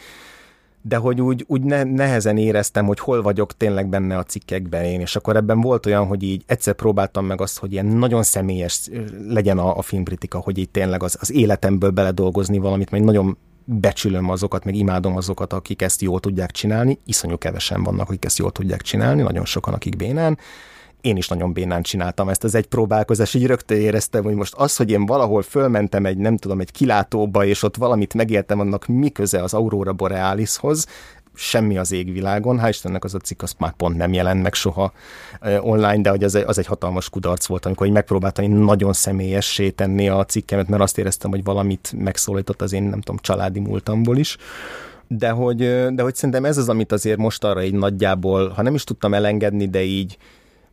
de 0.88 0.96
hogy 0.96 1.20
úgy, 1.20 1.44
úgy 1.46 1.62
ne, 1.62 1.82
nehezen 1.82 2.36
éreztem, 2.36 2.86
hogy 2.86 2.98
hol 2.98 3.22
vagyok 3.22 3.56
tényleg 3.56 3.88
benne 3.88 4.16
a 4.16 4.22
cikkekben 4.22 4.84
én, 4.84 5.00
és 5.00 5.16
akkor 5.16 5.36
ebben 5.36 5.60
volt 5.60 5.86
olyan, 5.86 6.06
hogy 6.06 6.22
így 6.22 6.42
egyszer 6.46 6.74
próbáltam 6.74 7.26
meg 7.26 7.40
azt, 7.40 7.58
hogy 7.58 7.72
ilyen 7.72 7.86
nagyon 7.86 8.22
személyes 8.22 8.88
legyen 9.28 9.58
a, 9.58 9.76
a 9.76 9.82
filmkritika, 9.82 10.38
hogy 10.38 10.58
így 10.58 10.70
tényleg 10.70 11.02
az, 11.02 11.16
az 11.20 11.32
életemből 11.32 11.90
beledolgozni 11.90 12.58
valamit, 12.58 12.90
mert 12.90 13.04
nagyon 13.04 13.38
becsülöm 13.64 14.30
azokat, 14.30 14.64
meg 14.64 14.74
imádom 14.74 15.16
azokat, 15.16 15.52
akik 15.52 15.82
ezt 15.82 16.02
jól 16.02 16.20
tudják 16.20 16.50
csinálni, 16.50 16.98
iszonyú 17.04 17.38
kevesen 17.38 17.82
vannak, 17.82 18.08
akik 18.08 18.24
ezt 18.24 18.38
jól 18.38 18.52
tudják 18.52 18.82
csinálni, 18.82 19.22
nagyon 19.22 19.44
sokan, 19.44 19.74
akik 19.74 19.96
bénán, 19.96 20.38
én 21.00 21.16
is 21.16 21.28
nagyon 21.28 21.52
bénán 21.52 21.82
csináltam 21.82 22.28
ezt 22.28 22.44
az 22.44 22.54
egy 22.54 22.66
próbálkozás, 22.66 23.34
így 23.34 23.46
rögtön 23.46 23.78
éreztem, 23.78 24.24
hogy 24.24 24.34
most 24.34 24.54
az, 24.54 24.76
hogy 24.76 24.90
én 24.90 25.06
valahol 25.06 25.42
fölmentem 25.42 26.06
egy, 26.06 26.16
nem 26.16 26.36
tudom, 26.36 26.60
egy 26.60 26.70
kilátóba, 26.70 27.44
és 27.44 27.62
ott 27.62 27.76
valamit 27.76 28.14
megéltem, 28.14 28.60
annak 28.60 28.86
mi 28.86 29.10
köze 29.10 29.42
az 29.42 29.54
Aurora 29.54 29.92
Borealishoz, 29.92 30.86
semmi 31.34 31.78
az 31.78 31.92
égvilágon. 31.92 32.60
Hál' 32.62 32.68
Istennek 32.68 33.04
az 33.04 33.14
a 33.14 33.18
cikk 33.18 33.42
az 33.42 33.54
már 33.58 33.72
pont 33.72 33.96
nem 33.96 34.12
jelent 34.12 34.42
meg 34.42 34.54
soha 34.54 34.92
online, 35.60 36.00
de 36.00 36.10
hogy 36.10 36.24
az, 36.24 36.38
az 36.46 36.58
egy 36.58 36.66
hatalmas 36.66 37.10
kudarc 37.10 37.46
volt, 37.46 37.66
amikor 37.66 37.86
így 37.86 37.92
megpróbáltam 37.92 38.44
én 38.44 38.50
nagyon 38.50 38.92
személyessé 38.92 39.70
tenni 39.70 40.08
a 40.08 40.24
cikkemet, 40.24 40.68
mert 40.68 40.82
azt 40.82 40.98
éreztem, 40.98 41.30
hogy 41.30 41.44
valamit 41.44 41.92
megszólított 41.96 42.62
az 42.62 42.72
én, 42.72 42.82
nem 42.82 43.00
tudom, 43.00 43.20
családi 43.20 43.60
múltamból 43.60 44.16
is 44.16 44.36
de 45.08 45.30
hogy, 45.30 45.56
de 45.94 46.02
hogy 46.02 46.14
szerintem 46.14 46.44
ez 46.44 46.58
az, 46.58 46.68
amit 46.68 46.92
azért 46.92 47.18
most 47.18 47.44
arra 47.44 47.62
így 47.62 47.74
nagyjából, 47.74 48.48
ha 48.48 48.62
nem 48.62 48.74
is 48.74 48.84
tudtam 48.84 49.14
elengedni, 49.14 49.68
de 49.68 49.82
így, 49.82 50.16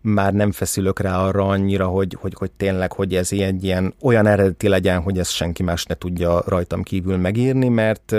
már 0.05 0.33
nem 0.33 0.51
feszülök 0.51 0.99
rá 0.99 1.17
arra 1.17 1.47
annyira, 1.47 1.87
hogy, 1.87 2.17
hogy, 2.19 2.33
hogy 2.37 2.51
tényleg, 2.51 2.91
hogy 2.91 3.15
ez 3.15 3.31
egy 3.31 3.63
ilyen 3.63 3.93
olyan 4.01 4.27
eredeti 4.27 4.67
legyen, 4.67 5.01
hogy 5.01 5.19
ezt 5.19 5.31
senki 5.31 5.63
más 5.63 5.85
ne 5.85 5.95
tudja 5.95 6.43
rajtam 6.47 6.83
kívül 6.83 7.17
megírni, 7.17 7.67
mert 7.67 8.15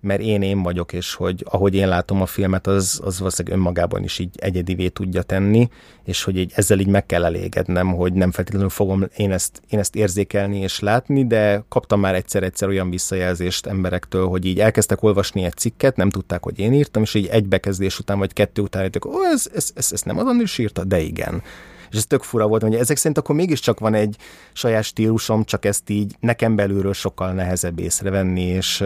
mert 0.00 0.20
én 0.20 0.42
én 0.42 0.62
vagyok, 0.62 0.92
és 0.92 1.14
hogy 1.14 1.44
ahogy 1.48 1.74
én 1.74 1.88
látom 1.88 2.20
a 2.20 2.26
filmet, 2.26 2.66
az, 2.66 3.00
az 3.04 3.18
valószínűleg 3.18 3.58
önmagában 3.58 4.02
is 4.02 4.18
így 4.18 4.30
egyedivé 4.36 4.88
tudja 4.88 5.22
tenni, 5.22 5.68
és 6.04 6.24
hogy 6.24 6.36
így 6.36 6.52
ezzel 6.54 6.78
így 6.78 6.86
meg 6.88 7.06
kell 7.06 7.24
elégednem, 7.24 7.94
hogy 7.94 8.12
nem 8.12 8.30
feltétlenül 8.30 8.68
fogom 8.68 9.04
én 9.16 9.32
ezt, 9.32 9.62
én 9.70 9.78
ezt 9.78 9.96
érzékelni 9.96 10.58
és 10.58 10.80
látni, 10.80 11.26
de 11.26 11.64
kaptam 11.68 12.00
már 12.00 12.14
egyszer-egyszer 12.14 12.68
olyan 12.68 12.90
visszajelzést 12.90 13.66
emberektől, 13.66 14.26
hogy 14.26 14.44
így 14.44 14.60
elkezdtek 14.60 15.02
olvasni 15.02 15.44
egy 15.44 15.56
cikket, 15.56 15.96
nem 15.96 16.10
tudták, 16.10 16.42
hogy 16.42 16.58
én 16.58 16.72
írtam, 16.72 17.02
és 17.02 17.14
így 17.14 17.26
egy 17.26 17.46
bekezdés 17.46 17.98
után 17.98 18.18
vagy 18.18 18.32
kettő 18.32 18.62
után 18.62 18.82
jöttek, 18.82 19.04
ó, 19.04 19.24
ez, 19.32 19.50
ez, 19.54 19.70
ez, 19.74 19.88
ez 19.92 20.02
nem 20.02 20.18
azon 20.18 20.40
is 20.40 20.58
írta, 20.58 20.84
de 20.84 21.00
igen. 21.00 21.42
És 21.90 21.96
ez 21.96 22.06
tök 22.06 22.22
fura 22.22 22.46
volt, 22.46 22.62
hogy 22.62 22.74
ezek 22.74 22.96
szerint 22.96 23.18
akkor 23.18 23.34
mégiscsak 23.34 23.78
van 23.78 23.94
egy 23.94 24.16
saját 24.52 24.84
stílusom, 24.84 25.44
csak 25.44 25.64
ezt 25.64 25.90
így 25.90 26.16
nekem 26.20 26.56
belülről 26.56 26.92
sokkal 26.92 27.32
nehezebb 27.32 27.78
észrevenni, 27.78 28.42
és, 28.42 28.84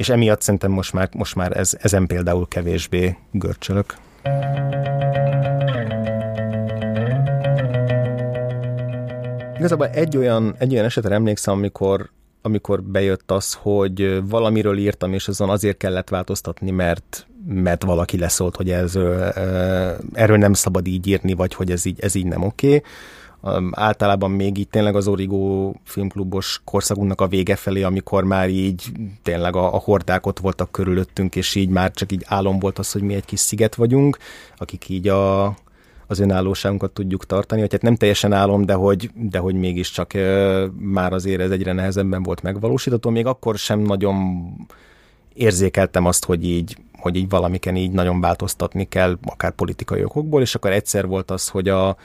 és 0.00 0.08
emiatt 0.08 0.40
szerintem 0.42 0.70
most 0.70 0.92
már, 0.92 1.08
most 1.12 1.34
már 1.34 1.56
ez, 1.56 1.76
ezen 1.80 2.06
például 2.06 2.48
kevésbé 2.48 3.16
görcsölök. 3.30 3.96
Igazából 9.56 9.88
egy 9.88 10.16
olyan, 10.16 10.54
egy 10.58 10.72
olyan 10.72 10.84
esetre 10.84 11.14
emlékszem, 11.14 11.54
amikor, 11.54 12.10
amikor 12.42 12.82
bejött 12.82 13.30
az, 13.30 13.54
hogy 13.54 14.28
valamiről 14.28 14.78
írtam, 14.78 15.12
és 15.12 15.28
azon 15.28 15.50
azért 15.50 15.76
kellett 15.76 16.08
változtatni, 16.08 16.70
mert, 16.70 17.26
mert 17.46 17.84
valaki 17.84 18.18
leszólt, 18.18 18.56
hogy 18.56 18.70
ez, 18.70 18.94
erről 20.12 20.36
nem 20.36 20.52
szabad 20.52 20.86
így 20.86 21.06
írni, 21.06 21.32
vagy 21.32 21.54
hogy 21.54 21.70
ez 21.70 21.84
így, 21.84 22.00
ez 22.00 22.14
így 22.14 22.26
nem 22.26 22.42
oké. 22.42 22.66
Okay 22.66 22.82
általában 23.70 24.30
még 24.30 24.58
így 24.58 24.68
tényleg 24.68 24.96
az 24.96 25.08
Origo 25.08 25.72
filmklubos 25.84 26.60
korszakunknak 26.64 27.20
a 27.20 27.26
vége 27.26 27.56
felé, 27.56 27.82
amikor 27.82 28.24
már 28.24 28.48
így 28.48 28.92
tényleg 29.22 29.56
a, 29.56 29.74
a 29.74 29.78
hordák 29.78 30.26
ott 30.26 30.38
voltak 30.38 30.70
körülöttünk, 30.70 31.36
és 31.36 31.54
így 31.54 31.68
már 31.68 31.90
csak 31.90 32.12
így 32.12 32.24
álom 32.26 32.58
volt 32.58 32.78
az, 32.78 32.92
hogy 32.92 33.02
mi 33.02 33.14
egy 33.14 33.24
kis 33.24 33.40
sziget 33.40 33.74
vagyunk, 33.74 34.18
akik 34.56 34.88
így 34.88 35.08
a, 35.08 35.44
az 36.06 36.18
önállóságunkat 36.18 36.90
tudjuk 36.90 37.26
tartani, 37.26 37.60
hogy 37.60 37.72
hát 37.72 37.82
nem 37.82 37.96
teljesen 37.96 38.32
álom, 38.32 38.64
de 38.64 38.74
hogy, 38.74 39.10
de 39.14 39.38
hogy 39.38 39.54
mégiscsak 39.54 40.14
e, 40.14 40.66
már 40.78 41.12
azért 41.12 41.40
ez 41.40 41.50
egyre 41.50 41.72
nehezebben 41.72 42.22
volt 42.22 42.42
megvalósítható, 42.42 43.10
még 43.10 43.26
akkor 43.26 43.58
sem 43.58 43.80
nagyon 43.80 44.16
érzékeltem 45.34 46.06
azt, 46.06 46.24
hogy 46.24 46.44
így, 46.44 46.76
hogy 46.98 47.16
így 47.16 47.28
valamiken 47.28 47.76
így 47.76 47.90
nagyon 47.90 48.20
változtatni 48.20 48.88
kell, 48.88 49.18
akár 49.24 49.50
politikai 49.50 50.04
okokból, 50.04 50.40
és 50.40 50.54
akkor 50.54 50.70
egyszer 50.70 51.06
volt 51.06 51.30
az, 51.30 51.48
hogy 51.48 51.68
a, 51.68 51.96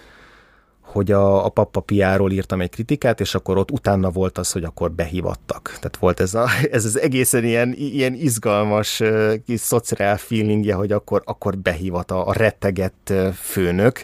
hogy 0.85 1.11
a, 1.11 1.45
a 1.45 1.49
Pappa 1.49 1.79
Piáról 1.79 2.31
írtam 2.31 2.61
egy 2.61 2.69
kritikát, 2.69 3.19
és 3.19 3.35
akkor 3.35 3.57
ott 3.57 3.71
utána 3.71 4.09
volt 4.09 4.37
az, 4.37 4.51
hogy 4.51 4.63
akkor 4.63 4.91
behívattak. 4.91 5.67
Tehát 5.67 5.97
volt 5.99 6.19
ez, 6.19 6.33
a, 6.33 6.47
ez 6.71 6.85
az 6.85 6.99
egészen 6.99 7.43
ilyen, 7.43 7.73
ilyen 7.77 8.13
izgalmas 8.13 9.01
kis 9.45 9.59
szociál 9.59 10.17
feelingje, 10.17 10.73
hogy 10.73 10.91
akkor, 10.91 11.21
akkor 11.25 11.57
behívat 11.57 12.11
a, 12.11 12.27
a 12.27 12.33
rettegett 12.33 13.13
főnök, 13.33 14.03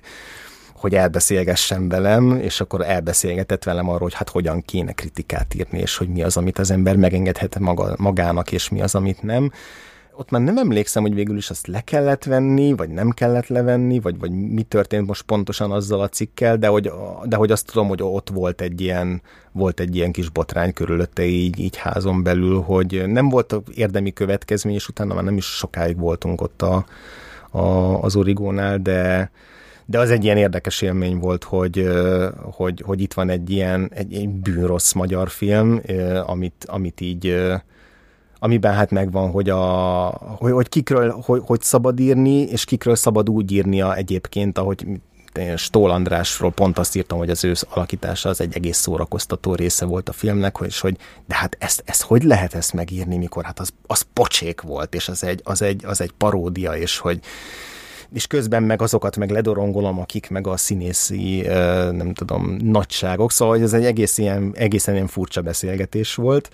hogy 0.75 0.95
elbeszélgessen 0.95 1.89
velem, 1.89 2.39
és 2.41 2.61
akkor 2.61 2.81
elbeszélgetett 2.81 3.63
velem 3.63 3.87
arról, 3.87 3.99
hogy 3.99 4.13
hát 4.13 4.29
hogyan 4.29 4.61
kéne 4.61 4.91
kritikát 4.91 5.53
írni, 5.53 5.79
és 5.79 5.97
hogy 5.97 6.07
mi 6.07 6.23
az, 6.23 6.37
amit 6.37 6.59
az 6.59 6.71
ember 6.71 6.95
megengedhet 6.95 7.59
maga, 7.59 7.95
magának, 7.97 8.51
és 8.51 8.69
mi 8.69 8.81
az, 8.81 8.95
amit 8.95 9.21
nem 9.21 9.51
ott 10.15 10.29
már 10.29 10.41
nem 10.41 10.57
emlékszem, 10.57 11.01
hogy 11.01 11.13
végül 11.13 11.37
is 11.37 11.49
azt 11.49 11.67
le 11.67 11.81
kellett 11.81 12.23
venni, 12.23 12.73
vagy 12.73 12.89
nem 12.89 13.09
kellett 13.09 13.47
levenni, 13.47 13.99
vagy, 13.99 14.19
vagy 14.19 14.31
mi 14.31 14.63
történt 14.63 15.07
most 15.07 15.21
pontosan 15.21 15.71
azzal 15.71 16.01
a 16.01 16.09
cikkel, 16.09 16.57
de 16.57 16.67
hogy, 16.67 16.91
de 17.23 17.35
hogy 17.35 17.51
azt 17.51 17.65
tudom, 17.65 17.87
hogy 17.87 17.99
ott 18.03 18.29
volt 18.29 18.61
egy 18.61 18.81
ilyen, 18.81 19.21
volt 19.51 19.79
egy 19.79 19.95
ilyen 19.95 20.11
kis 20.11 20.29
botrány 20.29 20.73
körülötte 20.73 21.23
így, 21.23 21.59
így 21.59 21.77
házon 21.77 22.23
belül, 22.23 22.61
hogy 22.61 23.03
nem 23.07 23.29
volt 23.29 23.55
érdemi 23.75 24.13
következmény, 24.13 24.75
és 24.75 24.87
utána 24.87 25.13
már 25.13 25.23
nem 25.23 25.37
is 25.37 25.45
sokáig 25.45 25.97
voltunk 25.97 26.41
ott 26.41 26.61
a, 26.61 26.85
a, 27.49 27.61
az 28.01 28.15
origónál, 28.15 28.77
de, 28.77 29.31
de 29.85 29.99
az 29.99 30.09
egy 30.09 30.23
ilyen 30.23 30.37
érdekes 30.37 30.81
élmény 30.81 31.17
volt, 31.17 31.43
hogy, 31.43 31.89
hogy, 32.51 32.83
hogy 32.85 33.01
itt 33.01 33.13
van 33.13 33.29
egy 33.29 33.49
ilyen 33.49 33.91
egy, 33.93 34.13
egy 34.13 34.29
bűnrossz 34.29 34.93
magyar 34.93 35.29
film, 35.29 35.81
amit, 36.25 36.65
amit 36.67 37.01
így 37.01 37.35
amiben 38.43 38.73
hát 38.73 38.91
megvan, 38.91 39.31
hogy, 39.31 39.49
a, 39.49 39.59
hogy, 40.37 40.51
hogy 40.51 40.69
kikről, 40.69 41.21
hogy, 41.25 41.41
hogy 41.45 41.61
szabad 41.61 41.99
írni, 41.99 42.41
és 42.41 42.65
kikről 42.65 42.95
szabad 42.95 43.29
úgy 43.29 43.51
írnia 43.51 43.95
egyébként, 43.95 44.57
ahogy 44.57 44.85
Stól 45.55 45.91
Andrásról 45.91 46.51
pont 46.51 46.77
azt 46.77 46.95
írtam, 46.95 47.17
hogy 47.17 47.29
az 47.29 47.43
ő 47.43 47.53
alakítása 47.69 48.29
az 48.29 48.41
egy 48.41 48.55
egész 48.55 48.77
szórakoztató 48.77 49.55
része 49.55 49.85
volt 49.85 50.09
a 50.09 50.11
filmnek, 50.11 50.57
és 50.65 50.79
hogy 50.79 50.97
de 51.27 51.35
hát 51.35 51.55
ezt, 51.59 51.83
ezt 51.85 52.01
hogy 52.01 52.23
lehet 52.23 52.53
ezt 52.53 52.73
megírni, 52.73 53.17
mikor 53.17 53.43
hát 53.43 53.59
az, 53.59 53.73
az 53.87 54.05
pocsék 54.13 54.61
volt, 54.61 54.95
és 54.95 55.07
az 55.07 55.23
egy, 55.23 55.41
az, 55.43 55.61
egy, 55.61 55.85
az 55.85 56.01
egy 56.01 56.11
paródia, 56.11 56.75
és 56.75 56.97
hogy 56.97 57.19
és 58.13 58.27
közben 58.27 58.63
meg 58.63 58.81
azokat 58.81 59.17
meg 59.17 59.29
ledorongolom, 59.29 59.99
akik 59.99 60.29
meg 60.29 60.47
a 60.47 60.57
színészi, 60.57 61.41
nem 61.91 62.13
tudom, 62.13 62.57
nagyságok, 62.63 63.31
szóval 63.31 63.61
ez 63.61 63.73
egy 63.73 63.85
egész 63.85 64.17
ilyen, 64.17 64.51
egészen 64.55 64.93
ilyen 64.93 65.07
furcsa 65.07 65.41
beszélgetés 65.41 66.15
volt, 66.15 66.49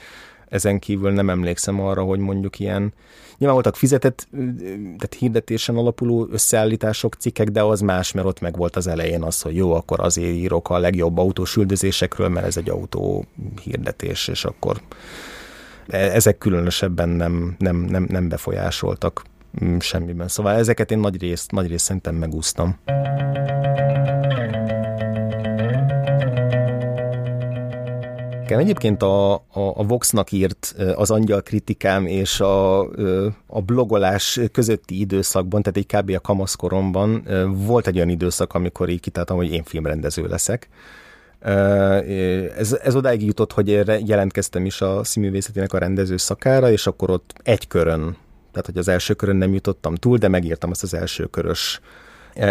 ezen 0.50 0.80
kívül 0.80 1.12
nem 1.12 1.30
emlékszem 1.30 1.82
arra, 1.82 2.04
hogy 2.04 2.20
mondjuk 2.20 2.60
ilyen, 2.60 2.94
nyilván 3.38 3.56
voltak 3.56 3.76
fizetett, 3.76 4.28
tehát 4.72 5.16
hirdetésen 5.18 5.76
alapuló 5.76 6.28
összeállítások, 6.32 7.14
cikkek, 7.14 7.50
de 7.50 7.64
az 7.64 7.82
más, 7.82 8.12
mert 8.12 8.28
ott 8.28 8.40
meg 8.40 8.58
volt 8.58 8.76
az 8.76 8.88
elején 8.88 9.24
az, 9.24 9.42
hogy 9.42 9.56
jó, 9.56 9.74
akkor 9.74 10.00
azért 10.00 10.36
írok 10.36 10.70
a 10.70 10.78
legjobb 10.78 11.18
autós 11.18 11.56
üldözésekről, 11.56 12.30
mert 12.30 12.46
ez 12.46 12.58
egy 12.58 12.70
autó 12.70 13.26
hirdetés, 13.64 14.28
és 14.28 14.46
akkor 14.46 14.82
e, 15.88 15.98
ezek 15.98 16.38
különösebben 16.38 17.10
nem, 17.10 17.56
nem, 17.58 17.76
nem, 17.76 18.06
nem 18.10 18.30
befolyásoltak 18.30 19.24
mm, 19.64 19.78
semmiben. 19.78 20.28
Szóval 20.28 20.54
ezeket 20.54 20.92
én 20.92 21.00
nagy 21.00 21.22
részt, 21.22 21.52
nagy 21.52 21.68
részt 21.68 21.86
szerintem 21.86 22.16
megúsztam. 22.16 22.80
Nekem 28.58 28.70
egyébként 28.70 29.02
a, 29.02 29.34
a, 29.34 29.40
a 29.54 29.84
Voxnak 29.84 30.32
írt 30.32 30.76
az 30.96 31.12
angyal 31.12 31.42
kritikám 31.42 32.06
és 32.06 32.40
a, 32.40 32.80
a 33.48 33.62
blogolás 33.66 34.40
közötti 34.52 35.00
időszakban, 35.00 35.62
tehát 35.62 35.78
egy 35.78 36.02
kb. 36.02 36.16
a 36.16 36.20
kamaszkoromban 36.20 37.28
volt 37.66 37.88
egy 37.88 37.96
olyan 37.96 38.10
időszak, 38.10 38.54
amikor 38.54 38.90
így 38.90 39.00
kitáltam, 39.00 39.38
hogy 39.38 39.52
én 39.52 39.64
filmrendező 39.64 40.28
leszek. 40.28 40.70
Ez, 42.58 42.74
ez 42.84 42.96
odáig 42.96 43.26
jutott, 43.26 43.52
hogy 43.52 43.68
jelentkeztem 44.08 44.66
is 44.66 44.82
a 44.82 45.04
színművészetének 45.04 45.74
a 45.74 45.78
rendező 45.78 46.18
szakára, 46.18 46.72
és 46.72 46.88
akkor 46.88 47.10
ott 47.10 47.34
egy 47.44 47.68
körön, 47.68 48.18
tehát 48.52 48.66
hogy 48.66 48.78
az 48.78 48.88
első 48.88 49.14
körön 49.14 49.36
nem 49.36 49.54
jutottam 49.54 49.96
túl, 49.96 50.18
de 50.18 50.28
megírtam 50.28 50.70
azt 50.70 50.84
az 50.84 50.94
első 50.94 51.26
körös 51.26 51.80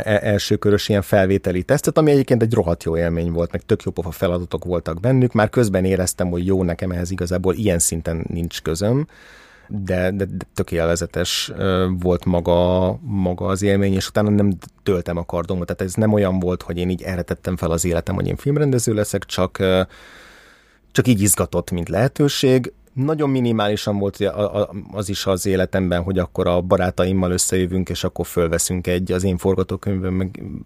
elsőkörös 0.05 0.89
ilyen 0.89 1.03
felvételi 1.03 1.63
tesztet, 1.63 1.99
ami 1.99 2.11
egyébként 2.11 2.43
egy 2.43 2.53
rohadt 2.53 2.85
jó 2.85 2.97
élmény 2.97 3.33
volt, 3.33 3.53
meg 3.53 3.63
tök 3.63 3.83
jó 3.83 3.91
pofa 3.91 4.11
feladatok 4.11 4.65
voltak 4.65 5.01
bennük. 5.01 5.33
Már 5.33 5.51
közben 5.51 5.85
éreztem, 5.85 6.29
hogy 6.29 6.47
jó, 6.47 6.63
nekem 6.63 6.91
ehhez 6.91 7.11
igazából 7.11 7.55
ilyen 7.55 7.79
szinten 7.79 8.25
nincs 8.29 8.63
közöm, 8.63 9.07
de, 9.69 10.11
de, 10.11 10.25
de 10.25 10.45
tökéletes 10.55 11.53
volt 12.01 12.25
maga, 12.25 12.93
maga 13.03 13.47
az 13.47 13.63
élmény, 13.63 13.95
és 13.95 14.09
utána 14.09 14.31
nem 14.31 14.53
töltem 14.83 15.17
a 15.17 15.25
kardomat. 15.25 15.67
Tehát 15.67 15.83
ez 15.83 15.95
nem 15.95 16.13
olyan 16.13 16.39
volt, 16.39 16.63
hogy 16.63 16.79
én 16.79 16.91
így 16.91 17.03
erre 17.03 17.23
tettem 17.23 17.57
fel 17.57 17.71
az 17.71 17.85
életem, 17.85 18.15
hogy 18.15 18.27
én 18.27 18.37
filmrendező 18.37 18.95
leszek, 18.95 19.25
csak 19.25 19.59
csak 20.97 21.09
így 21.09 21.21
izgatott, 21.21 21.71
mint 21.71 21.89
lehetőség. 21.89 22.73
Nagyon 22.97 23.31
minimálisan 23.31 23.99
volt 23.99 24.33
az 24.93 25.09
is 25.09 25.27
az 25.27 25.47
életemben, 25.47 26.03
hogy 26.03 26.19
akkor 26.19 26.47
a 26.47 26.61
barátaimmal 26.61 27.31
összejövünk, 27.31 27.89
és 27.89 28.05
akkor 28.05 28.27
fölveszünk 28.27 28.87
egy 28.87 29.13
az 29.13 29.25
én 29.25 29.37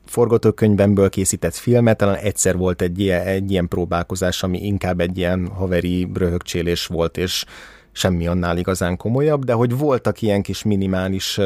forgatókönyvemből 0.04 1.08
készített 1.08 1.54
filmet. 1.54 1.96
Talán 1.96 2.14
egyszer 2.14 2.56
volt 2.56 2.82
egy 2.82 2.98
ilyen, 2.98 3.26
egy 3.26 3.50
ilyen 3.50 3.68
próbálkozás, 3.68 4.42
ami 4.42 4.66
inkább 4.66 5.00
egy 5.00 5.18
ilyen 5.18 5.46
haveri 5.46 6.08
röhögcsélés 6.14 6.86
volt, 6.86 7.16
és 7.16 7.44
semmi 7.92 8.26
annál 8.26 8.58
igazán 8.58 8.96
komolyabb, 8.96 9.44
de 9.44 9.52
hogy 9.52 9.78
voltak 9.78 10.22
ilyen 10.22 10.42
kis 10.42 10.62
minimális 10.62 11.40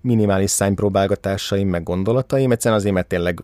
minimális 0.00 0.50
szánypróbálgatásaim, 0.50 1.68
meg 1.68 1.82
gondolataim, 1.82 2.52
egyszerűen 2.52 2.80
azért, 2.80 2.94
mert 2.94 3.08
tényleg 3.08 3.42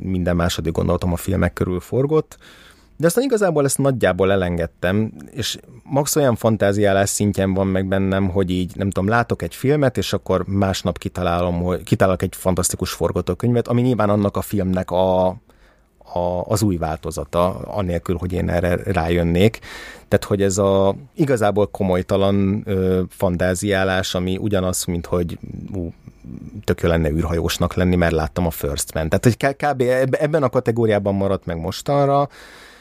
minden 0.00 0.36
második 0.36 0.72
gondolatom 0.72 1.12
a 1.12 1.16
filmek 1.16 1.52
körül 1.52 1.80
forgott, 1.80 2.38
de 2.98 3.06
aztán 3.06 3.24
igazából 3.24 3.64
ezt 3.64 3.78
nagyjából 3.78 4.32
elengedtem, 4.32 5.12
és 5.30 5.58
max 5.82 6.16
olyan 6.16 6.36
fantáziálás 6.36 7.08
szintjen 7.08 7.54
van 7.54 7.66
meg 7.66 7.86
bennem, 7.86 8.28
hogy 8.28 8.50
így, 8.50 8.76
nem 8.76 8.90
tudom, 8.90 9.08
látok 9.08 9.42
egy 9.42 9.54
filmet, 9.54 9.96
és 9.96 10.12
akkor 10.12 10.44
másnap 10.46 10.98
kitalálom, 10.98 11.62
hogy 11.62 11.82
kitálok 11.82 12.22
egy 12.22 12.34
fantasztikus 12.36 12.92
forgatókönyvet, 12.92 13.68
ami 13.68 13.80
nyilván 13.80 14.10
annak 14.10 14.36
a 14.36 14.40
filmnek 14.40 14.90
a, 14.90 15.26
a, 16.14 16.44
az 16.44 16.62
új 16.62 16.76
változata, 16.76 17.48
anélkül, 17.58 18.16
hogy 18.16 18.32
én 18.32 18.48
erre 18.48 18.76
rájönnék. 18.84 19.58
Tehát, 20.08 20.24
hogy 20.24 20.42
ez 20.42 20.58
a 20.58 20.94
igazából 21.14 21.66
komolytalan 21.66 22.62
ö, 22.64 23.02
fantáziálás, 23.08 24.14
ami 24.14 24.36
ugyanaz, 24.36 24.84
mint 24.84 25.06
hogy 25.06 25.38
ú, 25.74 25.92
tök 26.64 26.80
jó 26.80 26.88
lenne 26.88 27.10
űrhajósnak 27.10 27.74
lenni, 27.74 27.96
mert 27.96 28.12
láttam 28.12 28.46
a 28.46 28.50
First 28.50 28.94
Man. 28.94 29.08
Tehát, 29.08 29.24
hogy 29.24 29.56
kb. 29.56 29.82
ebben 30.10 30.42
a 30.42 30.48
kategóriában 30.48 31.14
maradt 31.14 31.46
meg 31.46 31.60
mostanra, 31.60 32.28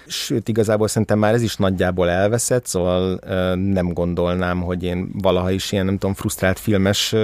sőt, 0.07 0.47
igazából 0.47 0.87
szerintem 0.87 1.19
már 1.19 1.33
ez 1.33 1.41
is 1.41 1.55
nagyjából 1.55 2.09
elveszett, 2.09 2.65
szóval 2.65 3.19
nem 3.55 3.93
gondolnám, 3.93 4.61
hogy 4.61 4.83
én 4.83 5.09
valaha 5.13 5.51
is 5.51 5.71
ilyen, 5.71 5.85
nem 5.85 5.97
tudom, 5.97 6.15
frusztrált 6.15 6.59
filmes 6.59 7.15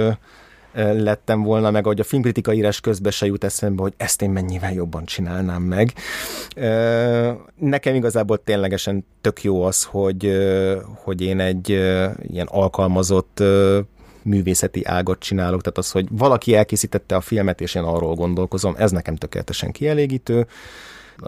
lettem 0.74 1.42
volna, 1.42 1.70
meg 1.70 1.84
hogy 1.84 2.00
a 2.00 2.04
filmkritika 2.04 2.52
írás 2.52 2.80
közben 2.80 3.12
se 3.12 3.26
jut 3.26 3.44
eszembe, 3.44 3.82
hogy 3.82 3.92
ezt 3.96 4.22
én 4.22 4.30
mennyivel 4.30 4.72
jobban 4.72 5.04
csinálnám 5.04 5.62
meg. 5.62 5.92
Nekem 7.58 7.94
igazából 7.94 8.42
ténylegesen 8.44 9.06
tök 9.20 9.42
jó 9.42 9.62
az, 9.62 9.84
hogy, 9.84 10.38
hogy 10.94 11.20
én 11.20 11.40
egy 11.40 11.68
ilyen 12.26 12.48
alkalmazott 12.50 13.42
művészeti 14.22 14.84
ágat 14.84 15.18
csinálok, 15.18 15.60
tehát 15.60 15.78
az, 15.78 15.90
hogy 15.90 16.06
valaki 16.10 16.54
elkészítette 16.54 17.16
a 17.16 17.20
filmet, 17.20 17.60
és 17.60 17.74
én 17.74 17.82
arról 17.82 18.14
gondolkozom, 18.14 18.74
ez 18.78 18.90
nekem 18.90 19.16
tökéletesen 19.16 19.72
kielégítő 19.72 20.46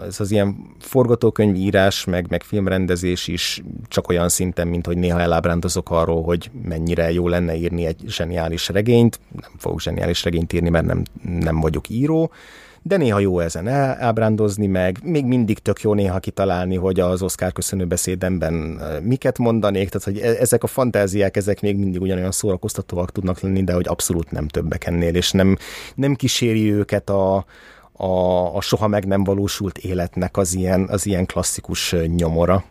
ez 0.07 0.19
az 0.19 0.31
ilyen 0.31 0.75
forgatókönyvírás, 0.79 2.05
meg, 2.05 2.25
meg 2.29 2.43
filmrendezés 2.43 3.27
is 3.27 3.63
csak 3.87 4.09
olyan 4.09 4.29
szinten, 4.29 4.67
mint 4.67 4.85
hogy 4.85 4.97
néha 4.97 5.19
elábrándozok 5.19 5.91
arról, 5.91 6.23
hogy 6.23 6.51
mennyire 6.63 7.11
jó 7.11 7.27
lenne 7.27 7.55
írni 7.55 7.85
egy 7.85 8.03
zseniális 8.07 8.69
regényt. 8.69 9.19
Nem 9.41 9.51
fogok 9.57 9.81
zseniális 9.81 10.23
regényt 10.23 10.53
írni, 10.53 10.69
mert 10.69 10.85
nem, 10.85 11.03
nem 11.23 11.59
vagyok 11.59 11.89
író, 11.89 12.31
de 12.87 12.97
néha 12.97 13.19
jó 13.19 13.39
ezen 13.39 13.67
ábrándozni 13.67 14.67
meg, 14.67 14.97
még 15.03 15.25
mindig 15.25 15.59
tök 15.59 15.81
jó 15.81 15.93
néha 15.93 16.19
kitalálni, 16.19 16.75
hogy 16.75 16.99
az 16.99 17.21
Oscar 17.21 17.51
köszönő 17.51 17.85
beszédemben 17.85 18.53
miket 19.03 19.37
mondanék, 19.37 19.89
tehát 19.89 20.07
hogy 20.07 20.17
e-, 20.17 20.41
ezek 20.41 20.63
a 20.63 20.67
fantáziák, 20.67 21.37
ezek 21.37 21.61
még 21.61 21.77
mindig 21.77 22.01
ugyanolyan 22.01 22.31
szórakoztatóak 22.31 23.11
tudnak 23.11 23.39
lenni, 23.39 23.63
de 23.63 23.73
hogy 23.73 23.87
abszolút 23.87 24.31
nem 24.31 24.47
többek 24.47 24.85
ennél, 24.85 25.15
és 25.15 25.31
nem, 25.31 25.57
nem 25.95 26.15
kíséri 26.15 26.71
őket 26.73 27.09
a, 27.09 27.45
a, 27.97 28.55
a 28.55 28.61
soha 28.61 28.87
meg 28.87 29.05
nem 29.05 29.23
valósult 29.23 29.77
életnek 29.77 30.37
az 30.37 30.53
ilyen, 30.53 30.87
az 30.89 31.05
ilyen 31.05 31.25
klasszikus 31.25 31.95
nyomora. 32.15 32.63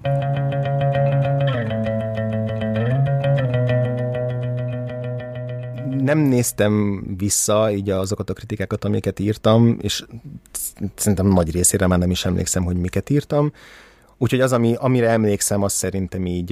nem 6.06 6.18
néztem 6.18 7.04
vissza 7.16 7.72
így 7.72 7.90
azokat 7.90 8.30
a 8.30 8.32
kritikákat, 8.32 8.84
amiket 8.84 9.18
írtam, 9.18 9.76
és 9.80 10.04
szerintem 10.94 11.26
nagy 11.26 11.50
részére 11.50 11.86
már 11.86 11.98
nem 11.98 12.10
is 12.10 12.24
emlékszem, 12.24 12.64
hogy 12.64 12.76
miket 12.76 13.10
írtam. 13.10 13.52
Úgyhogy 14.18 14.40
az, 14.40 14.52
ami, 14.52 14.74
amire 14.78 15.08
emlékszem, 15.08 15.62
az 15.62 15.72
szerintem 15.72 16.26
így, 16.26 16.50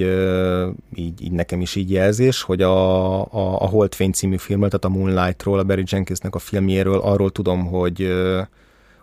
így, 0.95 1.21
így 1.21 1.31
nekem 1.31 1.61
is 1.61 1.75
így 1.75 1.91
jelzés, 1.91 2.41
hogy 2.41 2.61
a, 2.61 3.21
a, 3.21 3.61
a 3.61 3.65
Holdfény 3.65 4.11
című 4.11 4.37
filmet, 4.37 4.69
tehát 4.69 4.85
a 4.85 4.99
Moonlightról, 4.99 5.59
a 5.59 5.63
Barry 5.63 5.83
Jenkinsnek 5.87 6.35
a 6.35 6.39
filmjéről, 6.39 6.99
arról 6.99 7.31
tudom, 7.31 7.65
hogy 7.65 8.13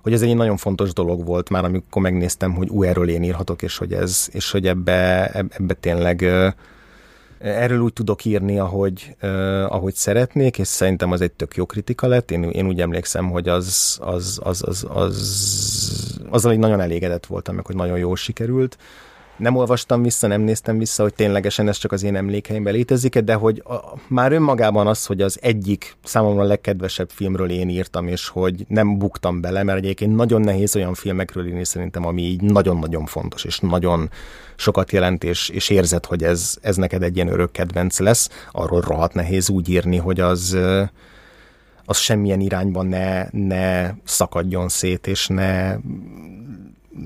hogy 0.03 0.13
ez 0.13 0.23
egy 0.23 0.37
nagyon 0.37 0.57
fontos 0.57 0.93
dolog 0.93 1.25
volt 1.25 1.49
már, 1.49 1.65
amikor 1.65 2.03
megnéztem, 2.03 2.55
hogy 2.55 2.69
ú, 2.69 2.83
erről 2.83 3.09
én 3.09 3.23
írhatok, 3.23 3.63
és 3.63 3.77
hogy, 3.77 3.93
ez, 3.93 4.29
és 4.33 4.51
hogy 4.51 4.67
ebbe, 4.67 5.31
ebbe 5.31 5.75
tényleg 5.75 6.25
Erről 7.43 7.81
úgy 7.81 7.93
tudok 7.93 8.25
írni, 8.25 8.59
ahogy, 8.59 9.17
uh, 9.23 9.29
ahogy 9.75 9.95
szeretnék, 9.95 10.59
és 10.59 10.69
szerintem 10.69 11.13
az 11.13 11.21
egy 11.21 11.33
tök 11.33 11.57
jó 11.57 11.67
kritika 11.67 12.07
lett. 12.07 12.31
Én, 12.31 12.43
én 12.43 12.67
úgy 12.67 12.81
emlékszem, 12.81 13.31
hogy 13.31 13.49
az, 13.49 13.99
az, 14.01 14.41
az, 14.43 14.63
az, 14.67 14.87
az, 14.89 16.23
azzal 16.31 16.53
egy 16.53 16.59
nagyon 16.59 16.81
elégedett 16.81 17.27
voltam, 17.27 17.55
meg 17.55 17.67
hogy 17.67 17.77
nagyon 17.77 17.99
jól 17.99 18.17
sikerült 18.17 18.77
nem 19.43 19.57
olvastam 19.57 20.03
vissza, 20.03 20.27
nem 20.27 20.41
néztem 20.41 20.79
vissza, 20.79 21.03
hogy 21.03 21.15
ténylegesen 21.15 21.69
ez 21.69 21.77
csak 21.77 21.93
az 21.93 22.03
én 22.03 22.17
emlékeimben 22.17 22.73
létezik 22.73 23.19
de 23.19 23.35
hogy 23.35 23.63
a, 23.65 23.75
már 24.09 24.33
önmagában 24.33 24.87
az, 24.87 25.07
hogy 25.07 25.21
az 25.21 25.39
egyik 25.41 25.97
számomra 26.05 26.43
legkedvesebb 26.43 27.11
filmről 27.11 27.51
én 27.51 27.69
írtam, 27.69 28.09
és 28.09 28.29
hogy 28.29 28.65
nem 28.69 28.99
buktam 28.99 29.41
bele, 29.41 29.63
mert 29.63 29.79
egyébként 29.79 30.17
nagyon 30.17 30.41
nehéz 30.41 30.77
olyan 30.77 30.95
filmekről 30.95 31.47
írni 31.47 31.65
szerintem, 31.65 32.07
ami 32.07 32.23
így 32.23 32.41
nagyon-nagyon 32.41 33.07
fontos, 33.07 33.45
és 33.45 33.59
nagyon 33.59 34.11
sokat 34.57 34.93
jelent, 34.93 35.25
és, 35.25 35.49
és 35.49 35.71
érzed, 35.71 36.05
hogy 36.07 36.23
ez, 36.23 36.57
ez 36.61 36.77
neked 36.77 37.03
egy 37.03 37.17
ilyen 37.17 37.29
örök 37.33 37.51
kedvenc 37.53 37.99
lesz, 37.99 38.29
arról 38.53 38.81
rohadt 38.81 39.15
nehéz 39.15 39.51
úgy 39.51 39.69
írni, 39.69 39.97
hogy 39.97 40.21
az 40.21 40.57
az 41.85 41.99
semmilyen 41.99 42.41
irányban 42.41 42.87
ne, 42.87 43.27
ne 43.31 43.91
szakadjon 44.05 44.69
szét, 44.69 45.07
és 45.07 45.27
ne 45.27 45.77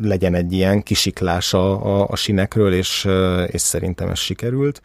legyen 0.03 0.35
egy 0.35 0.53
ilyen 0.53 0.83
kisiklás 0.83 1.55
a, 1.55 2.01
a, 2.01 2.07
a 2.09 2.17
sinekről, 2.17 2.73
és, 2.73 3.09
és 3.47 3.61
szerintem 3.61 4.09
ez 4.09 4.19
sikerült. 4.19 4.83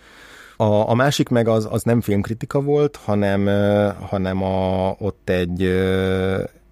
A, 0.58 0.90
a 0.90 0.94
másik 0.94 1.30
meg 1.30 1.48
az, 1.48 1.68
az 1.72 1.84
nem 1.84 2.02
filmkritika 2.02 2.62
volt, 2.62 2.96
hanem, 2.96 3.46
hanem 4.10 4.44
a, 4.44 4.96
ott 5.00 5.30
egy, 5.30 5.62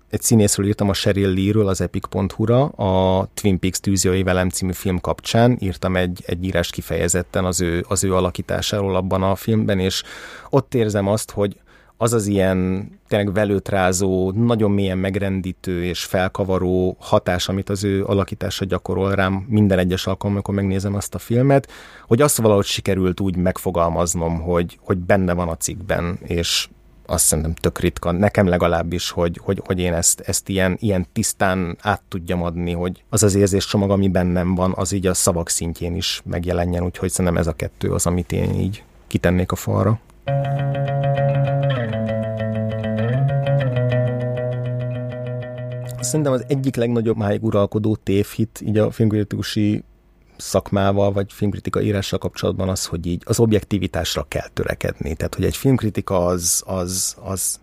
egy 0.10 0.22
színészről 0.22 0.66
írtam 0.66 0.90
a 0.90 0.94
Sheryl 0.94 1.34
Lee-ről 1.34 1.68
az 1.68 1.82
epic.hu-ra, 1.82 2.64
a 2.66 3.28
Twin 3.34 3.60
Peaks 3.60 3.80
tűzjai 3.80 4.24
velem 4.24 4.50
című 4.50 4.72
film 4.72 5.00
kapcsán 5.00 5.58
írtam 5.60 5.96
egy, 5.96 6.24
egy 6.26 6.46
írás 6.46 6.70
kifejezetten 6.70 7.46
az 7.46 7.62
ő, 7.62 7.86
az 7.88 8.04
ő 8.04 8.16
alakításáról 8.16 8.96
abban 8.96 9.24
a 9.24 9.36
filmben, 9.36 9.80
és 9.80 10.04
ott 10.50 10.74
érzem 10.74 11.08
azt, 11.08 11.32
hogy 11.32 11.60
az 12.02 12.14
az 12.14 12.28
ilyen 12.28 12.90
tényleg 13.08 13.34
velőtrázó, 13.34 14.32
nagyon 14.32 14.72
mélyen 14.72 14.98
megrendítő 14.98 15.84
és 15.84 16.04
felkavaró 16.04 16.96
hatás, 17.00 17.50
amit 17.50 17.70
az 17.70 17.84
ő 17.84 18.06
alakítása 18.06 18.66
gyakorol 18.66 19.16
rám 19.16 19.46
minden 19.50 19.80
egyes 19.80 20.08
alkalommal, 20.08 20.42
amikor 20.42 20.64
megnézem 20.64 20.96
azt 20.96 21.16
a 21.16 21.20
filmet, 21.20 21.72
hogy 22.08 22.22
azt 22.22 22.38
valahogy 22.38 22.66
sikerült 22.66 23.20
úgy 23.20 23.36
megfogalmaznom, 23.36 24.42
hogy, 24.42 24.78
hogy 24.82 24.98
benne 24.98 25.34
van 25.34 25.48
a 25.48 25.58
cikkben, 25.58 26.20
és 26.24 26.68
azt 27.06 27.26
szerintem 27.26 27.54
tök 27.54 27.80
ritka, 27.80 28.12
nekem 28.12 28.48
legalábbis, 28.48 29.10
hogy, 29.10 29.40
hogy, 29.44 29.62
hogy 29.66 29.80
én 29.80 29.94
ezt, 29.94 30.20
ezt 30.20 30.50
ilyen, 30.50 30.78
ilyen 30.80 31.06
tisztán 31.14 31.78
át 31.82 32.02
tudjam 32.08 32.44
adni, 32.44 32.72
hogy 32.72 33.04
az 33.10 33.24
az 33.24 33.36
érzéscsomag, 33.36 33.92
ami 33.92 34.08
bennem 34.08 34.56
van, 34.56 34.74
az 34.76 34.92
így 34.92 35.08
a 35.08 35.14
szavak 35.14 35.50
szintjén 35.50 35.96
is 35.96 36.22
megjelenjen, 36.26 36.84
úgyhogy 36.84 37.10
szerintem 37.10 37.42
ez 37.42 37.48
a 37.48 37.54
kettő 37.54 37.92
az, 37.92 38.06
amit 38.06 38.32
én 38.32 38.54
így 38.54 38.84
kitennék 39.08 39.52
a 39.52 39.56
falra. 39.56 40.00
Szerintem 46.00 46.34
az 46.34 46.46
egyik 46.48 46.76
legnagyobb 46.76 47.18
máig 47.18 47.44
uralkodó 47.44 47.96
tévhit 47.96 48.62
így 48.66 48.78
a 48.78 48.92
filmkritikusi 48.92 49.84
szakmával, 50.38 51.12
vagy 51.12 51.34
filmkritika 51.34 51.82
írással 51.82 52.20
kapcsolatban 52.20 52.70
az, 52.70 52.86
hogy 52.86 53.06
így 53.06 53.22
az 53.26 53.40
objektivitásra 53.40 54.26
kell 54.28 54.48
törekedni. 54.54 55.16
Tehát, 55.16 55.36
hogy 55.36 55.46
egy 55.46 55.56
filmkritika 55.56 56.26
az, 56.26 56.64
az, 56.66 57.16
az 57.24 57.60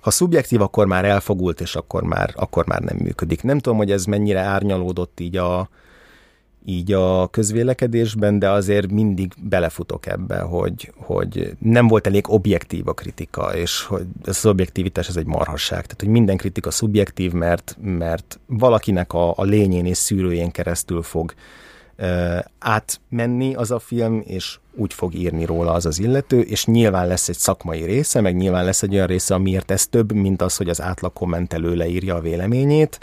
ha 0.00 0.10
szubjektív, 0.10 0.60
akkor 0.60 0.86
már 0.86 1.04
elfogult, 1.04 1.60
és 1.60 1.76
akkor 1.76 2.02
már, 2.02 2.32
akkor 2.34 2.66
már 2.66 2.80
nem 2.80 2.96
működik. 2.96 3.42
Nem 3.42 3.58
tudom, 3.58 3.78
hogy 3.78 3.90
ez 3.90 4.04
mennyire 4.04 4.40
árnyalódott 4.40 5.20
így 5.20 5.36
a, 5.36 5.68
így 6.68 6.92
a 6.92 7.26
közvélekedésben, 7.26 8.38
de 8.38 8.50
azért 8.50 8.90
mindig 8.90 9.32
belefutok 9.42 10.06
ebbe, 10.06 10.38
hogy, 10.38 10.92
hogy 10.96 11.56
nem 11.58 11.88
volt 11.88 12.06
elég 12.06 12.24
objektív 12.28 12.88
a 12.88 12.92
kritika, 12.92 13.56
és 13.56 13.82
hogy 13.82 14.06
ez 14.24 14.36
az 14.36 14.46
objektivitás 14.46 15.08
ez 15.08 15.16
egy 15.16 15.26
marhasság. 15.26 15.82
Tehát, 15.82 16.00
hogy 16.00 16.08
minden 16.08 16.36
kritika 16.36 16.70
szubjektív, 16.70 17.32
mert, 17.32 17.76
mert 17.80 18.40
valakinek 18.46 19.12
a, 19.12 19.32
a 19.36 19.42
lényén 19.42 19.86
és 19.86 19.96
szűrőjén 19.96 20.50
keresztül 20.50 21.02
fog 21.02 21.34
uh, 21.98 22.38
átmenni 22.58 23.54
az 23.54 23.70
a 23.70 23.78
film, 23.78 24.22
és 24.24 24.58
úgy 24.74 24.94
fog 24.94 25.14
írni 25.14 25.44
róla 25.44 25.72
az 25.72 25.86
az 25.86 25.98
illető, 25.98 26.40
és 26.40 26.66
nyilván 26.66 27.06
lesz 27.06 27.28
egy 27.28 27.38
szakmai 27.38 27.84
része, 27.84 28.20
meg 28.20 28.36
nyilván 28.36 28.64
lesz 28.64 28.82
egy 28.82 28.94
olyan 28.94 29.06
része, 29.06 29.34
amiért 29.34 29.70
ez 29.70 29.86
több, 29.86 30.12
mint 30.12 30.42
az, 30.42 30.56
hogy 30.56 30.68
az 30.68 30.80
átlag 30.80 31.12
kommentelő 31.12 31.74
leírja 31.74 32.14
a 32.14 32.20
véleményét, 32.20 32.98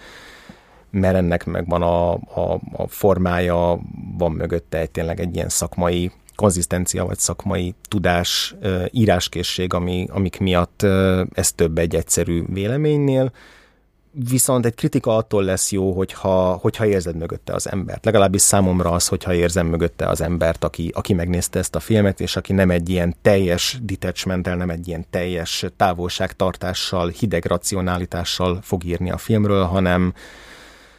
mert 0.93 1.15
ennek 1.15 1.45
megvan 1.45 1.81
a, 1.81 2.11
a, 2.13 2.59
a 2.71 2.87
formája, 2.87 3.79
van 4.17 4.31
mögötte 4.31 4.77
egy, 4.77 4.91
tényleg 4.91 5.19
egy 5.19 5.35
ilyen 5.35 5.49
szakmai 5.49 6.11
konzisztencia 6.35 7.05
vagy 7.05 7.17
szakmai 7.17 7.75
tudás, 7.87 8.55
íráskészség, 8.91 9.73
ami, 9.73 10.07
amik 10.11 10.39
miatt 10.39 10.83
ez 11.33 11.51
több 11.51 11.77
egy 11.77 11.95
egyszerű 11.95 12.43
véleménynél, 12.47 13.31
viszont 14.29 14.65
egy 14.65 14.75
kritika 14.75 15.15
attól 15.15 15.43
lesz 15.43 15.71
jó, 15.71 15.91
hogyha, 15.91 16.53
hogyha 16.61 16.85
érzed 16.85 17.15
mögötte 17.15 17.53
az 17.53 17.71
embert. 17.71 18.05
Legalábbis 18.05 18.41
számomra 18.41 18.91
az, 18.91 19.07
hogyha 19.07 19.33
érzem 19.33 19.67
mögötte 19.67 20.07
az 20.07 20.21
embert, 20.21 20.63
aki, 20.63 20.91
aki 20.93 21.13
megnézte 21.13 21.59
ezt 21.59 21.75
a 21.75 21.79
filmet, 21.79 22.19
és 22.19 22.35
aki 22.35 22.53
nem 22.53 22.71
egy 22.71 22.89
ilyen 22.89 23.15
teljes 23.21 23.79
detachmenttel, 23.81 24.55
nem 24.55 24.69
egy 24.69 24.87
ilyen 24.87 25.05
teljes 25.09 25.65
távolságtartással, 25.77 27.07
hideg 27.07 27.45
racionálitással 27.45 28.59
fog 28.61 28.83
írni 28.83 29.11
a 29.11 29.17
filmről, 29.17 29.63
hanem, 29.63 30.13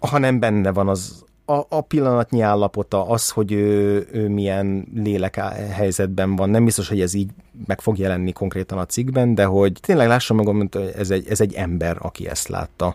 hanem 0.06 0.38
benne 0.38 0.72
van 0.72 0.88
az 0.88 1.24
a, 1.46 1.62
a 1.68 1.80
pillanatnyi 1.80 2.40
állapota, 2.40 3.06
az, 3.08 3.30
hogy 3.30 3.52
ő, 3.52 4.06
ő 4.12 4.28
milyen 4.28 4.86
lélek 4.94 5.34
helyzetben 5.70 6.36
van. 6.36 6.50
Nem 6.50 6.64
biztos, 6.64 6.88
hogy 6.88 7.00
ez 7.00 7.14
így 7.14 7.30
meg 7.66 7.80
fog 7.80 7.98
jelenni 7.98 8.32
konkrétan 8.32 8.78
a 8.78 8.86
cikkben, 8.86 9.34
de 9.34 9.44
hogy 9.44 9.72
tényleg 9.80 10.08
lássam 10.08 10.36
magam, 10.36 10.58
hogy 10.58 10.92
ez 10.96 11.10
egy, 11.10 11.28
ez 11.28 11.40
egy 11.40 11.54
ember, 11.54 11.96
aki 12.00 12.28
ezt 12.28 12.48
látta. 12.48 12.94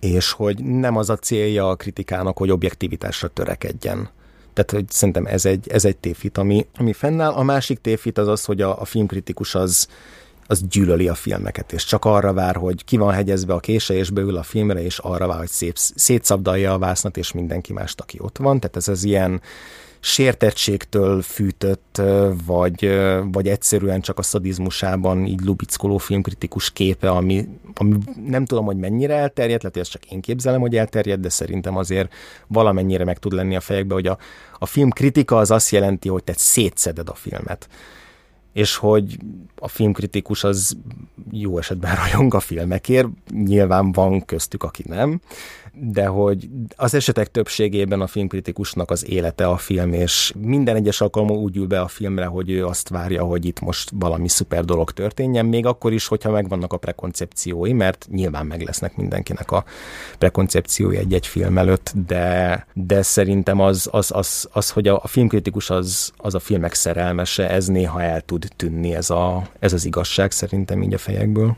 És 0.00 0.32
hogy 0.32 0.64
nem 0.64 0.96
az 0.96 1.10
a 1.10 1.16
célja 1.16 1.68
a 1.68 1.76
kritikának, 1.76 2.38
hogy 2.38 2.50
objektivitásra 2.50 3.28
törekedjen. 3.28 4.08
Tehát, 4.52 4.70
hogy 4.70 4.90
szerintem 4.90 5.26
ez 5.26 5.44
egy, 5.44 5.68
ez 5.68 5.84
egy 5.84 5.96
tévhit, 5.96 6.38
ami, 6.38 6.66
ami 6.76 6.92
fennáll. 6.92 7.32
A 7.32 7.42
másik 7.42 7.80
tévhit 7.80 8.18
az 8.18 8.28
az, 8.28 8.44
hogy 8.44 8.60
a, 8.60 8.80
a 8.80 8.84
filmkritikus 8.84 9.54
az, 9.54 9.88
az 10.52 10.62
gyűlöli 10.68 11.08
a 11.08 11.14
filmeket, 11.14 11.72
és 11.72 11.84
csak 11.84 12.04
arra 12.04 12.32
vár, 12.32 12.56
hogy 12.56 12.84
ki 12.84 12.96
van 12.96 13.12
hegyezve 13.12 13.54
a 13.54 13.60
kése, 13.60 13.94
és 13.94 14.10
beül 14.10 14.36
a 14.36 14.42
filmre, 14.42 14.82
és 14.82 14.98
arra 14.98 15.26
vár, 15.26 15.38
hogy 15.38 15.48
szép, 15.48 15.76
szétszabdalja 15.76 16.72
a 16.72 16.78
vásznat, 16.78 17.16
és 17.16 17.32
mindenki 17.32 17.72
mást, 17.72 18.00
aki 18.00 18.18
ott 18.20 18.38
van. 18.38 18.60
Tehát 18.60 18.76
ez 18.76 18.88
az 18.88 19.04
ilyen 19.04 19.40
sértettségtől 20.00 21.22
fűtött, 21.22 22.02
vagy, 22.46 22.98
vagy 23.32 23.48
egyszerűen 23.48 24.00
csak 24.00 24.18
a 24.18 24.22
szadizmusában 24.22 25.26
így 25.26 25.40
lubickoló 25.40 25.98
filmkritikus 25.98 26.70
képe, 26.70 27.10
ami, 27.10 27.48
ami 27.74 27.96
nem 28.26 28.44
tudom, 28.44 28.64
hogy 28.64 28.76
mennyire 28.76 29.14
elterjedt, 29.14 29.62
lehet, 29.62 29.76
hogy 29.76 29.82
ezt 29.82 29.90
csak 29.90 30.12
én 30.12 30.20
képzelem, 30.20 30.60
hogy 30.60 30.76
elterjedt, 30.76 31.20
de 31.20 31.28
szerintem 31.28 31.76
azért 31.76 32.12
valamennyire 32.46 33.04
meg 33.04 33.18
tud 33.18 33.32
lenni 33.32 33.56
a 33.56 33.60
fejekbe, 33.60 33.94
hogy 33.94 34.06
a, 34.06 34.18
a 34.58 34.66
filmkritika 34.66 35.36
az 35.36 35.50
azt 35.50 35.70
jelenti, 35.70 36.08
hogy 36.08 36.24
te 36.24 36.34
szétszeded 36.36 37.08
a 37.08 37.14
filmet 37.14 37.68
és 38.52 38.76
hogy 38.76 39.18
a 39.56 39.68
filmkritikus 39.68 40.44
az 40.44 40.76
jó 41.30 41.58
esetben 41.58 41.96
rajong 41.96 42.34
a 42.34 42.40
filmekért, 42.40 43.08
nyilván 43.30 43.92
van 43.92 44.24
köztük, 44.24 44.62
aki 44.62 44.84
nem, 44.86 45.20
de 45.74 46.06
hogy 46.06 46.48
az 46.76 46.94
esetek 46.94 47.30
többségében 47.30 48.00
a 48.00 48.06
filmkritikusnak 48.06 48.90
az 48.90 49.08
élete 49.08 49.46
a 49.46 49.56
film, 49.56 49.92
és 49.92 50.32
minden 50.38 50.76
egyes 50.76 51.00
alkalommal 51.00 51.36
úgy 51.36 51.56
ül 51.56 51.66
be 51.66 51.80
a 51.80 51.88
filmre, 51.88 52.24
hogy 52.24 52.50
ő 52.50 52.66
azt 52.66 52.88
várja, 52.88 53.22
hogy 53.22 53.44
itt 53.44 53.60
most 53.60 53.90
valami 53.94 54.28
szuper 54.28 54.64
dolog 54.64 54.90
történjen, 54.90 55.46
még 55.46 55.66
akkor 55.66 55.92
is, 55.92 56.06
hogyha 56.06 56.30
megvannak 56.30 56.72
a 56.72 56.76
prekoncepciói, 56.76 57.72
mert 57.72 58.06
nyilván 58.10 58.46
meg 58.46 58.62
lesznek 58.62 58.96
mindenkinek 58.96 59.50
a 59.50 59.64
prekoncepciói 60.18 60.96
egy-egy 60.96 61.26
film 61.26 61.58
előtt, 61.58 61.92
de, 62.06 62.66
de 62.72 63.02
szerintem 63.02 63.60
az, 63.60 63.88
az, 63.90 64.10
az, 64.14 64.48
az 64.52 64.70
hogy 64.70 64.88
a, 64.88 65.00
a 65.02 65.06
filmkritikus 65.06 65.70
az, 65.70 66.12
az 66.16 66.34
a 66.34 66.40
filmek 66.40 66.74
szerelmese, 66.74 67.50
ez 67.50 67.66
néha 67.66 68.02
el 68.02 68.20
tud 68.20 68.48
tűnni, 68.56 68.94
ez, 68.94 69.10
a, 69.10 69.42
ez 69.58 69.72
az 69.72 69.84
igazság 69.84 70.30
szerintem 70.30 70.82
így 70.82 70.94
a 70.94 70.98
fejekből. 70.98 71.56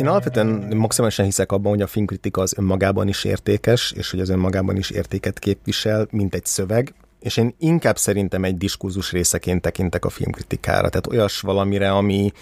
Én 0.00 0.06
alapvetően 0.06 0.76
maximálisan 0.76 1.24
hiszek 1.24 1.52
abban, 1.52 1.72
hogy 1.72 1.82
a 1.82 1.86
filmkritika 1.86 2.40
az 2.40 2.54
önmagában 2.58 3.08
is 3.08 3.24
értékes, 3.24 3.92
és 3.96 4.10
hogy 4.10 4.20
az 4.20 4.28
önmagában 4.28 4.76
is 4.76 4.90
értéket 4.90 5.38
képvisel, 5.38 6.06
mint 6.10 6.34
egy 6.34 6.44
szöveg, 6.44 6.94
és 7.18 7.36
én 7.36 7.54
inkább 7.58 7.98
szerintem 7.98 8.44
egy 8.44 8.56
diskurzus 8.56 9.12
részeként 9.12 9.60
tekintek 9.60 10.04
a 10.04 10.08
filmkritikára, 10.08 10.88
tehát 10.88 11.06
olyas 11.06 11.40
valamire, 11.40 11.90
ami, 11.92 12.32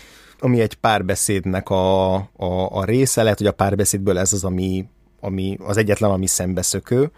ami 0.41 0.61
egy 0.61 0.75
párbeszédnek 0.75 1.71
a, 1.71 2.15
a, 2.15 2.27
a 2.71 2.85
része, 2.85 3.23
lehet, 3.23 3.39
hogy 3.39 3.47
a 3.47 3.53
párbeszédből 3.53 4.19
ez 4.19 4.33
az, 4.33 4.45
ami, 4.45 4.85
ami 5.21 5.59
az 5.61 5.77
egyetlen, 5.77 6.11
ami 6.11 6.27
szembeszökő, 6.27 7.11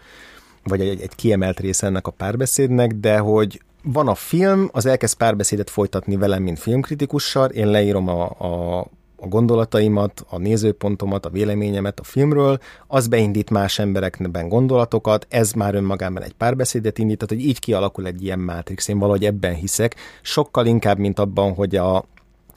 vagy 0.63 0.81
egy, 0.81 1.01
egy 1.01 1.15
kiemelt 1.15 1.59
része 1.59 1.87
ennek 1.87 2.07
a 2.07 2.11
párbeszédnek, 2.11 2.91
de 2.91 3.17
hogy 3.17 3.61
van 3.83 4.07
a 4.07 4.15
film, 4.15 4.69
az 4.71 4.85
elkezd 4.85 5.17
párbeszédet 5.17 5.69
folytatni 5.69 6.15
velem, 6.15 6.43
mint 6.43 6.59
filmkritikussal, 6.59 7.49
én 7.49 7.67
leírom 7.67 8.07
a, 8.07 8.29
a, 8.29 8.87
a 9.21 9.27
gondolataimat, 9.27 10.25
a 10.29 10.37
nézőpontomat, 10.37 11.25
a 11.25 11.29
véleményemet 11.29 11.99
a 11.99 12.03
filmről, 12.03 12.59
az 12.87 13.07
beindít 13.07 13.49
más 13.49 13.79
emberekben 13.79 14.49
gondolatokat, 14.49 15.25
ez 15.29 15.51
már 15.51 15.75
önmagában 15.75 16.23
egy 16.23 16.33
párbeszédet 16.33 16.97
indít, 16.97 17.17
tehát 17.17 17.33
hogy 17.33 17.49
így 17.49 17.59
kialakul 17.59 18.05
egy 18.05 18.23
ilyen 18.23 18.39
mátrix. 18.39 18.87
Én 18.87 18.99
valahogy 18.99 19.25
ebben 19.25 19.53
hiszek, 19.53 19.95
sokkal 20.21 20.65
inkább, 20.65 20.97
mint 20.97 21.19
abban, 21.19 21.53
hogy 21.53 21.75
a 21.75 22.05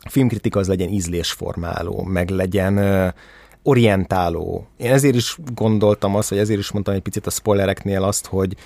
filmkritika 0.09 0.59
az 0.59 0.69
legyen 0.69 0.89
ízlésformáló, 0.89 2.03
meg 2.03 2.29
legyen 2.29 3.15
orientáló. 3.63 4.67
Én 4.77 4.93
ezért 4.93 5.15
is 5.15 5.39
gondoltam 5.55 6.17
azt, 6.17 6.29
vagy 6.29 6.39
ezért 6.39 6.59
is 6.59 6.73
mondtam 6.73 6.95
egy 6.95 7.03
picit 7.03 7.27
a 7.27 7.31
spoilereknél 7.31 8.03
azt, 8.03 8.27
hogy 8.27 8.57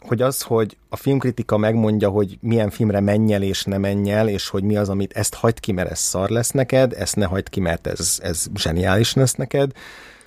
hogy 0.00 0.22
az, 0.22 0.42
hogy 0.42 0.76
a 0.88 0.96
filmkritika 0.96 1.56
megmondja, 1.56 2.08
hogy 2.08 2.38
milyen 2.40 2.70
filmre 2.70 3.00
menj 3.00 3.32
el 3.32 3.42
és 3.42 3.64
ne 3.64 3.78
menj 3.78 4.10
el, 4.10 4.28
és 4.28 4.48
hogy 4.48 4.62
mi 4.62 4.76
az, 4.76 4.88
amit 4.88 5.12
ezt 5.12 5.34
hagyd 5.34 5.60
ki, 5.60 5.72
mert 5.72 5.90
ez 5.90 5.98
szar 5.98 6.30
lesz 6.30 6.50
neked, 6.50 6.92
ezt 6.92 7.16
ne 7.16 7.24
hagyd 7.24 7.48
ki, 7.48 7.60
mert 7.60 7.86
ez, 7.86 8.18
ez 8.22 8.46
zseniális 8.54 9.14
lesz 9.14 9.34
neked, 9.34 9.72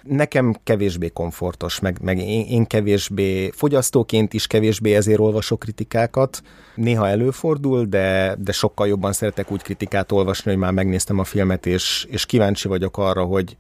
nekem 0.03 0.55
kevésbé 0.63 1.09
komfortos, 1.09 1.80
meg, 1.80 1.97
meg 2.01 2.17
én, 2.17 2.45
én 2.45 2.65
kevésbé, 2.65 3.49
fogyasztóként 3.49 4.34
is 4.34 4.47
kevésbé 4.47 4.95
ezért 4.95 5.19
olvasok 5.19 5.59
kritikákat. 5.59 6.41
Néha 6.76 7.07
előfordul, 7.07 7.86
de, 7.86 8.36
de 8.39 8.51
sokkal 8.51 8.88
jobban 8.88 9.13
szeretek 9.13 9.51
úgy 9.51 9.61
kritikát 9.61 10.11
olvasni, 10.11 10.51
hogy 10.51 10.59
már 10.59 10.72
megnéztem 10.72 11.19
a 11.19 11.24
filmet, 11.24 11.65
és, 11.65 12.07
és 12.09 12.26
kíváncsi 12.26 12.67
vagyok 12.67 12.97
arra, 12.97 13.24
hogy, 13.24 13.55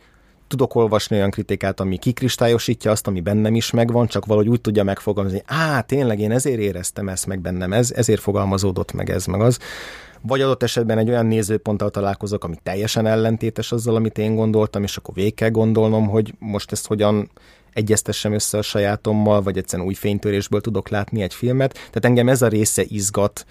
tudok 0.51 0.75
olvasni 0.75 1.15
olyan 1.15 1.29
kritikát, 1.29 1.79
ami 1.79 1.97
kikristályosítja 1.97 2.91
azt, 2.91 3.07
ami 3.07 3.21
bennem 3.21 3.55
is 3.55 3.71
megvan, 3.71 4.07
csak 4.07 4.25
valahogy 4.25 4.49
úgy 4.49 4.61
tudja 4.61 4.83
megfogalmazni, 4.83 5.41
á, 5.45 5.81
tényleg 5.81 6.19
én 6.19 6.31
ezért 6.31 6.59
éreztem 6.59 7.09
ezt 7.09 7.27
meg 7.27 7.39
bennem, 7.39 7.73
ez, 7.73 7.91
ezért 7.91 8.21
fogalmazódott 8.21 8.91
meg 8.91 9.09
ez, 9.09 9.25
meg 9.25 9.41
az. 9.41 9.59
Vagy 10.21 10.41
adott 10.41 10.63
esetben 10.63 10.97
egy 10.97 11.09
olyan 11.09 11.25
nézőponttal 11.25 11.89
találkozok, 11.89 12.43
ami 12.43 12.55
teljesen 12.63 13.05
ellentétes 13.05 13.71
azzal, 13.71 13.95
amit 13.95 14.17
én 14.17 14.35
gondoltam, 14.35 14.83
és 14.83 14.97
akkor 14.97 15.13
végig 15.13 15.33
kell 15.33 15.49
gondolnom, 15.49 16.07
hogy 16.07 16.33
most 16.39 16.71
ezt 16.71 16.87
hogyan 16.87 17.29
egyeztessem 17.73 18.33
össze 18.33 18.57
a 18.57 18.61
sajátommal, 18.61 19.41
vagy 19.41 19.57
egyszerűen 19.57 19.87
új 19.87 19.93
fénytörésből 19.93 20.61
tudok 20.61 20.89
látni 20.89 21.21
egy 21.21 21.33
filmet. 21.33 21.73
Tehát 21.73 22.05
engem 22.05 22.29
ez 22.29 22.41
a 22.41 22.47
része 22.47 22.83
izgat 22.87 23.45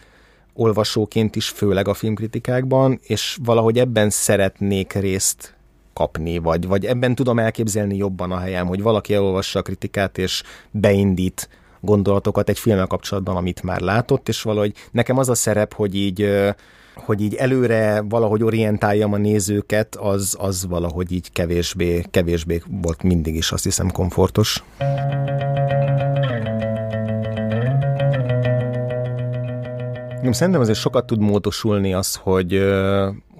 olvasóként 0.54 1.36
is, 1.36 1.48
főleg 1.48 1.88
a 1.88 1.94
filmkritikákban, 1.94 3.00
és 3.02 3.38
valahogy 3.44 3.78
ebben 3.78 4.10
szeretnék 4.10 4.92
részt 4.92 5.54
kapni, 6.00 6.38
vagy, 6.38 6.66
vagy 6.66 6.84
ebben 6.84 7.14
tudom 7.14 7.38
elképzelni 7.38 7.96
jobban 7.96 8.32
a 8.32 8.38
helyem, 8.38 8.66
hogy 8.66 8.82
valaki 8.82 9.14
elolvassa 9.14 9.58
a 9.58 9.62
kritikát, 9.62 10.18
és 10.18 10.42
beindít 10.70 11.48
gondolatokat 11.80 12.48
egy 12.48 12.58
filmmel 12.58 12.86
kapcsolatban, 12.86 13.36
amit 13.36 13.62
már 13.62 13.80
látott, 13.80 14.28
és 14.28 14.42
valahogy 14.42 14.74
nekem 14.90 15.18
az 15.18 15.28
a 15.28 15.34
szerep, 15.34 15.74
hogy 15.74 15.94
így 15.94 16.28
hogy 16.94 17.20
így 17.20 17.34
előre 17.34 18.02
valahogy 18.08 18.42
orientáljam 18.42 19.12
a 19.12 19.16
nézőket, 19.16 19.96
az, 19.96 20.36
az 20.38 20.66
valahogy 20.66 21.12
így 21.12 21.32
kevésbé, 21.32 22.04
kevésbé 22.10 22.62
volt 22.82 23.02
mindig 23.02 23.34
is, 23.34 23.52
azt 23.52 23.64
hiszem, 23.64 23.90
komfortos. 23.90 24.62
Szerintem 30.30 30.60
azért 30.60 30.78
sokat 30.78 31.06
tud 31.06 31.20
módosulni 31.20 31.94
az, 31.94 32.14
hogy 32.14 32.62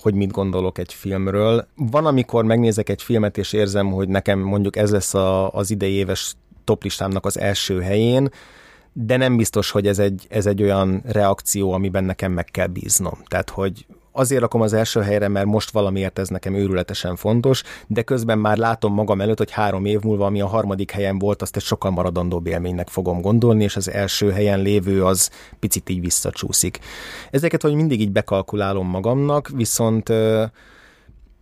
hogy 0.02 0.14
mit 0.14 0.30
gondolok 0.30 0.78
egy 0.78 0.92
filmről. 0.92 1.66
Van, 1.76 2.06
amikor 2.06 2.44
megnézek 2.44 2.88
egy 2.88 3.02
filmet, 3.02 3.38
és 3.38 3.52
érzem, 3.52 3.86
hogy 3.86 4.08
nekem 4.08 4.38
mondjuk 4.38 4.76
ez 4.76 4.90
lesz 4.90 5.14
a, 5.14 5.50
az 5.52 5.70
idei 5.70 5.92
éves 5.92 6.34
toplistámnak 6.64 7.26
az 7.26 7.38
első 7.38 7.80
helyén, 7.80 8.28
de 8.92 9.16
nem 9.16 9.36
biztos, 9.36 9.70
hogy 9.70 9.86
ez 9.86 9.98
egy, 9.98 10.26
ez 10.28 10.46
egy 10.46 10.62
olyan 10.62 11.02
reakció, 11.06 11.72
amiben 11.72 12.04
nekem 12.04 12.32
meg 12.32 12.44
kell 12.44 12.66
bíznom. 12.66 13.18
Tehát, 13.28 13.50
hogy 13.50 13.86
azért 14.20 14.40
rakom 14.40 14.60
az 14.60 14.72
első 14.72 15.00
helyre, 15.00 15.28
mert 15.28 15.46
most 15.46 15.70
valamiért 15.70 16.18
ez 16.18 16.28
nekem 16.28 16.54
őrületesen 16.54 17.16
fontos, 17.16 17.62
de 17.86 18.02
közben 18.02 18.38
már 18.38 18.56
látom 18.56 18.94
magam 18.94 19.20
előtt, 19.20 19.38
hogy 19.38 19.50
három 19.50 19.84
év 19.84 20.00
múlva, 20.00 20.26
ami 20.26 20.40
a 20.40 20.46
harmadik 20.46 20.90
helyen 20.90 21.18
volt, 21.18 21.42
azt 21.42 21.56
egy 21.56 21.62
sokkal 21.62 21.90
maradandóbb 21.90 22.46
élménynek 22.46 22.88
fogom 22.88 23.20
gondolni, 23.20 23.62
és 23.62 23.76
az 23.76 23.90
első 23.90 24.30
helyen 24.30 24.60
lévő 24.60 25.04
az 25.04 25.30
picit 25.58 25.88
így 25.88 26.00
visszacsúszik. 26.00 26.78
Ezeket 27.30 27.62
hogy 27.62 27.74
mindig 27.74 28.00
így 28.00 28.12
bekalkulálom 28.12 28.86
magamnak, 28.86 29.48
viszont 29.54 30.12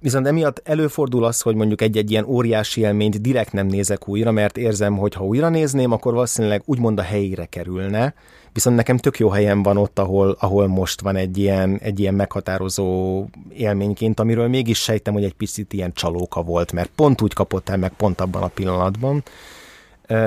Viszont 0.00 0.26
emiatt 0.26 0.60
előfordul 0.64 1.24
az, 1.24 1.40
hogy 1.40 1.54
mondjuk 1.54 1.80
egy-egy 1.80 2.10
ilyen 2.10 2.24
óriási 2.24 2.80
élményt 2.80 3.20
direkt 3.20 3.52
nem 3.52 3.66
nézek 3.66 4.08
újra, 4.08 4.30
mert 4.30 4.56
érzem, 4.56 4.96
hogy 4.96 5.14
ha 5.14 5.24
újra 5.24 5.48
nézném, 5.48 5.92
akkor 5.92 6.12
valószínűleg 6.12 6.62
úgymond 6.64 6.98
a 6.98 7.02
helyére 7.02 7.44
kerülne, 7.44 8.14
viszont 8.52 8.76
nekem 8.76 8.96
tök 8.96 9.18
jó 9.18 9.28
helyen 9.28 9.62
van 9.62 9.76
ott, 9.76 9.98
ahol, 9.98 10.36
ahol 10.40 10.66
most 10.66 11.00
van 11.00 11.16
egy 11.16 11.38
ilyen, 11.38 11.78
egy 11.82 12.00
ilyen 12.00 12.14
meghatározó 12.14 13.24
élményként, 13.52 14.20
amiről 14.20 14.48
mégis 14.48 14.82
sejtem, 14.82 15.12
hogy 15.14 15.24
egy 15.24 15.34
picit 15.34 15.72
ilyen 15.72 15.92
csalóka 15.92 16.42
volt, 16.42 16.72
mert 16.72 16.90
pont 16.94 17.22
úgy 17.22 17.32
kapott 17.32 17.68
el 17.68 17.76
meg 17.76 17.92
pont 17.92 18.20
abban 18.20 18.42
a 18.42 18.48
pillanatban. 18.48 19.22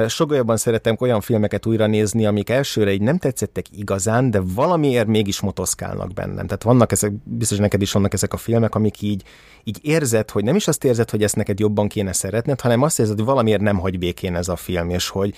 Sokkal 0.08 0.38
jobban 0.38 0.58
szeretem 0.58 0.96
olyan 1.00 1.22
filmeket 1.22 1.66
újra 1.66 1.88
nézni, 1.88 2.26
amik 2.26 2.50
elsőre 2.50 2.92
így 2.92 3.02
nem 3.02 3.18
tetszettek 3.18 3.66
igazán, 3.78 4.32
de 4.32 4.42
valamiért 4.56 5.08
mégis 5.08 5.40
motoszkálnak 5.40 6.14
bennem. 6.14 6.46
Tehát 6.46 6.64
vannak 6.64 6.92
ezek, 6.92 7.12
biztos 7.24 7.58
neked 7.58 7.82
is 7.82 7.92
vannak 7.92 8.14
ezek 8.14 8.34
a 8.34 8.38
filmek, 8.38 8.76
amik 8.76 9.02
így, 9.02 9.24
így 9.64 9.80
érzed, 9.82 10.30
hogy 10.30 10.44
nem 10.44 10.56
is 10.56 10.68
azt 10.68 10.84
érzed, 10.84 11.10
hogy 11.10 11.24
ezt 11.24 11.36
neked 11.36 11.60
jobban 11.60 11.88
kéne 11.88 12.14
szeretned, 12.14 12.62
hanem 12.62 12.82
azt 12.82 13.00
érzed, 13.00 13.16
hogy 13.16 13.26
valamiért 13.26 13.62
nem 13.62 13.80
hagy 13.80 14.00
békén 14.00 14.36
ez 14.36 14.48
a 14.48 14.56
film, 14.56 14.90
és 14.90 15.10
hogy 15.10 15.34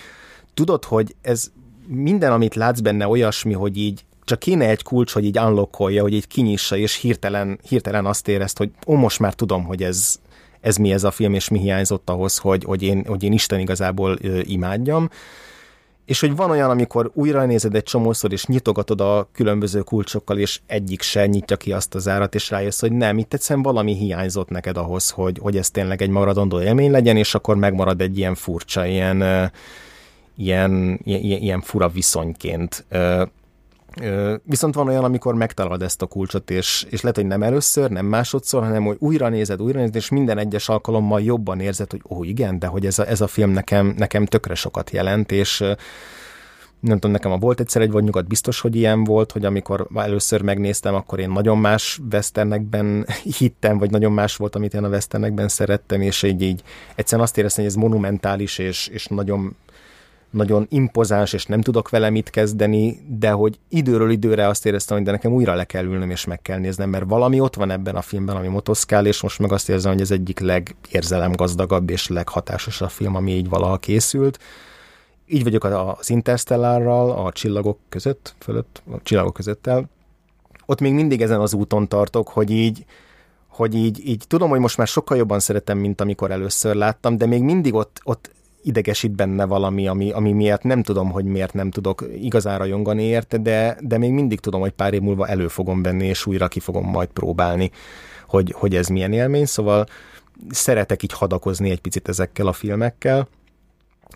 tudod, 0.54 0.84
hogy 0.84 1.16
ez 1.22 1.52
minden, 1.88 2.32
amit 2.32 2.56
látsz 2.56 2.80
benne 2.80 3.08
olyasmi, 3.08 3.54
hogy 3.54 3.78
így 3.78 4.04
csak 4.24 4.40
kéne 4.40 4.68
egy 4.68 4.84
kulcs, 4.84 5.12
hogy 5.12 5.26
így 5.26 5.40
unlockolja, 5.40 6.02
hogy 6.02 6.14
így 6.14 6.28
kinyissa, 6.28 6.78
és 6.78 6.96
hirtelen, 6.96 7.60
hirtelen 7.68 8.06
azt 8.06 8.28
érezt, 8.28 8.58
hogy 8.58 8.70
ó, 8.88 8.96
most 8.96 9.20
már 9.20 9.34
tudom, 9.34 9.64
hogy 9.64 9.84
ez, 9.84 10.16
ez 10.62 10.76
mi 10.78 10.92
ez 10.92 11.04
a 11.04 11.12
film, 11.12 11.34
és 11.34 11.50
mi 11.50 11.60
hiányzott 11.60 12.10
ahhoz, 12.10 12.38
hogy, 12.38 12.64
hogy, 12.64 12.82
én, 12.84 13.04
hogy 13.08 13.24
én 13.24 13.34
Isten 13.34 13.60
igazából 13.60 14.18
ö, 14.22 14.40
imádjam. 14.44 15.10
És 16.06 16.20
hogy 16.20 16.36
van 16.36 16.50
olyan, 16.50 16.70
amikor 16.70 17.12
újra 17.14 17.46
nézed 17.46 17.76
egy 17.76 17.84
csomószor, 17.84 18.32
és 18.32 18.46
nyitogatod 18.46 19.02
a 19.02 19.30
különböző 19.34 19.82
kulcsokkal, 19.82 20.38
és 20.38 20.60
egyik 20.66 21.02
se 21.02 21.26
nyitja 21.26 21.58
ki 21.58 21.72
azt 21.72 21.96
az 21.96 22.08
árat, 22.08 22.36
és 22.36 22.50
rájössz, 22.50 22.80
hogy 22.80 22.92
nem, 22.92 23.18
itt 23.18 23.34
egyszerűen 23.34 23.64
valami 23.64 23.96
hiányzott 23.96 24.50
neked 24.50 24.78
ahhoz, 24.78 25.10
hogy, 25.10 25.38
hogy 25.42 25.58
ez 25.58 25.70
tényleg 25.70 26.02
egy 26.02 26.10
maradandó 26.10 26.62
élmény 26.62 26.92
legyen, 26.92 27.18
és 27.18 27.36
akkor 27.36 27.56
megmarad 27.56 28.02
egy 28.02 28.18
ilyen 28.18 28.36
furcsa, 28.36 28.86
ilyen, 28.86 29.52
ilyen, 30.36 31.00
ilyen, 31.04 31.42
ilyen 31.42 31.62
fura 31.62 31.88
viszonyként. 31.88 32.86
Viszont 34.44 34.76
van 34.76 34.88
olyan, 34.88 35.04
amikor 35.04 35.36
megtalálod 35.36 35.82
ezt 35.82 36.02
a 36.02 36.06
kulcsot, 36.06 36.52
és, 36.52 36.86
és 36.90 37.02
lehet, 37.02 37.16
hogy 37.16 37.26
nem 37.26 37.44
először, 37.44 37.90
nem 37.90 38.06
másodszor, 38.06 38.64
hanem 38.64 38.84
hogy 38.84 38.98
újra 39.00 39.30
nézed, 39.30 39.62
újra 39.62 39.80
nézed, 39.80 39.96
és 39.96 40.10
minden 40.10 40.38
egyes 40.38 40.70
alkalommal 40.70 41.22
jobban 41.22 41.60
érzed, 41.60 41.92
hogy 41.92 42.02
ó, 42.10 42.24
igen, 42.24 42.60
de 42.60 42.68
hogy 42.68 42.86
ez 42.86 43.00
a, 43.00 43.08
ez 43.08 43.22
a 43.22 43.28
film 43.28 43.50
nekem, 43.50 43.94
nekem 43.98 44.26
tökre 44.26 44.56
sokat 44.56 44.90
jelent, 44.90 45.32
és 45.32 45.60
nem 46.80 46.96
tudom, 46.96 47.12
nekem 47.12 47.32
a 47.32 47.38
volt 47.38 47.60
egyszer 47.60 47.82
egy 47.82 47.92
vagy 47.92 48.04
nyugat 48.04 48.28
biztos, 48.28 48.60
hogy 48.60 48.76
ilyen 48.76 49.04
volt, 49.04 49.32
hogy 49.32 49.46
amikor 49.46 49.88
először 49.96 50.42
megnéztem, 50.42 50.96
akkor 50.96 51.20
én 51.20 51.30
nagyon 51.30 51.58
más 51.58 52.00
westernekben 52.12 53.06
hittem, 53.38 53.78
vagy 53.78 53.92
nagyon 53.92 54.12
más 54.12 54.36
volt, 54.36 54.56
amit 54.56 54.74
én 54.74 54.84
a 54.84 54.90
westernekben 54.90 55.48
szerettem, 55.48 56.02
és 56.02 56.24
így, 56.24 56.42
így 56.42 56.62
egyszerűen 56.96 57.28
azt 57.28 57.38
éreztem, 57.38 57.64
hogy 57.64 57.74
ez 57.74 57.80
monumentális, 57.80 58.58
és, 58.58 58.88
és 58.88 59.06
nagyon 59.08 59.56
nagyon 60.34 60.66
impozáns, 60.70 61.34
és 61.34 61.46
nem 61.46 61.62
tudok 61.62 61.90
vele 61.90 62.10
mit 62.10 62.30
kezdeni, 62.30 63.00
de 63.08 63.32
hogy 63.32 63.60
időről 63.70 64.12
időre 64.12 64.48
azt 64.48 64.66
éreztem, 64.66 64.98
hogy 64.98 65.06
de 65.06 65.12
nekem 65.12 65.32
újra 65.32 65.54
le 65.54 65.64
kell 65.64 65.84
ülnöm, 65.84 66.10
és 66.10 66.26
meg 66.26 66.42
kell 66.42 66.58
néznem, 66.60 66.90
mert 66.90 67.06
valami 67.08 67.40
ott 67.40 67.56
van 67.56 67.72
ebben 67.72 67.96
a 67.96 68.02
filmben, 68.02 68.36
ami 68.36 68.48
motoszkál, 68.48 69.06
és 69.06 69.22
most 69.22 69.40
meg 69.40 69.52
azt 69.52 69.70
érzem, 69.70 69.92
hogy 69.92 70.02
ez 70.02 70.12
egyik 70.12 70.40
legérzelemgazdagabb 70.40 71.90
és 71.90 72.08
leghatásosabb 72.08 72.90
film, 72.90 73.16
ami 73.16 73.32
így 73.32 73.50
valaha 73.50 73.78
készült. 73.78 74.40
Így 75.28 75.44
vagyok 75.44 75.64
az 75.64 76.10
Interstellárral, 76.10 77.26
a 77.26 77.32
csillagok 77.32 77.78
között, 77.90 78.36
fölött, 78.40 78.82
a 78.92 78.96
csillagok 79.04 79.34
közöttel. 79.34 79.90
Ott 80.66 80.80
még 80.80 80.94
mindig 80.94 81.22
ezen 81.22 81.40
az 81.40 81.54
úton 81.54 81.88
tartok, 81.88 82.28
hogy 82.28 82.52
így, 82.52 82.86
hogy 83.48 83.76
így, 83.76 84.08
így 84.08 84.24
tudom, 84.28 84.50
hogy 84.50 84.60
most 84.60 84.78
már 84.78 84.88
sokkal 84.88 85.18
jobban 85.18 85.40
szeretem, 85.40 85.78
mint 85.78 86.02
amikor 86.02 86.32
először 86.32 86.76
láttam, 86.76 87.18
de 87.18 87.26
még 87.26 87.42
mindig 87.42 87.74
ott, 87.74 88.02
ott 88.04 88.32
idegesít 88.64 89.12
benne 89.12 89.46
valami, 89.46 89.88
ami, 89.88 90.12
ami 90.12 90.32
miatt 90.32 90.64
nem 90.64 90.84
tudom, 90.84 91.12
hogy 91.12 91.26
miért 91.26 91.54
nem 91.54 91.72
tudok 91.72 92.06
igazán 92.22 92.58
rajongani 92.58 93.04
érte, 93.04 93.38
de, 93.38 93.78
de 93.82 93.98
még 93.98 94.12
mindig 94.12 94.40
tudom, 94.40 94.62
hogy 94.62 94.72
pár 94.72 94.94
év 94.94 95.02
múlva 95.02 95.28
elő 95.28 95.48
fogom 95.48 95.82
venni, 95.82 96.06
és 96.06 96.26
újra 96.26 96.48
ki 96.48 96.60
fogom 96.60 96.86
majd 96.86 97.10
próbálni, 97.10 97.72
hogy, 98.28 98.54
hogy 98.58 98.76
ez 98.76 98.88
milyen 98.88 99.14
élmény, 99.14 99.46
szóval 99.46 99.86
szeretek 100.50 101.04
így 101.04 101.14
hadakozni 101.14 101.70
egy 101.70 101.82
picit 101.82 102.08
ezekkel 102.08 102.48
a 102.48 102.54
filmekkel, 102.54 103.28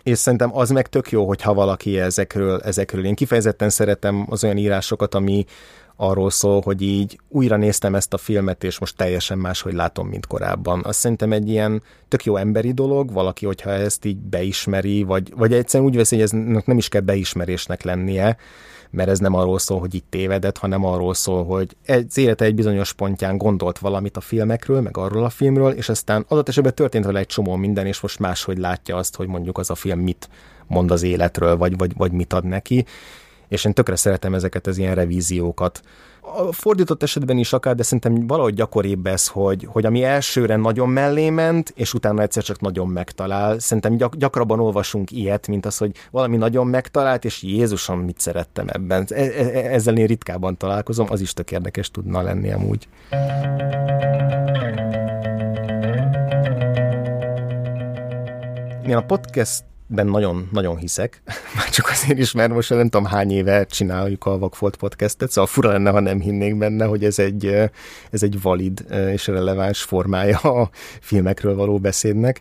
és 0.02 0.18
szerintem 0.18 0.56
az 0.56 0.70
meg 0.70 0.86
tök 0.86 1.10
jó, 1.10 1.26
hogyha 1.26 1.54
valaki 1.54 1.98
ezekről, 1.98 2.60
ezekről. 2.60 3.04
Én 3.04 3.14
kifejezetten 3.14 3.70
szeretem 3.70 4.26
az 4.28 4.44
olyan 4.44 4.56
írásokat, 4.56 5.14
ami 5.14 5.44
arról 6.00 6.30
szól, 6.30 6.60
hogy 6.60 6.82
így 6.82 7.18
újra 7.28 7.56
néztem 7.56 7.94
ezt 7.94 8.14
a 8.14 8.18
filmet, 8.18 8.64
és 8.64 8.78
most 8.78 8.96
teljesen 8.96 9.38
máshogy 9.38 9.72
látom, 9.72 10.08
mint 10.08 10.26
korábban. 10.26 10.80
Azt 10.84 10.98
szerintem 10.98 11.32
egy 11.32 11.48
ilyen 11.48 11.82
tök 12.08 12.24
jó 12.24 12.36
emberi 12.36 12.72
dolog, 12.72 13.12
valaki, 13.12 13.46
hogyha 13.46 13.70
ezt 13.70 14.04
így 14.04 14.16
beismeri, 14.16 15.02
vagy, 15.02 15.32
vagy 15.36 15.52
egyszerűen 15.52 15.88
úgy 15.88 15.96
veszi, 15.96 16.14
hogy 16.14 16.24
ez 16.24 16.30
nem 16.64 16.78
is 16.78 16.88
kell 16.88 17.00
beismerésnek 17.00 17.82
lennie, 17.82 18.36
mert 18.90 19.08
ez 19.08 19.18
nem 19.18 19.34
arról 19.34 19.58
szól, 19.58 19.78
hogy 19.78 19.94
itt 19.94 20.06
tévedett, 20.08 20.58
hanem 20.58 20.84
arról 20.84 21.14
szól, 21.14 21.44
hogy 21.44 21.76
az 21.86 22.18
élete 22.18 22.44
egy 22.44 22.54
bizonyos 22.54 22.92
pontján 22.92 23.38
gondolt 23.38 23.78
valamit 23.78 24.16
a 24.16 24.20
filmekről, 24.20 24.80
meg 24.80 24.96
arról 24.96 25.24
a 25.24 25.30
filmről, 25.30 25.72
és 25.72 25.88
aztán 25.88 26.24
adott 26.28 26.48
esetben 26.48 26.74
történt 26.74 27.04
vele 27.04 27.18
egy 27.18 27.26
csomó 27.26 27.56
minden, 27.56 27.86
és 27.86 28.00
most 28.00 28.18
máshogy 28.18 28.58
látja 28.58 28.96
azt, 28.96 29.16
hogy 29.16 29.26
mondjuk 29.26 29.58
az 29.58 29.70
a 29.70 29.74
film 29.74 30.00
mit 30.00 30.28
mond 30.66 30.90
az 30.90 31.02
életről, 31.02 31.56
vagy, 31.56 31.76
vagy, 31.76 31.92
vagy 31.96 32.12
mit 32.12 32.32
ad 32.32 32.44
neki. 32.44 32.84
És 33.48 33.64
én 33.64 33.72
tökre 33.72 33.96
szeretem 33.96 34.34
ezeket 34.34 34.66
az 34.66 34.78
ilyen 34.78 34.94
revíziókat 34.94 35.80
a 36.36 36.52
fordított 36.52 37.02
esetben 37.02 37.38
is 37.38 37.52
akár, 37.52 37.74
de 37.74 37.82
szerintem 37.82 38.26
valahogy 38.26 38.54
gyakoribb 38.54 39.06
ez, 39.06 39.28
hogy, 39.28 39.66
hogy 39.70 39.86
ami 39.86 40.04
elsőre 40.04 40.56
nagyon 40.56 40.88
mellé 40.88 41.30
ment, 41.30 41.72
és 41.76 41.94
utána 41.94 42.22
egyszer 42.22 42.42
csak 42.42 42.60
nagyon 42.60 42.88
megtalál. 42.88 43.58
Szerintem 43.58 43.96
gyak, 43.96 44.16
gyakrabban 44.16 44.60
olvasunk 44.60 45.10
ilyet, 45.10 45.46
mint 45.46 45.66
az, 45.66 45.76
hogy 45.76 45.92
valami 46.10 46.36
nagyon 46.36 46.66
megtalált, 46.66 47.24
és 47.24 47.42
Jézusom, 47.42 48.00
mit 48.00 48.20
szerettem 48.20 48.66
ebben. 48.68 49.06
E, 49.08 49.22
e, 49.22 49.24
e, 49.24 49.72
ezzel 49.72 49.96
én 49.96 50.06
ritkában 50.06 50.56
találkozom, 50.56 51.06
az 51.10 51.20
is 51.20 51.32
tök 51.32 51.50
érdekes 51.50 51.90
tudna 51.90 52.22
lenni 52.22 52.52
amúgy. 52.52 52.88
Én 58.86 58.96
a 58.96 59.04
podcast 59.06 59.64
ben 59.90 60.06
nagyon-nagyon 60.06 60.76
hiszek, 60.76 61.22
már 61.56 61.68
csak 61.68 61.88
azért 61.88 62.18
is, 62.18 62.32
mert 62.32 62.52
most 62.52 62.70
nem 62.70 62.88
tudom 62.88 63.04
hány 63.04 63.30
éve 63.30 63.64
csináljuk 63.64 64.26
a 64.26 64.38
Vagfolt 64.38 64.76
podcastet, 64.76 65.30
szóval 65.30 65.50
fura 65.50 65.70
lenne, 65.70 65.90
ha 65.90 66.00
nem 66.00 66.20
hinnék 66.20 66.56
benne, 66.56 66.84
hogy 66.84 67.04
ez 67.04 67.18
egy, 67.18 67.46
ez 68.10 68.22
egy 68.22 68.42
valid 68.42 68.84
és 69.12 69.26
releváns 69.26 69.82
formája 69.82 70.38
a 70.38 70.70
filmekről 71.00 71.54
való 71.54 71.78
beszédnek. 71.78 72.40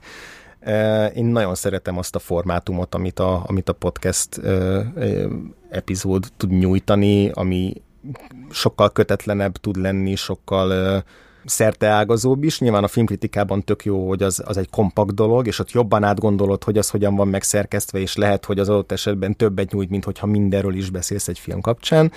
Én 1.16 1.26
nagyon 1.26 1.56
szeretem 1.56 1.98
azt 1.98 2.16
a 2.16 2.20
formátumot, 2.20 2.96
amit 2.96 3.20
a, 3.20 3.44
amit 3.46 3.70
a 3.70 3.74
podcast 3.74 4.42
epizód 5.70 6.26
tud 6.38 6.52
nyújtani, 6.52 7.30
ami 7.30 7.74
sokkal 8.50 8.92
kötetlenebb 8.92 9.58
tud 9.58 9.76
lenni, 9.76 10.16
sokkal 10.16 11.04
szerteágazóbb 11.50 12.44
is. 12.44 12.60
Nyilván 12.60 12.84
a 12.84 12.88
filmkritikában 12.88 13.64
tök 13.64 13.86
jó, 13.86 14.08
hogy 14.08 14.24
az, 14.24 14.44
az 14.46 14.58
egy 14.58 14.70
kompakt 14.70 15.14
dolog, 15.14 15.48
és 15.48 15.60
ott 15.60 15.72
jobban 15.72 16.04
átgondolod, 16.04 16.64
hogy 16.64 16.78
az 16.78 16.90
hogyan 16.90 17.16
van 17.16 17.28
megszerkesztve, 17.28 18.00
és 18.00 18.16
lehet, 18.16 18.46
hogy 18.46 18.60
az 18.60 18.70
adott 18.70 18.92
esetben 18.92 19.36
többet 19.36 19.72
nyújt, 19.72 19.90
mint 19.90 20.04
hogyha 20.04 20.26
mindenről 20.26 20.76
is 20.76 20.90
beszélsz 20.90 21.28
egy 21.28 21.40
film 21.40 21.62
kapcsán. 21.62 22.12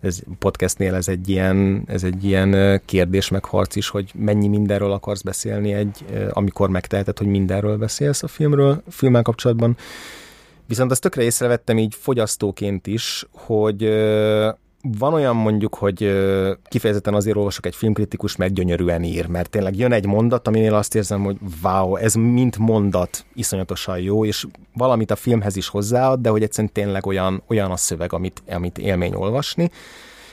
Ez 0.00 0.20
podcastnél 0.38 0.94
ez 0.94 1.08
egy 1.08 1.28
ilyen, 1.28 1.82
ez 1.86 2.04
egy 2.04 2.24
ilyen 2.24 2.80
kérdés 2.84 3.28
meg 3.28 3.44
harc 3.44 3.76
is, 3.76 3.88
hogy 3.88 4.12
mennyi 4.14 4.48
mindenről 4.48 4.92
akarsz 4.92 5.22
beszélni 5.22 5.72
egy, 5.72 6.04
amikor 6.30 6.68
megteheted, 6.68 7.18
hogy 7.18 7.26
mindenről 7.26 7.76
beszélsz 7.76 8.22
a 8.22 8.28
filmről, 8.28 8.82
filmmel 8.88 9.22
kapcsolatban. 9.22 9.76
Viszont 10.66 10.90
azt 10.90 11.00
tökre 11.00 11.22
észrevettem 11.22 11.78
így 11.78 11.94
fogyasztóként 11.94 12.86
is, 12.86 13.26
hogy 13.32 13.82
van 14.82 15.14
olyan 15.14 15.36
mondjuk, 15.36 15.74
hogy 15.74 16.12
kifejezetten 16.68 17.14
azért 17.14 17.36
olvasok 17.36 17.66
egy 17.66 17.74
filmkritikus, 17.74 18.36
mert 18.36 18.52
gyönyörűen 18.52 19.02
ír, 19.02 19.26
mert 19.26 19.50
tényleg 19.50 19.76
jön 19.76 19.92
egy 19.92 20.06
mondat, 20.06 20.48
aminél 20.48 20.74
azt 20.74 20.94
érzem, 20.94 21.22
hogy 21.24 21.36
wow, 21.62 21.96
ez 21.96 22.14
mint 22.14 22.58
mondat 22.58 23.24
iszonyatosan 23.34 23.98
jó, 23.98 24.24
és 24.24 24.46
valamit 24.74 25.10
a 25.10 25.16
filmhez 25.16 25.56
is 25.56 25.68
hozzáad, 25.68 26.20
de 26.20 26.28
hogy 26.28 26.42
egyszerűen 26.42 26.72
tényleg 26.72 27.06
olyan, 27.06 27.42
olyan 27.48 27.70
a 27.70 27.76
szöveg, 27.76 28.12
amit, 28.12 28.42
amit 28.48 28.78
élmény 28.78 29.14
olvasni. 29.14 29.70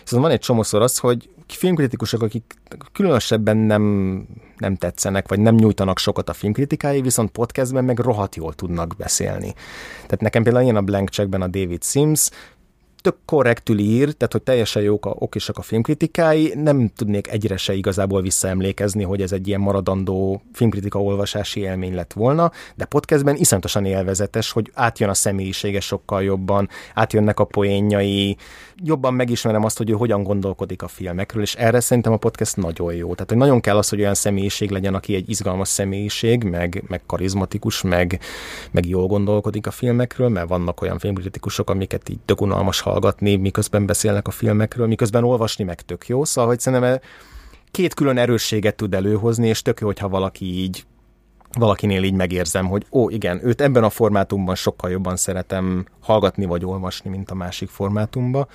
Szóval 0.04 0.26
van 0.26 0.36
egy 0.36 0.44
csomószor 0.44 0.82
az, 0.82 0.98
hogy 0.98 1.30
filmkritikusok, 1.48 2.22
akik 2.22 2.54
különösebben 2.94 3.58
nem, 3.58 4.26
nem 4.58 4.76
tetszenek, 4.76 5.28
vagy 5.28 5.40
nem 5.40 5.56
nyújtanak 5.56 5.98
sokat 5.98 6.30
a 6.30 6.34
filmkritikái, 6.34 7.02
viszont 7.02 7.32
podcastben 7.32 7.84
meg 7.84 8.00
rohadt 8.00 8.36
jól 8.36 8.54
tudnak 8.54 8.96
beszélni. 8.98 9.54
Tehát 9.96 10.22
nekem 10.22 10.44
például 10.44 10.64
ilyen 10.64 10.76
a 10.76 10.82
Blank 10.82 11.10
Checkben 11.10 11.42
a 11.42 11.48
David 11.48 11.84
Sims, 11.84 12.30
tök 13.02 13.16
korrektül 13.26 13.80
ír, 13.80 14.14
tehát 14.14 14.32
hogy 14.32 14.42
teljesen 14.42 14.82
jók 14.82 15.06
a, 15.06 15.16
okisak 15.20 15.58
a 15.58 15.62
filmkritikái, 15.62 16.54
nem 16.56 16.92
tudnék 16.96 17.32
egyre 17.32 17.58
se 17.58 17.74
igazából 17.74 18.22
visszaemlékezni, 18.22 19.04
hogy 19.04 19.22
ez 19.22 19.32
egy 19.32 19.48
ilyen 19.48 19.60
maradandó 19.60 20.42
filmkritika 20.54 21.02
olvasási 21.02 21.60
élmény 21.60 21.96
lett 21.96 22.14
volna, 22.14 22.52
de 22.76 22.86
podcastben 22.86 23.36
iszonyatosan 23.36 23.86
élvezetes, 23.86 24.52
hogy 24.52 24.72
átjön 24.74 25.10
a 25.10 25.14
személyisége 25.14 25.80
sokkal 25.80 26.24
jobban, 26.24 26.70
átjönnek 26.94 27.40
a 27.40 27.44
poénjai, 27.44 28.38
jobban 28.84 29.14
megismerem 29.14 29.64
azt, 29.64 29.78
hogy 29.78 29.90
ő 29.90 29.94
hogyan 29.94 30.24
gondolkodik 30.24 30.82
a 30.82 30.88
filmekről, 30.88 31.42
és 31.42 31.56
erre 31.56 31.80
szerintem 31.80 32.14
a 32.14 32.18
podcast 32.18 32.56
nagyon 32.56 32.94
jó. 32.94 33.14
Tehát, 33.14 33.30
hogy 33.30 33.38
nagyon 33.38 33.60
kell 33.60 33.78
az, 33.78 33.90
hogy 33.90 34.00
olyan 34.00 34.14
személyiség 34.14 34.70
legyen, 34.70 34.94
aki 34.94 35.16
egy 35.16 35.30
izgalmas 35.30 35.68
személyiség, 35.68 36.44
meg, 36.44 36.84
meg 36.88 37.02
karizmatikus, 37.06 37.82
meg, 37.82 38.20
meg 38.72 38.86
jól 38.86 39.08
gondolkodik 39.08 39.68
a 39.68 39.72
filmekről, 39.72 40.30
mert 40.30 40.48
vannak 40.48 40.82
olyan 40.82 41.00
filmkritikusok, 41.00 41.70
amiket 41.70 42.10
így 42.10 42.20
tök 42.26 42.42
hallgatni, 42.88 43.36
miközben 43.36 43.86
beszélnek 43.86 44.28
a 44.28 44.32
filmekről, 44.32 44.88
miközben 44.88 45.24
olvasni 45.24 45.64
meg 45.64 45.82
tök 45.82 46.08
jó. 46.08 46.24
Szóval, 46.24 46.50
hogy 46.50 46.60
szerintem 46.60 47.00
két 47.72 47.94
külön 47.94 48.18
erősséget 48.18 48.76
tud 48.76 48.94
előhozni, 48.94 49.48
és 49.48 49.62
tök 49.62 49.80
jó, 49.80 49.88
hogyha 49.88 50.10
valaki 50.10 50.46
így 50.46 50.86
valakinél 51.58 52.04
így 52.04 52.14
megérzem, 52.14 52.68
hogy 52.68 52.86
ó, 52.92 53.10
igen, 53.10 53.40
őt 53.44 53.62
ebben 53.62 53.84
a 53.84 53.90
formátumban 53.90 54.56
sokkal 54.56 54.90
jobban 54.90 55.16
szeretem 55.16 55.86
hallgatni 56.02 56.46
vagy 56.46 56.66
olvasni, 56.66 57.10
mint 57.10 57.32
a 57.32 57.36
másik 57.36 57.70
formátumban. 57.70 58.48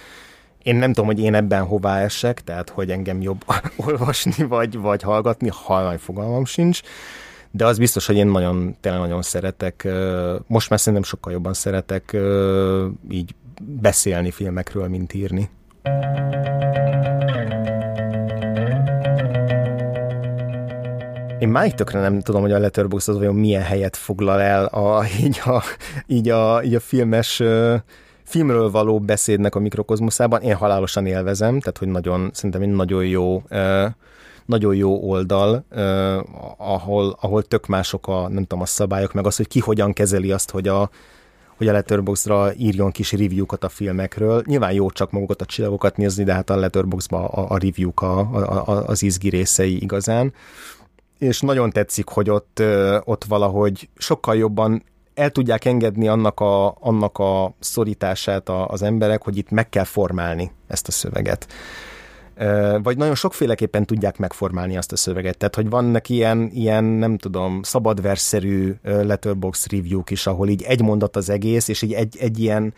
Én 0.63 0.77
nem 0.77 0.93
tudom, 0.93 1.07
hogy 1.07 1.21
én 1.21 1.35
ebben 1.35 1.65
hová 1.65 2.01
esek, 2.01 2.41
tehát 2.45 2.71
hogy 2.71 2.91
engem 2.91 3.21
jobb 3.21 3.45
olvasni 3.87 4.45
vagy, 4.45 4.79
vagy 4.79 5.03
hallgatni, 5.03 5.49
halvány 5.53 5.99
fogalmam 5.99 6.45
sincs, 6.45 6.81
de 7.51 7.67
az 7.67 7.79
biztos, 7.79 8.07
hogy 8.07 8.17
én 8.17 8.27
nagyon, 8.27 8.77
tényleg 8.81 9.01
nagyon 9.01 9.23
szeretek, 9.23 9.89
most 10.47 10.71
már 10.71 10.79
szerintem 10.79 11.03
sokkal 11.03 11.33
jobban 11.33 11.55
szeretek 11.55 12.17
így 13.11 13.35
beszélni 13.67 14.31
filmekről, 14.31 14.89
mint 14.89 15.15
írni. 15.15 15.51
Én 21.39 21.49
máig 21.49 21.75
tökre 21.75 22.01
nem 22.01 22.21
tudom, 22.21 22.41
hogy 22.41 22.53
a 22.53 22.59
Letterboxd 22.59 23.09
az 23.09 23.17
vajon 23.17 23.35
milyen 23.35 23.63
helyet 23.63 23.97
foglal 23.97 24.41
el 24.41 24.65
a, 24.65 25.05
így, 25.25 25.41
a, 25.45 25.63
így, 26.07 26.29
a, 26.29 26.63
így 26.63 26.75
a 26.75 26.81
filmes 26.81 27.43
filmről 28.25 28.71
való 28.71 29.01
beszédnek 29.01 29.55
a 29.55 29.61
mikrokozmoszában. 29.61 30.41
Én 30.43 30.55
halálosan 30.55 31.07
élvezem, 31.07 31.61
tehát 31.61 31.79
hogy 31.79 31.89
nagyon, 31.89 32.31
szerintem 32.33 32.63
egy 32.63 32.69
nagyon 32.69 33.07
jó 33.07 33.43
nagyon 34.47 34.75
jó 34.75 35.11
oldal, 35.11 35.65
ahol, 36.57 37.17
ahol 37.21 37.43
tök 37.43 37.67
mások 37.67 38.09
a, 38.09 38.29
nem 38.29 38.43
tudom, 38.43 38.61
a 38.61 38.67
szabályok, 38.67 39.13
meg 39.13 39.27
az, 39.27 39.37
hogy 39.37 39.49
ki 39.49 39.61
hogyan 39.61 39.93
kezeli 39.93 40.33
azt, 40.33 40.51
hogy 40.51 40.69
a, 40.69 40.91
hogy 41.63 41.71
a 41.71 41.77
Letterboxdra 41.77 42.55
írjon 42.55 42.91
kis 42.91 43.13
review-kat 43.13 43.65
a 43.65 43.69
filmekről. 43.69 44.43
Nyilván 44.47 44.73
jó 44.73 44.91
csak 44.91 45.11
magukat 45.11 45.41
a 45.41 45.45
csillagokat 45.45 45.97
nézni, 45.97 46.25
de 46.25 46.33
hát 46.33 46.51
a 46.51 46.57
Letterboxdba 46.57 47.29
a, 47.29 47.51
a 47.51 47.59
review-k 47.59 48.03
a, 48.03 48.19
a, 48.19 48.87
az 48.87 49.03
izgi 49.03 49.29
részei 49.29 49.83
igazán. 49.83 50.33
És 51.19 51.41
nagyon 51.41 51.71
tetszik, 51.71 52.09
hogy 52.09 52.31
ott, 52.31 52.63
ott 53.05 53.25
valahogy 53.25 53.89
sokkal 53.97 54.37
jobban 54.37 54.83
el 55.15 55.31
tudják 55.31 55.65
engedni 55.65 56.09
annak 56.09 56.41
a, 56.41 56.77
annak 56.81 57.19
a 57.19 57.55
szorítását 57.59 58.49
az 58.49 58.83
emberek, 58.83 59.23
hogy 59.23 59.37
itt 59.37 59.51
meg 59.51 59.69
kell 59.69 59.85
formálni 59.85 60.51
ezt 60.67 60.89
a 60.89 60.91
szöveget 60.91 61.47
vagy 62.83 62.97
nagyon 62.97 63.15
sokféleképpen 63.15 63.87
tudják 63.87 64.19
megformálni 64.19 64.77
azt 64.77 64.93
a 64.93 64.97
szöveget. 64.97 65.37
Tehát, 65.37 65.55
hogy 65.55 65.71
vannak 65.71 66.09
ilyen, 66.09 66.51
ilyen 66.53 66.85
nem 66.85 67.19
tudom, 67.19 67.63
szabadverszerű 67.63 68.75
letterbox 68.83 69.67
review-k 69.67 70.11
is, 70.11 70.27
ahol 70.27 70.49
így 70.49 70.63
egy 70.63 70.83
mondat 70.83 71.17
az 71.17 71.31
egész, 71.31 71.69
és 71.69 71.83
így 71.83 71.93
egy, 71.93 72.17
egy 72.21 72.39
ilyen, 72.39 72.75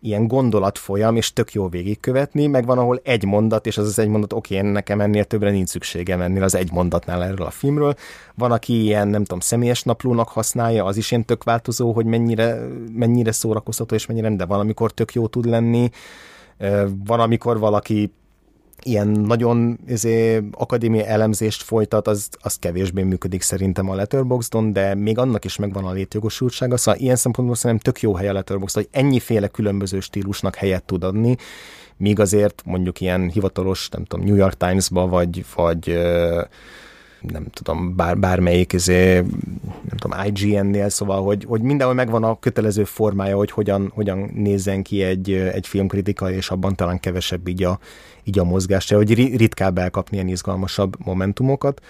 ilyen 0.00 0.26
gondolatfolyam, 0.26 1.16
és 1.16 1.32
tök 1.32 1.52
jó 1.52 1.68
végigkövetni, 1.68 2.46
meg 2.46 2.66
van, 2.66 2.78
ahol 2.78 3.00
egy 3.04 3.24
mondat, 3.24 3.66
és 3.66 3.78
az 3.78 3.86
az 3.86 3.98
egy 3.98 4.08
mondat, 4.08 4.32
oké, 4.32 4.58
okay, 4.58 4.70
nekem 4.70 5.00
ennél 5.00 5.24
többre 5.24 5.50
nincs 5.50 5.68
szükségem 5.68 6.20
ennél 6.20 6.42
az 6.42 6.54
egy 6.54 6.72
mondatnál 6.72 7.24
erről 7.24 7.46
a 7.46 7.50
filmről. 7.50 7.94
Van, 8.34 8.52
aki 8.52 8.82
ilyen, 8.82 9.08
nem 9.08 9.22
tudom, 9.22 9.40
személyes 9.40 9.82
naplónak 9.82 10.28
használja, 10.28 10.84
az 10.84 10.96
is 10.96 11.10
ilyen 11.10 11.24
tök 11.24 11.44
változó, 11.44 11.92
hogy 11.92 12.06
mennyire, 12.06 12.66
mennyire 12.92 13.32
szórakoztató, 13.32 13.94
és 13.94 14.06
mennyire 14.06 14.28
nem, 14.28 14.36
de 14.36 14.44
valamikor 14.44 14.92
tök 14.92 15.12
jó 15.12 15.26
tud 15.26 15.44
lenni. 15.44 15.90
Van, 17.04 17.20
amikor 17.20 17.58
valaki 17.58 18.12
ilyen 18.82 19.08
nagyon 19.08 19.78
izé, 19.88 20.42
akadémiai 20.52 21.06
elemzést 21.06 21.62
folytat, 21.62 22.08
az, 22.08 22.28
az 22.40 22.54
kevésbé 22.54 23.02
működik 23.02 23.42
szerintem 23.42 23.90
a 23.90 23.94
Letterboxdon, 23.94 24.72
de 24.72 24.94
még 24.94 25.18
annak 25.18 25.44
is 25.44 25.56
megvan 25.56 25.84
a 25.84 25.92
létjogosultsága, 25.92 26.76
szóval 26.76 27.00
ilyen 27.00 27.16
szempontból 27.16 27.56
szerintem 27.56 27.92
tök 27.92 28.02
jó 28.02 28.14
hely 28.14 28.28
a 28.28 28.32
Letterboxd, 28.32 28.74
hogy 28.74 28.88
ennyiféle 28.90 29.48
különböző 29.48 30.00
stílusnak 30.00 30.54
helyet 30.54 30.84
tud 30.84 31.04
adni, 31.04 31.36
míg 31.96 32.20
azért 32.20 32.62
mondjuk 32.64 33.00
ilyen 33.00 33.28
hivatalos, 33.28 33.88
nem 33.88 34.04
tudom, 34.04 34.26
New 34.26 34.36
York 34.36 34.56
Times-ba, 34.56 35.06
vagy, 35.06 35.44
vagy 35.54 35.98
nem 37.20 37.46
tudom, 37.52 37.96
bár, 37.96 38.18
bármelyik 38.18 38.72
izé, 38.72 39.14
nem 39.64 39.96
tudom, 39.98 40.18
IGN-nél, 40.24 40.88
szóval, 40.88 41.22
hogy, 41.22 41.44
hogy 41.44 41.60
mindenhol 41.60 41.94
megvan 41.94 42.24
a 42.24 42.38
kötelező 42.38 42.84
formája, 42.84 43.36
hogy 43.36 43.50
hogyan, 43.50 43.90
hogyan 43.94 44.30
nézzen 44.34 44.82
ki 44.82 45.02
egy, 45.02 45.32
egy 45.32 45.66
filmkritika, 45.66 46.30
és 46.30 46.50
abban 46.50 46.74
talán 46.74 47.00
kevesebb 47.00 47.48
így 47.48 47.62
a, 47.62 47.78
így 48.26 48.38
a 48.38 48.44
mozgás, 48.44 48.90
hogy 48.90 49.36
ritkább 49.36 49.78
elkapni 49.78 50.16
ilyen 50.16 50.28
izgalmasabb 50.28 50.96
momentumokat 51.04 51.80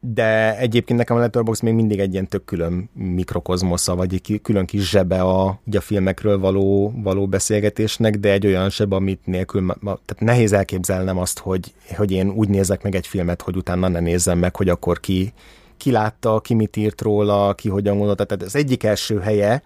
de 0.00 0.58
egyébként 0.58 0.98
nekem 0.98 1.16
a 1.16 1.20
Letterboxd 1.20 1.62
még 1.62 1.74
mindig 1.74 1.98
egy 1.98 2.12
ilyen 2.12 2.28
tök 2.28 2.44
külön 2.44 2.90
mikrokozmosza, 2.94 3.94
vagy 3.94 4.14
egy 4.14 4.40
külön 4.42 4.66
kis 4.66 4.90
zsebe 4.90 5.20
a, 5.20 5.46
a 5.72 5.80
filmekről 5.80 6.38
való, 6.38 6.92
való 7.02 7.26
beszélgetésnek, 7.26 8.16
de 8.16 8.32
egy 8.32 8.46
olyan 8.46 8.70
zseb, 8.70 8.92
amit 8.92 9.26
nélkül, 9.26 9.66
tehát 9.82 10.18
nehéz 10.18 10.52
elképzelnem 10.52 11.18
azt, 11.18 11.38
hogy, 11.38 11.72
hogy 11.96 12.10
én 12.10 12.28
úgy 12.30 12.48
nézek 12.48 12.82
meg 12.82 12.94
egy 12.94 13.06
filmet, 13.06 13.42
hogy 13.42 13.56
utána 13.56 13.88
ne 13.88 14.00
nézzem 14.00 14.38
meg, 14.38 14.56
hogy 14.56 14.68
akkor 14.68 15.00
ki, 15.00 15.32
ki 15.76 15.90
látta, 15.90 16.40
ki 16.40 16.54
mit 16.54 16.76
írt 16.76 17.00
róla, 17.00 17.54
ki 17.54 17.68
hogyan 17.68 17.96
gondolta. 17.96 18.24
Tehát 18.24 18.42
az 18.42 18.56
egyik 18.56 18.84
első 18.84 19.18
helye, 19.18 19.62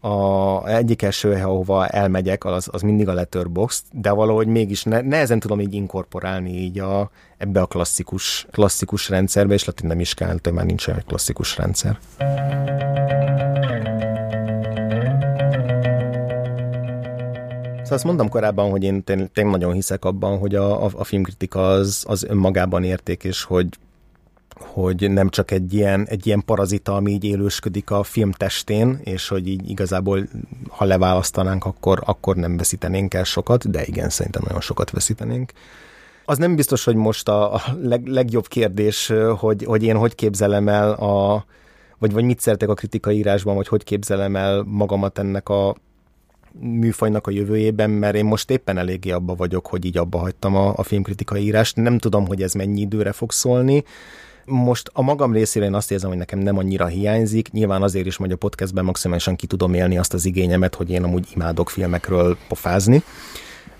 a 0.00 0.66
egyik 0.68 1.02
első 1.02 1.32
hely, 1.32 1.42
ahova 1.42 1.86
elmegyek, 1.86 2.44
az, 2.44 2.68
az 2.72 2.82
mindig 2.82 3.08
a 3.08 3.12
Letterboxd, 3.12 3.84
de 3.92 4.10
valahogy 4.10 4.46
mégis 4.46 4.82
ne, 4.82 5.00
nehezen 5.00 5.40
tudom 5.40 5.60
így 5.60 5.74
inkorporálni 5.74 6.50
így 6.50 6.78
a, 6.78 7.10
ebbe 7.36 7.60
a 7.60 7.66
klasszikus, 7.66 8.46
klasszikus 8.50 9.08
rendszerbe, 9.08 9.54
és 9.54 9.64
latin 9.64 9.88
nem 9.88 10.00
is 10.00 10.14
kell, 10.14 10.38
hogy 10.42 10.52
már 10.52 10.64
nincs 10.64 10.88
egy 10.88 11.04
klasszikus 11.04 11.56
rendszer. 11.56 11.98
Szóval 17.82 18.04
azt 18.04 18.04
mondtam 18.04 18.28
korábban, 18.28 18.70
hogy 18.70 18.82
én 18.82 19.04
tényleg 19.04 19.46
nagyon 19.46 19.72
hiszek 19.72 20.04
abban, 20.04 20.38
hogy 20.38 20.54
a, 20.54 20.84
a, 20.84 20.90
a 20.96 21.04
filmkritika 21.04 21.68
az, 21.68 22.04
az 22.08 22.24
önmagában 22.24 22.84
érték, 22.84 23.24
és 23.24 23.42
hogy 23.42 23.66
hogy 24.60 25.10
nem 25.10 25.28
csak 25.28 25.50
egy 25.50 25.74
ilyen, 25.74 26.06
egy 26.08 26.26
ilyen 26.26 26.42
parazita, 26.44 26.94
ami 26.94 27.10
így 27.10 27.24
élősködik 27.24 27.90
a 27.90 28.02
film 28.02 28.32
testén, 28.32 29.00
és 29.04 29.28
hogy 29.28 29.48
így 29.48 29.70
igazából, 29.70 30.28
ha 30.68 30.84
leválasztanánk, 30.84 31.64
akkor, 31.64 32.02
akkor 32.04 32.36
nem 32.36 32.56
veszítenénk 32.56 33.14
el 33.14 33.24
sokat, 33.24 33.70
de 33.70 33.84
igen, 33.86 34.08
szerintem 34.08 34.42
nagyon 34.44 34.60
sokat 34.60 34.90
veszítenénk. 34.90 35.52
Az 36.24 36.38
nem 36.38 36.56
biztos, 36.56 36.84
hogy 36.84 36.94
most 36.94 37.28
a, 37.28 37.54
a 37.54 37.62
leg, 37.82 38.06
legjobb 38.06 38.46
kérdés, 38.46 39.12
hogy, 39.38 39.64
hogy 39.64 39.82
én 39.82 39.96
hogy 39.96 40.14
képzelem 40.14 40.68
el 40.68 40.90
a, 40.92 41.44
vagy, 41.98 42.12
vagy 42.12 42.24
mit 42.24 42.40
szeretek 42.40 42.68
a 42.68 42.74
kritikai 42.74 43.16
írásban, 43.16 43.54
vagy 43.54 43.68
hogy 43.68 43.84
képzelem 43.84 44.36
el 44.36 44.62
magamat 44.66 45.18
ennek 45.18 45.48
a 45.48 45.76
műfajnak 46.60 47.26
a 47.26 47.30
jövőjében, 47.30 47.90
mert 47.90 48.14
én 48.14 48.24
most 48.24 48.50
éppen 48.50 48.78
eléggé 48.78 49.10
abba 49.10 49.34
vagyok, 49.34 49.66
hogy 49.66 49.84
így 49.84 49.98
abba 49.98 50.18
hagytam 50.18 50.56
a, 50.56 50.72
a 50.76 50.82
filmkritikai 50.82 51.42
írást. 51.42 51.76
Nem 51.76 51.98
tudom, 51.98 52.26
hogy 52.26 52.42
ez 52.42 52.52
mennyi 52.52 52.80
időre 52.80 53.12
fog 53.12 53.32
szólni, 53.32 53.84
most 54.44 54.90
a 54.92 55.02
magam 55.02 55.32
részére 55.32 55.64
én 55.64 55.74
azt 55.74 55.90
érzem, 55.90 56.08
hogy 56.08 56.18
nekem 56.18 56.38
nem 56.38 56.58
annyira 56.58 56.86
hiányzik. 56.86 57.50
Nyilván 57.50 57.82
azért 57.82 58.06
is, 58.06 58.16
hogy 58.16 58.32
a 58.32 58.36
podcastben 58.36 58.84
maximálisan 58.84 59.36
ki 59.36 59.46
tudom 59.46 59.74
élni 59.74 59.98
azt 59.98 60.14
az 60.14 60.24
igényemet, 60.24 60.74
hogy 60.74 60.90
én 60.90 61.04
amúgy 61.04 61.28
imádok 61.34 61.70
filmekről 61.70 62.36
pofázni 62.48 63.02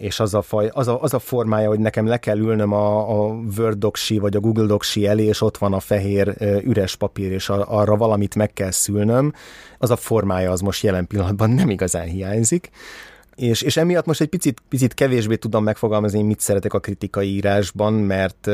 és 0.01 0.21
az 0.21 0.35
a, 0.35 0.43
faj, 0.43 0.71
az, 0.73 0.89
a, 0.89 1.03
az 1.03 1.15
a 1.15 1.19
formája, 1.19 1.69
hogy 1.69 1.79
nekem 1.79 2.07
le 2.07 2.17
kell 2.17 2.39
ülnöm 2.39 2.73
a, 2.73 3.11
a 3.11 3.41
Word 3.59 3.79
doksi 3.79 4.19
vagy 4.19 4.37
a 4.37 4.41
Google 4.41 4.67
doksi 4.67 5.07
elé, 5.07 5.25
és 5.25 5.41
ott 5.41 5.59
van 5.59 5.73
a 5.73 5.81
fehér 5.81 6.35
üres 6.65 6.97
papír, 6.97 7.33
és 7.33 7.49
arra 7.49 7.97
valamit 7.97 8.35
meg 8.35 8.53
kell 8.53 8.71
szülnöm, 8.71 9.33
az 9.79 9.91
a 9.91 9.97
formája 9.97 10.51
az 10.51 10.61
most 10.61 10.83
jelen 10.83 11.07
pillanatban 11.07 11.51
nem 11.51 11.71
igazán 11.71 12.07
hiányzik. 12.07 12.71
És, 13.37 13.63
és 13.63 13.77
emiatt 13.77 14.07
most 14.07 14.21
egy 14.21 14.29
picit, 14.29 14.63
picit 14.69 14.95
kevésbé 14.95 15.37
tudom 15.37 15.65
megfogalmazni, 15.65 16.23
mit 16.23 16.41
szeretek 16.41 16.75
a 16.75 16.81
kritikai 16.81 17.29
írásban, 17.29 17.93
mert 17.93 18.47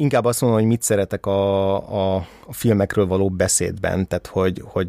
inkább 0.00 0.24
azt 0.24 0.40
mondom, 0.40 0.58
hogy 0.60 0.68
mit 0.68 0.82
szeretek 0.82 1.26
a, 1.26 1.74
a, 1.76 2.16
a 2.46 2.52
filmekről 2.52 3.06
való 3.06 3.28
beszédben, 3.28 4.08
tehát 4.08 4.26
hogy, 4.26 4.62
hogy 4.64 4.88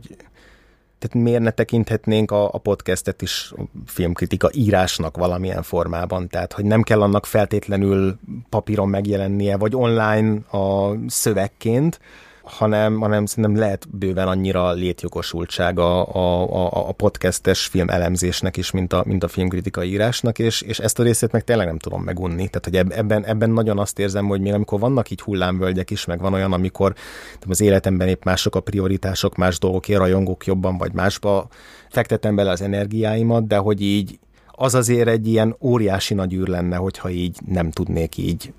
tehát 0.99 1.25
miért 1.25 1.41
ne 1.41 1.51
tekinthetnénk 1.51 2.31
a, 2.31 2.53
a 2.53 2.57
podcastet 2.57 3.21
is 3.21 3.53
filmkritika 3.85 4.49
írásnak 4.53 5.17
valamilyen 5.17 5.63
formában, 5.63 6.27
tehát 6.27 6.53
hogy 6.53 6.65
nem 6.65 6.81
kell 6.81 7.01
annak 7.01 7.25
feltétlenül 7.25 8.19
papíron 8.49 8.89
megjelennie, 8.89 9.57
vagy 9.57 9.75
online 9.75 10.37
a 10.51 10.95
szövegként, 11.07 11.99
hanem, 12.43 12.99
hanem 12.99 13.25
szerintem 13.25 13.55
lehet 13.55 13.87
bőven 13.97 14.27
annyira 14.27 14.71
létjogosultsága 14.71 16.03
a, 16.03 16.43
a, 16.65 16.87
a 16.89 16.91
podcastes 16.91 17.65
film 17.65 17.89
elemzésnek 17.89 18.57
is, 18.57 18.71
mint 18.71 18.93
a, 18.93 19.03
mint 19.05 19.23
a 19.23 19.27
filmkritika 19.27 19.83
írásnak, 19.83 20.39
és, 20.39 20.61
és 20.61 20.79
ezt 20.79 20.99
a 20.99 21.03
részét 21.03 21.31
meg 21.31 21.43
tényleg 21.43 21.67
nem 21.67 21.77
tudom 21.77 22.03
megunni. 22.03 22.47
Tehát, 22.49 22.65
hogy 22.65 22.97
ebben, 22.97 23.25
ebben 23.25 23.49
nagyon 23.49 23.79
azt 23.79 23.99
érzem, 23.99 24.27
hogy 24.27 24.41
még 24.41 24.53
amikor 24.53 24.79
vannak 24.79 25.09
így 25.09 25.21
hullámvölgyek 25.21 25.89
is, 25.89 26.05
meg 26.05 26.19
van 26.19 26.33
olyan, 26.33 26.53
amikor 26.53 26.93
az 27.49 27.61
életemben 27.61 28.07
épp 28.07 28.23
mások 28.23 28.55
a 28.55 28.59
prioritások, 28.59 29.35
más 29.35 29.59
dolgokért 29.59 29.99
rajongok 29.99 30.45
jobban, 30.45 30.77
vagy 30.77 30.93
másba 30.93 31.47
fektetem 31.89 32.35
bele 32.35 32.51
az 32.51 32.61
energiáimat, 32.61 33.47
de 33.47 33.57
hogy 33.57 33.81
így 33.81 34.19
az 34.61 34.75
azért 34.75 35.07
egy 35.07 35.27
ilyen 35.27 35.55
óriási 35.59 36.13
nagy 36.13 36.33
űr 36.33 36.47
lenne, 36.47 36.75
hogyha 36.75 37.09
így 37.09 37.37
nem 37.45 37.71
tudnék 37.71 38.17
így 38.17 38.53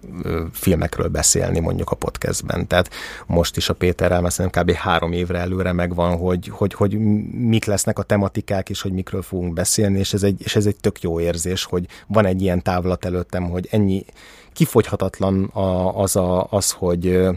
filmekről 0.52 1.08
beszélni 1.08 1.60
mondjuk 1.60 1.90
a 1.90 1.96
podcastben. 1.96 2.66
Tehát 2.66 2.90
most 3.26 3.56
is 3.56 3.68
a 3.68 3.74
Péterrel, 3.74 4.20
mert 4.20 4.34
szerintem 4.34 4.64
kb. 4.64 4.72
három 4.72 5.12
évre 5.12 5.38
előre 5.38 5.72
megvan, 5.72 6.16
hogy, 6.16 6.48
hogy, 6.48 6.74
hogy 6.74 6.98
mik 7.32 7.64
lesznek 7.64 7.98
a 7.98 8.02
tematikák, 8.02 8.68
és 8.70 8.82
hogy 8.82 8.92
mikről 8.92 9.22
fogunk 9.22 9.52
beszélni, 9.52 9.98
és 9.98 10.12
ez, 10.12 10.22
egy, 10.22 10.40
és 10.42 10.56
ez 10.56 10.66
egy 10.66 10.76
tök 10.76 11.00
jó 11.00 11.20
érzés, 11.20 11.64
hogy 11.64 11.86
van 12.06 12.26
egy 12.26 12.42
ilyen 12.42 12.62
távlat 12.62 13.04
előttem, 13.04 13.44
hogy 13.44 13.68
ennyi 13.70 14.04
kifogyhatatlan 14.52 15.44
a, 15.44 16.00
az, 16.00 16.16
a, 16.16 16.46
az, 16.50 16.70
hogy 16.70 17.28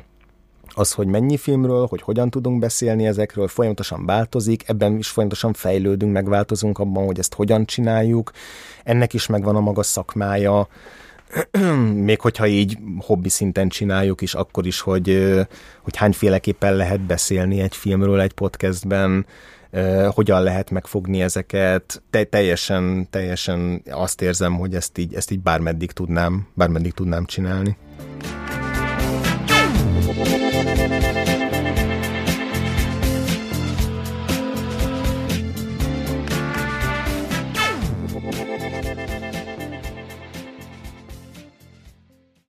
az, 0.76 0.92
hogy 0.92 1.08
mennyi 1.08 1.38
filmről, 1.38 1.86
hogy 1.90 2.02
hogyan 2.02 2.30
tudunk 2.30 2.60
beszélni 2.60 3.08
ezekről, 3.08 3.48
folyamatosan 3.48 4.06
változik, 4.06 4.64
ebben 4.68 4.98
is 4.98 5.08
folyamatosan 5.08 5.54
fejlődünk, 5.54 6.12
megváltozunk 6.12 6.80
abban, 6.80 7.06
hogy 7.06 7.20
ezt 7.20 7.34
hogyan 7.34 7.66
csináljuk. 7.66 8.32
Ennek 8.84 9.14
is 9.14 9.28
megvan 9.28 9.56
a 9.56 9.60
maga 9.60 9.84
szakmája, 9.84 10.68
még 12.10 12.22
hogyha 12.22 12.48
így 12.48 12.78
hobbi 13.00 13.30
szinten 13.30 13.70
csináljuk 13.70 14.22
is, 14.22 14.34
akkor 14.34 14.66
is, 14.66 14.80
hogy, 14.80 15.36
hogy 15.82 15.96
hányféleképpen 15.96 16.76
lehet 16.76 17.02
beszélni 17.02 17.60
egy 17.60 17.76
filmről 17.76 18.20
egy 18.20 18.34
podcastben, 18.34 19.26
hogyan 20.10 20.44
lehet 20.44 20.72
megfogni 20.72 21.22
ezeket. 21.22 22.04
Te, 22.10 22.24
teljesen, 22.24 23.08
teljesen 23.10 23.82
azt 23.90 24.22
érzem, 24.22 24.54
hogy 24.54 24.76
ezt 24.76 24.98
így, 24.98 25.14
ezt 25.14 25.32
így 25.32 25.40
bármeddig 25.40 25.92
tudnám, 25.92 26.48
bármeddig 26.54 26.94
tudnám 26.94 27.26
csinálni. 27.26 27.78
Thank 30.08 31.16
you. 31.16 31.25